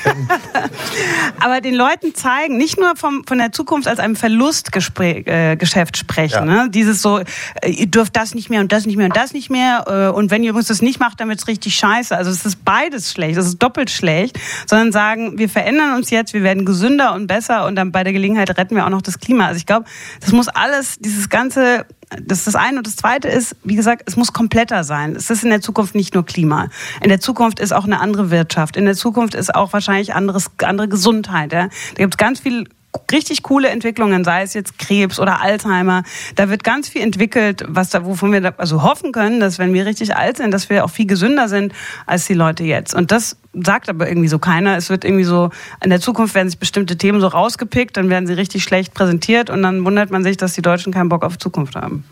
Aber 1.39 1.61
den 1.61 1.75
Leuten 1.75 2.13
zeigen, 2.13 2.57
nicht 2.57 2.77
nur 2.77 2.97
vom, 2.97 3.23
von 3.25 3.37
der 3.37 3.53
Zukunft 3.53 3.87
als 3.87 3.99
einem 3.99 4.17
Verlustgeschäft 4.17 5.25
äh, 5.29 5.97
sprechen. 5.97 6.49
Ja. 6.49 6.63
Ne? 6.63 6.69
Dieses 6.69 7.01
so, 7.01 7.19
äh, 7.19 7.69
ihr 7.69 7.87
dürft 7.87 8.17
das 8.17 8.35
nicht 8.35 8.49
mehr 8.49 8.59
und 8.59 8.73
das 8.73 8.85
nicht 8.85 8.97
mehr 8.97 9.05
und 9.05 9.15
das 9.15 9.31
nicht 9.31 9.49
mehr. 9.49 10.13
Und 10.13 10.31
wenn 10.31 10.43
ihr 10.43 10.49
übrigens 10.49 10.67
das 10.67 10.81
nicht 10.81 10.99
macht, 10.99 11.21
dann 11.21 11.29
wird 11.29 11.39
es 11.39 11.47
richtig 11.47 11.75
scheiße. 11.75 12.15
Also 12.15 12.29
es 12.31 12.45
ist 12.45 12.65
beides 12.65 12.88
beides 12.89 13.11
schlecht, 13.11 13.37
das 13.37 13.45
ist 13.45 13.59
doppelt 13.59 13.89
schlecht, 13.89 14.39
sondern 14.65 14.91
sagen, 14.91 15.37
wir 15.37 15.49
verändern 15.49 15.95
uns 15.95 16.09
jetzt, 16.09 16.33
wir 16.33 16.43
werden 16.43 16.65
gesünder 16.65 17.13
und 17.13 17.27
besser 17.27 17.65
und 17.65 17.75
dann 17.75 17.91
bei 17.91 18.03
der 18.03 18.13
Gelegenheit 18.13 18.49
retten 18.57 18.75
wir 18.75 18.85
auch 18.85 18.89
noch 18.89 19.01
das 19.01 19.19
Klima. 19.19 19.47
Also 19.47 19.57
ich 19.57 19.65
glaube, 19.65 19.85
das 20.19 20.31
muss 20.31 20.47
alles, 20.47 20.97
dieses 20.99 21.29
ganze 21.29 21.85
das 22.23 22.39
ist 22.39 22.47
das 22.47 22.55
eine. 22.55 22.79
Und 22.79 22.87
das 22.87 22.95
zweite 22.95 23.27
ist, 23.27 23.55
wie 23.63 23.75
gesagt, 23.75 24.01
es 24.07 24.15
muss 24.15 24.33
kompletter 24.33 24.83
sein. 24.83 25.15
Es 25.15 25.29
ist 25.29 25.43
in 25.43 25.51
der 25.51 25.61
Zukunft 25.61 25.93
nicht 25.93 26.15
nur 26.15 26.25
Klima. 26.25 26.69
In 27.03 27.09
der 27.09 27.19
Zukunft 27.19 27.59
ist 27.59 27.71
auch 27.71 27.83
eine 27.83 27.99
andere 27.99 28.31
Wirtschaft. 28.31 28.77
In 28.77 28.85
der 28.85 28.95
Zukunft 28.95 29.35
ist 29.35 29.53
auch 29.53 29.73
wahrscheinlich 29.73 30.15
anderes, 30.15 30.49
andere 30.57 30.87
Gesundheit. 30.87 31.53
Ja. 31.53 31.67
Da 31.67 31.97
gibt 31.97 32.15
es 32.15 32.17
ganz 32.17 32.39
viel 32.39 32.67
richtig 33.11 33.43
coole 33.43 33.69
Entwicklungen, 33.69 34.23
sei 34.23 34.43
es 34.43 34.53
jetzt 34.53 34.77
Krebs 34.79 35.19
oder 35.19 35.41
Alzheimer. 35.41 36.03
Da 36.35 36.49
wird 36.49 36.63
ganz 36.63 36.89
viel 36.89 37.01
entwickelt, 37.01 37.63
was 37.67 37.89
da, 37.89 38.05
wovon 38.05 38.31
wir 38.31 38.41
da, 38.41 38.53
also 38.57 38.83
hoffen 38.83 39.11
können, 39.11 39.39
dass 39.39 39.59
wenn 39.59 39.73
wir 39.73 39.85
richtig 39.85 40.15
alt 40.15 40.37
sind, 40.37 40.51
dass 40.51 40.69
wir 40.69 40.83
auch 40.85 40.89
viel 40.89 41.05
gesünder 41.05 41.47
sind 41.47 41.73
als 42.05 42.25
die 42.25 42.33
Leute 42.33 42.63
jetzt. 42.63 42.93
Und 42.93 43.11
das 43.11 43.37
sagt 43.53 43.89
aber 43.89 44.07
irgendwie 44.07 44.27
so 44.27 44.39
keiner. 44.39 44.77
Es 44.77 44.89
wird 44.89 45.05
irgendwie 45.05 45.23
so, 45.23 45.49
in 45.83 45.89
der 45.89 46.01
Zukunft 46.01 46.35
werden 46.35 46.49
sich 46.49 46.59
bestimmte 46.59 46.97
Themen 46.97 47.21
so 47.21 47.27
rausgepickt, 47.27 47.97
dann 47.97 48.09
werden 48.09 48.27
sie 48.27 48.33
richtig 48.33 48.63
schlecht 48.63 48.93
präsentiert 48.93 49.49
und 49.49 49.61
dann 49.63 49.85
wundert 49.85 50.11
man 50.11 50.23
sich, 50.23 50.37
dass 50.37 50.53
die 50.53 50.61
Deutschen 50.61 50.93
keinen 50.93 51.09
Bock 51.09 51.23
auf 51.23 51.37
Zukunft 51.37 51.75
haben. 51.75 52.03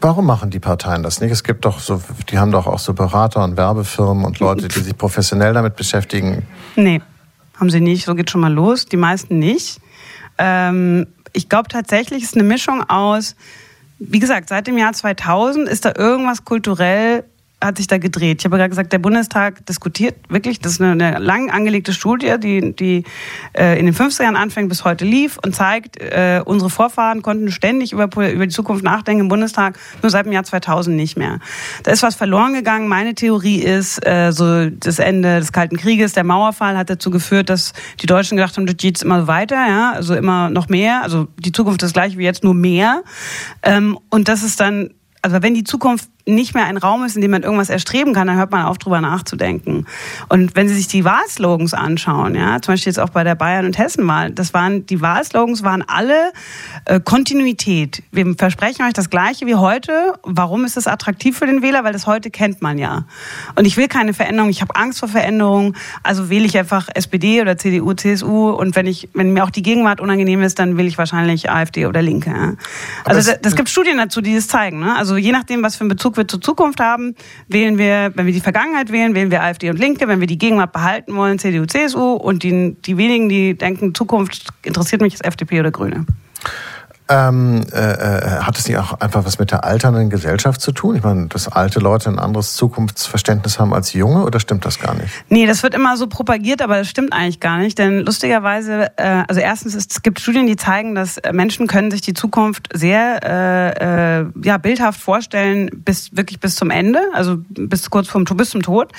Warum 0.00 0.26
machen 0.26 0.50
die 0.50 0.60
Parteien 0.60 1.02
das 1.02 1.20
nicht? 1.20 1.30
Es 1.30 1.42
gibt 1.42 1.64
doch 1.64 1.80
so, 1.80 2.02
die 2.30 2.38
haben 2.38 2.52
doch 2.52 2.66
auch 2.66 2.78
so 2.78 2.92
Berater 2.92 3.42
und 3.42 3.56
Werbefirmen 3.56 4.24
und 4.24 4.38
Leute, 4.40 4.68
die 4.68 4.80
sich 4.80 4.96
professionell 4.96 5.54
damit 5.54 5.76
beschäftigen. 5.76 6.42
Nee, 6.76 7.00
haben 7.58 7.70
sie 7.70 7.80
nicht. 7.80 8.04
So 8.04 8.14
geht 8.14 8.30
schon 8.30 8.42
mal 8.42 8.52
los. 8.52 8.86
Die 8.86 8.98
meisten 8.98 9.38
nicht. 9.38 9.80
Ähm, 10.38 11.06
ich 11.32 11.48
glaube 11.48 11.68
tatsächlich 11.68 12.22
ist 12.22 12.34
eine 12.34 12.44
Mischung 12.44 12.88
aus, 12.88 13.36
wie 13.98 14.18
gesagt, 14.18 14.48
seit 14.48 14.66
dem 14.66 14.78
Jahr 14.78 14.92
2000 14.92 15.68
ist 15.68 15.84
da 15.84 15.94
irgendwas 15.96 16.44
kulturell 16.44 17.24
hat 17.62 17.78
sich 17.78 17.86
da 17.86 17.96
gedreht. 17.96 18.40
Ich 18.40 18.44
habe 18.44 18.58
gerade 18.58 18.68
gesagt, 18.68 18.92
der 18.92 18.98
Bundestag 18.98 19.64
diskutiert 19.64 20.16
wirklich, 20.28 20.60
das 20.60 20.72
ist 20.72 20.80
eine, 20.82 20.92
eine 20.92 21.18
lang 21.18 21.50
angelegte 21.50 21.94
Studie, 21.94 22.34
die, 22.38 22.76
die 22.76 23.04
äh, 23.56 23.78
in 23.78 23.86
den 23.86 23.94
50er 23.94 24.24
Jahren 24.24 24.36
anfängt 24.36 24.68
bis 24.68 24.84
heute 24.84 25.06
lief 25.06 25.38
und 25.42 25.56
zeigt, 25.56 25.96
äh, 25.98 26.42
unsere 26.44 26.68
Vorfahren 26.68 27.22
konnten 27.22 27.50
ständig 27.50 27.92
über, 27.92 28.04
über 28.04 28.46
die 28.46 28.52
Zukunft 28.52 28.84
nachdenken 28.84 29.22
im 29.22 29.28
Bundestag, 29.28 29.78
nur 30.02 30.10
seit 30.10 30.26
dem 30.26 30.32
Jahr 30.32 30.44
2000 30.44 30.94
nicht 30.94 31.16
mehr. 31.16 31.38
Da 31.82 31.92
ist 31.92 32.02
was 32.02 32.14
verloren 32.14 32.52
gegangen. 32.52 32.88
Meine 32.88 33.14
Theorie 33.14 33.62
ist, 33.62 34.06
äh, 34.06 34.32
so 34.32 34.68
das 34.68 34.98
Ende 34.98 35.38
des 35.38 35.50
Kalten 35.50 35.78
Krieges, 35.78 36.12
der 36.12 36.24
Mauerfall 36.24 36.76
hat 36.76 36.90
dazu 36.90 37.10
geführt, 37.10 37.48
dass 37.48 37.72
die 38.02 38.06
Deutschen 38.06 38.36
gedacht 38.36 38.54
haben, 38.58 38.66
das 38.66 38.76
geht 38.76 39.00
immer 39.00 39.26
weiter, 39.28 39.56
ja, 39.56 39.92
also 39.92 40.14
immer 40.14 40.50
noch 40.50 40.68
mehr, 40.68 41.02
also 41.02 41.28
die 41.38 41.52
Zukunft 41.52 41.82
ist 41.82 41.94
gleich 41.94 42.18
wie 42.18 42.24
jetzt, 42.24 42.44
nur 42.44 42.54
mehr. 42.54 43.02
Ähm, 43.62 43.98
und 44.10 44.28
das 44.28 44.42
ist 44.42 44.60
dann 44.60 44.90
also 45.26 45.42
wenn 45.42 45.54
die 45.54 45.64
Zukunft 45.64 46.08
nicht 46.26 46.54
mehr 46.54 46.64
ein 46.64 46.76
Raum 46.76 47.04
ist, 47.04 47.14
in 47.14 47.22
dem 47.22 47.30
man 47.30 47.44
irgendwas 47.44 47.70
erstreben 47.70 48.12
kann, 48.12 48.26
dann 48.26 48.36
hört 48.36 48.50
man 48.50 48.66
auf, 48.66 48.78
drüber 48.78 49.00
nachzudenken. 49.00 49.86
Und 50.28 50.56
wenn 50.56 50.68
Sie 50.68 50.74
sich 50.74 50.88
die 50.88 51.04
Wahlslogans 51.04 51.72
anschauen, 51.72 52.34
ja, 52.34 52.60
zum 52.60 52.74
Beispiel 52.74 52.90
jetzt 52.90 52.98
auch 52.98 53.10
bei 53.10 53.22
der 53.22 53.36
Bayern- 53.36 53.64
und 53.64 53.78
Hessenwahl, 53.78 54.32
das 54.32 54.52
waren, 54.52 54.86
die 54.86 55.00
Wahlslogans 55.00 55.62
waren 55.62 55.84
alle 55.86 56.32
äh, 56.84 56.98
Kontinuität. 56.98 58.02
Wir 58.10 58.34
versprechen 58.36 58.84
euch 58.84 58.92
das 58.92 59.08
Gleiche 59.08 59.46
wie 59.46 59.54
heute. 59.54 60.14
Warum 60.24 60.64
ist 60.64 60.76
es 60.76 60.88
attraktiv 60.88 61.38
für 61.38 61.46
den 61.46 61.62
Wähler? 61.62 61.84
Weil 61.84 61.92
das 61.92 62.08
heute 62.08 62.30
kennt 62.30 62.60
man 62.60 62.78
ja. 62.78 63.04
Und 63.54 63.64
ich 63.64 63.76
will 63.76 63.86
keine 63.86 64.12
Veränderung. 64.12 64.50
Ich 64.50 64.62
habe 64.62 64.74
Angst 64.74 64.98
vor 64.98 65.08
Veränderung. 65.08 65.74
Also 66.02 66.28
wähle 66.28 66.44
ich 66.44 66.58
einfach 66.58 66.88
SPD 66.92 67.40
oder 67.40 67.56
CDU, 67.56 67.94
CSU. 67.94 68.50
Und 68.50 68.74
wenn 68.74 68.86
ich, 68.86 69.08
wenn 69.14 69.32
mir 69.32 69.44
auch 69.44 69.50
die 69.50 69.62
Gegenwart 69.62 70.00
unangenehm 70.00 70.42
ist, 70.42 70.58
dann 70.58 70.76
will 70.76 70.86
ich 70.86 70.98
wahrscheinlich 70.98 71.50
AfD 71.50 71.86
oder 71.86 72.02
Linke. 72.02 72.30
Ja. 72.30 72.54
Also 73.04 73.30
das, 73.30 73.40
das 73.40 73.54
gibt 73.54 73.68
Studien 73.68 73.96
dazu, 73.98 74.20
die 74.20 74.34
das 74.34 74.48
zeigen. 74.48 74.80
Ne? 74.80 74.96
Also 74.96 75.16
je 75.16 75.30
nachdem, 75.30 75.62
was 75.62 75.76
für 75.76 75.84
ein 75.84 75.88
Bezug 75.88 76.15
Wir 76.16 76.28
zur 76.28 76.40
Zukunft 76.40 76.80
haben, 76.80 77.14
wählen 77.48 77.78
wir, 77.78 78.12
wenn 78.14 78.26
wir 78.26 78.32
die 78.32 78.40
Vergangenheit 78.40 78.92
wählen, 78.92 79.14
wählen 79.14 79.30
wir 79.30 79.42
AfD 79.42 79.70
und 79.70 79.78
Linke. 79.78 80.08
Wenn 80.08 80.20
wir 80.20 80.26
die 80.26 80.38
Gegenwart 80.38 80.72
behalten 80.72 81.14
wollen, 81.16 81.38
CDU, 81.38 81.66
CSU. 81.66 82.14
Und 82.14 82.42
die, 82.42 82.76
die 82.84 82.96
wenigen, 82.96 83.28
die 83.28 83.56
denken, 83.56 83.94
Zukunft 83.94 84.48
interessiert 84.62 85.02
mich, 85.02 85.14
ist 85.14 85.24
FDP 85.24 85.60
oder 85.60 85.70
Grüne. 85.70 86.06
Ähm, 87.08 87.64
äh, 87.72 87.78
äh, 87.78 88.20
hat 88.40 88.58
es 88.58 88.66
nicht 88.66 88.78
auch 88.78 89.00
einfach 89.00 89.24
was 89.24 89.38
mit 89.38 89.52
der 89.52 89.62
alternden 89.62 90.10
Gesellschaft 90.10 90.60
zu 90.60 90.72
tun? 90.72 90.96
Ich 90.96 91.04
meine, 91.04 91.28
dass 91.28 91.46
alte 91.46 91.78
Leute 91.78 92.10
ein 92.10 92.18
anderes 92.18 92.54
Zukunftsverständnis 92.54 93.60
haben 93.60 93.72
als 93.72 93.92
junge 93.92 94.24
oder 94.24 94.40
stimmt 94.40 94.64
das 94.64 94.80
gar 94.80 94.94
nicht? 94.94 95.12
Nee, 95.28 95.46
das 95.46 95.62
wird 95.62 95.74
immer 95.74 95.96
so 95.96 96.08
propagiert, 96.08 96.62
aber 96.62 96.78
das 96.78 96.88
stimmt 96.88 97.12
eigentlich 97.12 97.38
gar 97.38 97.58
nicht. 97.58 97.78
Denn 97.78 98.00
lustigerweise, 98.00 98.90
äh, 98.96 99.22
also 99.28 99.40
erstens, 99.40 99.74
es 99.76 100.02
gibt 100.02 100.18
Studien, 100.18 100.48
die 100.48 100.56
zeigen, 100.56 100.96
dass 100.96 101.20
Menschen 101.32 101.68
können 101.68 101.92
sich 101.92 102.00
die 102.00 102.14
Zukunft 102.14 102.68
sehr 102.74 103.20
äh, 103.22 104.20
äh, 104.20 104.26
ja, 104.42 104.58
bildhaft 104.58 105.00
vorstellen, 105.00 105.70
bis 105.72 106.16
wirklich 106.16 106.40
bis 106.40 106.56
zum 106.56 106.70
Ende, 106.70 107.00
also 107.12 107.36
bis 107.48 107.88
kurz 107.88 108.08
vom 108.08 108.24
bis 108.24 108.50
zum 108.50 108.62
Tod. 108.62 108.90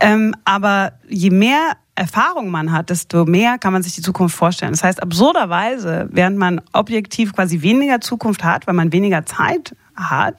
Ähm, 0.00 0.34
aber 0.44 0.92
je 1.08 1.30
mehr 1.30 1.72
Erfahrung 1.96 2.50
man 2.50 2.72
hat, 2.72 2.90
desto 2.90 3.24
mehr 3.24 3.58
kann 3.58 3.72
man 3.72 3.82
sich 3.82 3.94
die 3.94 4.02
Zukunft 4.02 4.36
vorstellen. 4.36 4.72
Das 4.72 4.82
heißt, 4.82 5.02
absurderweise, 5.02 6.08
während 6.10 6.38
man 6.38 6.60
objektiv 6.72 7.32
quasi 7.32 7.62
weniger 7.62 8.00
Zukunft 8.00 8.42
hat, 8.42 8.66
weil 8.66 8.74
man 8.74 8.92
weniger 8.92 9.24
Zeit 9.26 9.76
hat, 9.96 10.36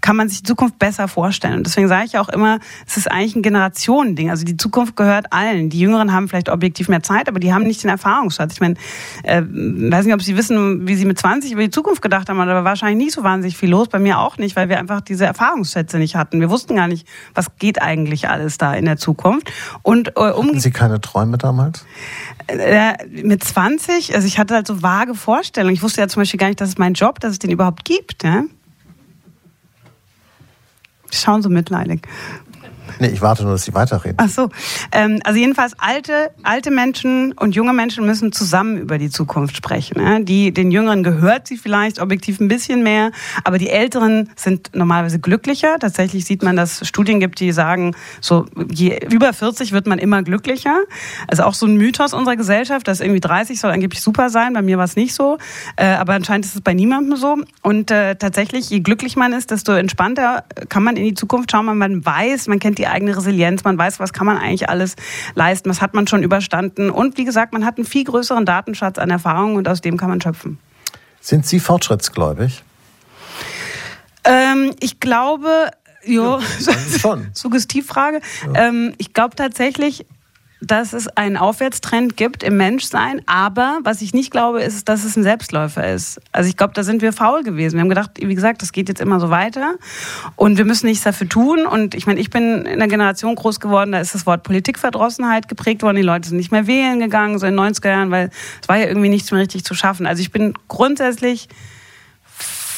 kann 0.00 0.16
man 0.16 0.28
sich 0.28 0.38
die 0.42 0.48
Zukunft 0.48 0.78
besser 0.78 1.08
vorstellen. 1.08 1.58
Und 1.58 1.66
deswegen 1.66 1.88
sage 1.88 2.06
ich 2.06 2.18
auch 2.18 2.28
immer, 2.28 2.58
es 2.86 2.96
ist 2.96 3.10
eigentlich 3.10 3.36
ein 3.36 3.42
Generationending. 3.42 4.30
Also 4.30 4.44
die 4.44 4.56
Zukunft 4.56 4.96
gehört 4.96 5.32
allen. 5.32 5.70
Die 5.70 5.80
Jüngeren 5.80 6.12
haben 6.12 6.28
vielleicht 6.28 6.48
objektiv 6.48 6.88
mehr 6.88 7.02
Zeit, 7.02 7.28
aber 7.28 7.40
die 7.40 7.52
haben 7.52 7.64
nicht 7.64 7.82
den 7.82 7.90
Erfahrungsschatz. 7.90 8.52
Ich 8.54 8.60
meine, 8.60 8.74
äh, 9.22 9.42
weiß 9.42 10.04
nicht, 10.04 10.14
ob 10.14 10.22
Sie 10.22 10.36
wissen, 10.36 10.86
wie 10.86 10.94
Sie 10.94 11.04
mit 11.04 11.18
20 11.18 11.52
über 11.52 11.62
die 11.62 11.70
Zukunft 11.70 12.02
gedacht 12.02 12.28
haben, 12.28 12.40
aber 12.40 12.64
wahrscheinlich 12.64 13.04
nicht 13.04 13.14
so 13.14 13.22
wahnsinnig 13.22 13.56
viel 13.56 13.70
los. 13.70 13.88
Bei 13.88 13.98
mir 13.98 14.18
auch 14.18 14.38
nicht, 14.38 14.56
weil 14.56 14.68
wir 14.68 14.78
einfach 14.78 15.00
diese 15.00 15.26
Erfahrungsschätze 15.26 15.98
nicht 15.98 16.16
hatten. 16.16 16.40
Wir 16.40 16.50
wussten 16.50 16.76
gar 16.76 16.88
nicht, 16.88 17.06
was 17.34 17.46
geht 17.58 17.82
eigentlich 17.82 18.28
alles 18.28 18.58
da 18.58 18.74
in 18.74 18.84
der 18.84 18.96
Zukunft. 18.96 19.50
Und 19.82 20.16
äh, 20.16 20.30
um 20.30 20.48
hatten 20.48 20.60
Sie 20.60 20.70
keine 20.70 21.00
Träume 21.00 21.38
damals? 21.38 21.84
Äh, 22.46 22.94
mit 23.06 23.42
20, 23.42 24.14
also 24.14 24.26
ich 24.26 24.38
hatte 24.38 24.54
halt 24.54 24.66
so 24.66 24.82
vage 24.82 25.14
Vorstellungen. 25.14 25.74
Ich 25.74 25.82
wusste 25.82 26.00
ja 26.00 26.08
zum 26.08 26.20
Beispiel 26.20 26.38
gar 26.38 26.48
nicht, 26.48 26.60
dass 26.60 26.70
es 26.70 26.78
meinen 26.78 26.94
Job, 26.94 27.20
dass 27.20 27.32
es 27.32 27.38
den 27.38 27.50
überhaupt 27.50 27.84
gibt. 27.84 28.24
Ja? 28.24 28.44
Sie 31.12 31.18
schauen 31.18 31.42
so 31.42 31.50
mitleidig. 31.50 32.00
Nee, 32.98 33.08
ich 33.08 33.20
warte 33.20 33.42
nur, 33.42 33.52
dass 33.52 33.64
Sie 33.64 33.74
weiterreden. 33.74 34.16
Ach 34.18 34.28
so. 34.28 34.48
Ähm, 34.92 35.20
also 35.24 35.38
jedenfalls 35.38 35.74
alte, 35.78 36.30
alte 36.42 36.70
Menschen 36.70 37.32
und 37.32 37.54
junge 37.54 37.72
Menschen 37.72 38.04
müssen 38.06 38.32
zusammen 38.32 38.78
über 38.78 38.98
die 38.98 39.10
Zukunft 39.10 39.56
sprechen. 39.56 40.02
Ne? 40.02 40.24
Die, 40.24 40.52
den 40.52 40.70
Jüngeren 40.70 41.02
gehört 41.02 41.46
sie 41.46 41.56
vielleicht 41.56 42.00
objektiv 42.00 42.40
ein 42.40 42.48
bisschen 42.48 42.82
mehr, 42.82 43.10
aber 43.44 43.58
die 43.58 43.70
Älteren 43.70 44.30
sind 44.36 44.70
normalerweise 44.74 45.18
glücklicher. 45.18 45.78
Tatsächlich 45.78 46.24
sieht 46.24 46.42
man, 46.42 46.56
dass 46.56 46.82
es 46.82 46.88
Studien 46.88 47.20
gibt, 47.20 47.40
die 47.40 47.52
sagen, 47.52 47.94
so 48.20 48.46
je 48.70 48.98
über 49.10 49.32
40 49.32 49.72
wird 49.72 49.86
man 49.86 49.98
immer 49.98 50.22
glücklicher. 50.22 50.80
Also 51.28 51.44
auch 51.44 51.54
so 51.54 51.66
ein 51.66 51.76
Mythos 51.76 52.14
unserer 52.14 52.36
Gesellschaft, 52.36 52.88
dass 52.88 53.00
irgendwie 53.00 53.20
30 53.20 53.60
soll 53.60 53.70
angeblich 53.70 54.00
super 54.00 54.30
sein. 54.30 54.52
Bei 54.52 54.62
mir 54.62 54.78
war 54.78 54.84
es 54.84 54.96
nicht 54.96 55.14
so, 55.14 55.38
äh, 55.76 55.86
aber 55.86 56.14
anscheinend 56.14 56.46
ist 56.46 56.54
es 56.54 56.60
bei 56.60 56.74
niemandem 56.74 57.16
so. 57.16 57.36
Und 57.62 57.90
äh, 57.90 58.16
tatsächlich, 58.16 58.70
je 58.70 58.80
glücklich 58.80 59.16
man 59.16 59.32
ist, 59.32 59.50
desto 59.50 59.72
entspannter 59.72 60.44
kann 60.68 60.82
man 60.82 60.96
in 60.96 61.04
die 61.04 61.14
Zukunft 61.14 61.50
schauen. 61.50 61.66
Man 61.66 62.04
weiß, 62.04 62.48
man 62.48 62.58
kennt 62.58 62.78
die 62.78 62.81
eigene 62.86 63.16
Resilienz, 63.16 63.64
man 63.64 63.78
weiß, 63.78 64.00
was 64.00 64.12
kann 64.12 64.26
man 64.26 64.38
eigentlich 64.38 64.68
alles 64.68 64.96
leisten, 65.34 65.70
was 65.70 65.80
hat 65.80 65.94
man 65.94 66.06
schon 66.06 66.22
überstanden. 66.22 66.90
Und 66.90 67.18
wie 67.18 67.24
gesagt, 67.24 67.52
man 67.52 67.64
hat 67.64 67.76
einen 67.76 67.86
viel 67.86 68.04
größeren 68.04 68.44
Datenschatz 68.44 68.98
an 68.98 69.10
Erfahrungen 69.10 69.56
und 69.56 69.68
aus 69.68 69.80
dem 69.80 69.96
kann 69.96 70.08
man 70.08 70.20
schöpfen. 70.20 70.58
Sind 71.20 71.46
Sie 71.46 71.60
fortschrittsgläubig? 71.60 72.62
Ähm, 74.24 74.72
ich 74.80 75.00
glaube, 75.00 75.70
jo, 76.04 76.38
ja, 76.38 76.98
schon. 76.98 77.28
Suggestivfrage. 77.34 78.20
Ja. 78.54 78.68
Ähm, 78.68 78.94
ich 78.98 79.12
glaube 79.12 79.36
tatsächlich, 79.36 80.06
dass 80.62 80.92
es 80.92 81.08
einen 81.08 81.36
Aufwärtstrend 81.36 82.16
gibt 82.16 82.44
im 82.44 82.56
Menschsein, 82.56 83.20
aber 83.26 83.80
was 83.82 84.00
ich 84.00 84.14
nicht 84.14 84.30
glaube, 84.30 84.62
ist, 84.62 84.88
dass 84.88 85.04
es 85.04 85.16
ein 85.16 85.24
Selbstläufer 85.24 85.92
ist. 85.92 86.20
Also 86.30 86.48
ich 86.48 86.56
glaube, 86.56 86.72
da 86.72 86.84
sind 86.84 87.02
wir 87.02 87.12
faul 87.12 87.42
gewesen. 87.42 87.74
Wir 87.74 87.80
haben 87.80 87.88
gedacht, 87.88 88.12
wie 88.16 88.34
gesagt, 88.34 88.62
das 88.62 88.70
geht 88.70 88.88
jetzt 88.88 89.00
immer 89.00 89.18
so 89.18 89.28
weiter 89.28 89.74
und 90.36 90.58
wir 90.58 90.64
müssen 90.64 90.86
nichts 90.86 91.02
dafür 91.02 91.28
tun. 91.28 91.66
Und 91.66 91.96
ich 91.96 92.06
meine, 92.06 92.20
ich 92.20 92.30
bin 92.30 92.64
in 92.64 92.74
einer 92.74 92.86
Generation 92.86 93.34
groß 93.34 93.58
geworden, 93.58 93.90
da 93.90 93.98
ist 93.98 94.14
das 94.14 94.24
Wort 94.24 94.44
Politikverdrossenheit 94.44 95.48
geprägt 95.48 95.82
worden. 95.82 95.96
Die 95.96 96.02
Leute 96.02 96.28
sind 96.28 96.38
nicht 96.38 96.52
mehr 96.52 96.68
wählen 96.68 97.00
gegangen, 97.00 97.40
so 97.40 97.46
in 97.46 97.56
den 97.56 97.74
90er 97.74 97.88
Jahren, 97.88 98.10
weil 98.12 98.30
es 98.60 98.68
war 98.68 98.76
ja 98.76 98.86
irgendwie 98.86 99.08
nichts 99.08 99.32
mehr 99.32 99.40
richtig 99.40 99.64
zu 99.64 99.74
schaffen. 99.74 100.06
Also 100.06 100.22
ich 100.22 100.30
bin 100.30 100.54
grundsätzlich 100.68 101.48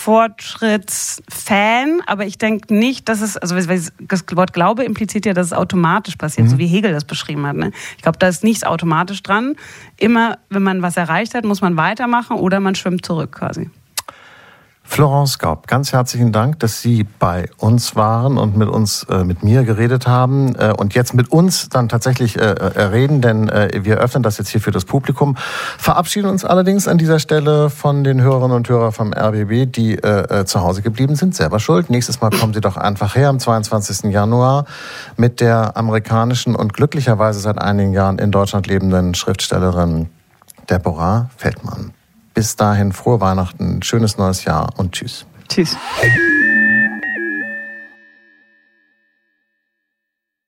Fortschrittsfan, 0.05 2.03
aber 2.05 2.27
ich 2.27 2.37
denke 2.37 2.75
nicht, 2.75 3.09
dass 3.09 3.23
es, 3.23 3.39
also 3.39 3.57
das 3.57 4.25
Wort 4.35 4.53
Glaube 4.53 4.85
impliziert 4.85 5.25
ja, 5.25 5.33
dass 5.33 5.47
es 5.47 5.55
automatisch 5.55 6.17
passiert, 6.17 6.49
mhm. 6.49 6.51
so 6.51 6.59
wie 6.59 6.67
Hegel 6.67 6.93
das 6.93 7.07
beschrieben 7.07 7.47
hat. 7.47 7.57
Ne? 7.57 7.71
Ich 7.97 8.03
glaube, 8.03 8.19
da 8.19 8.29
ist 8.29 8.45
nichts 8.45 8.65
automatisch 8.65 9.23
dran. 9.23 9.57
Immer, 9.97 10.37
wenn 10.51 10.63
man 10.63 10.83
was 10.83 10.99
erreicht 10.99 11.35
hat, 11.35 11.47
muss 11.47 11.63
man 11.63 11.79
weitermachen 11.79 12.37
oder 12.37 12.61
man 12.61 12.75
schwimmt 12.75 13.07
zurück 13.07 13.33
quasi. 13.33 13.71
Florence 14.87 15.39
Gaub, 15.39 15.67
ganz 15.67 15.93
herzlichen 15.93 16.31
Dank, 16.31 16.61
dass 16.61 16.81
Sie 16.81 17.05
bei 17.19 17.49
uns 17.57 17.97
waren 17.97 18.39
und 18.39 18.57
mit 18.57 18.69
uns, 18.69 19.03
äh, 19.11 19.25
mit 19.25 19.43
mir 19.43 19.65
geredet 19.65 20.07
haben 20.07 20.55
äh, 20.55 20.73
und 20.77 20.95
jetzt 20.95 21.15
mit 21.15 21.33
uns 21.33 21.69
dann 21.69 21.89
tatsächlich 21.89 22.39
äh, 22.39 22.43
äh 22.43 22.83
reden, 22.83 23.21
denn 23.21 23.49
äh, 23.49 23.81
wir 23.83 23.97
öffnen 23.97 24.23
das 24.23 24.39
jetzt 24.39 24.51
hier 24.51 24.61
für 24.61 24.71
das 24.71 24.85
Publikum. 24.85 25.37
Verabschieden 25.79 26.29
uns 26.29 26.45
allerdings 26.45 26.87
an 26.87 26.99
dieser 26.99 27.19
Stelle 27.19 27.71
von 27.71 28.05
den 28.05 28.21
Hörerinnen 28.21 28.57
und 28.57 28.69
Hörern 28.69 28.93
vom 28.93 29.13
RBB, 29.13 29.73
die 29.73 29.95
äh, 29.95 30.45
zu 30.45 30.61
Hause 30.61 30.83
geblieben 30.83 31.17
sind, 31.17 31.35
selber 31.35 31.59
schuld. 31.59 31.91
Nächstes 31.91 32.21
Mal 32.21 32.31
kommen 32.31 32.55
Sie 32.55 32.61
doch 32.61 32.77
einfach 32.77 33.17
her 33.17 33.31
am 33.31 33.41
22. 33.41 34.13
Januar 34.13 34.67
mit 35.17 35.41
der 35.41 35.77
amerikanischen 35.77 36.55
und 36.55 36.73
glücklicherweise 36.73 37.41
seit 37.41 37.61
einigen 37.61 37.95
Jahren 37.95 38.19
in 38.19 38.31
Deutschland 38.31 38.67
lebenden 38.67 39.15
Schriftstellerin 39.15 40.11
Deborah 40.71 41.31
Feldmann. 41.37 41.95
Bis 42.35 42.57
dahin 42.57 42.93
frohe 42.93 43.21
Weihnachten, 43.21 43.83
schönes 43.83 44.19
neues 44.19 44.45
Jahr 44.45 44.71
und 44.77 44.93
tschüss. 44.93 45.25
Tschüss. 45.49 45.77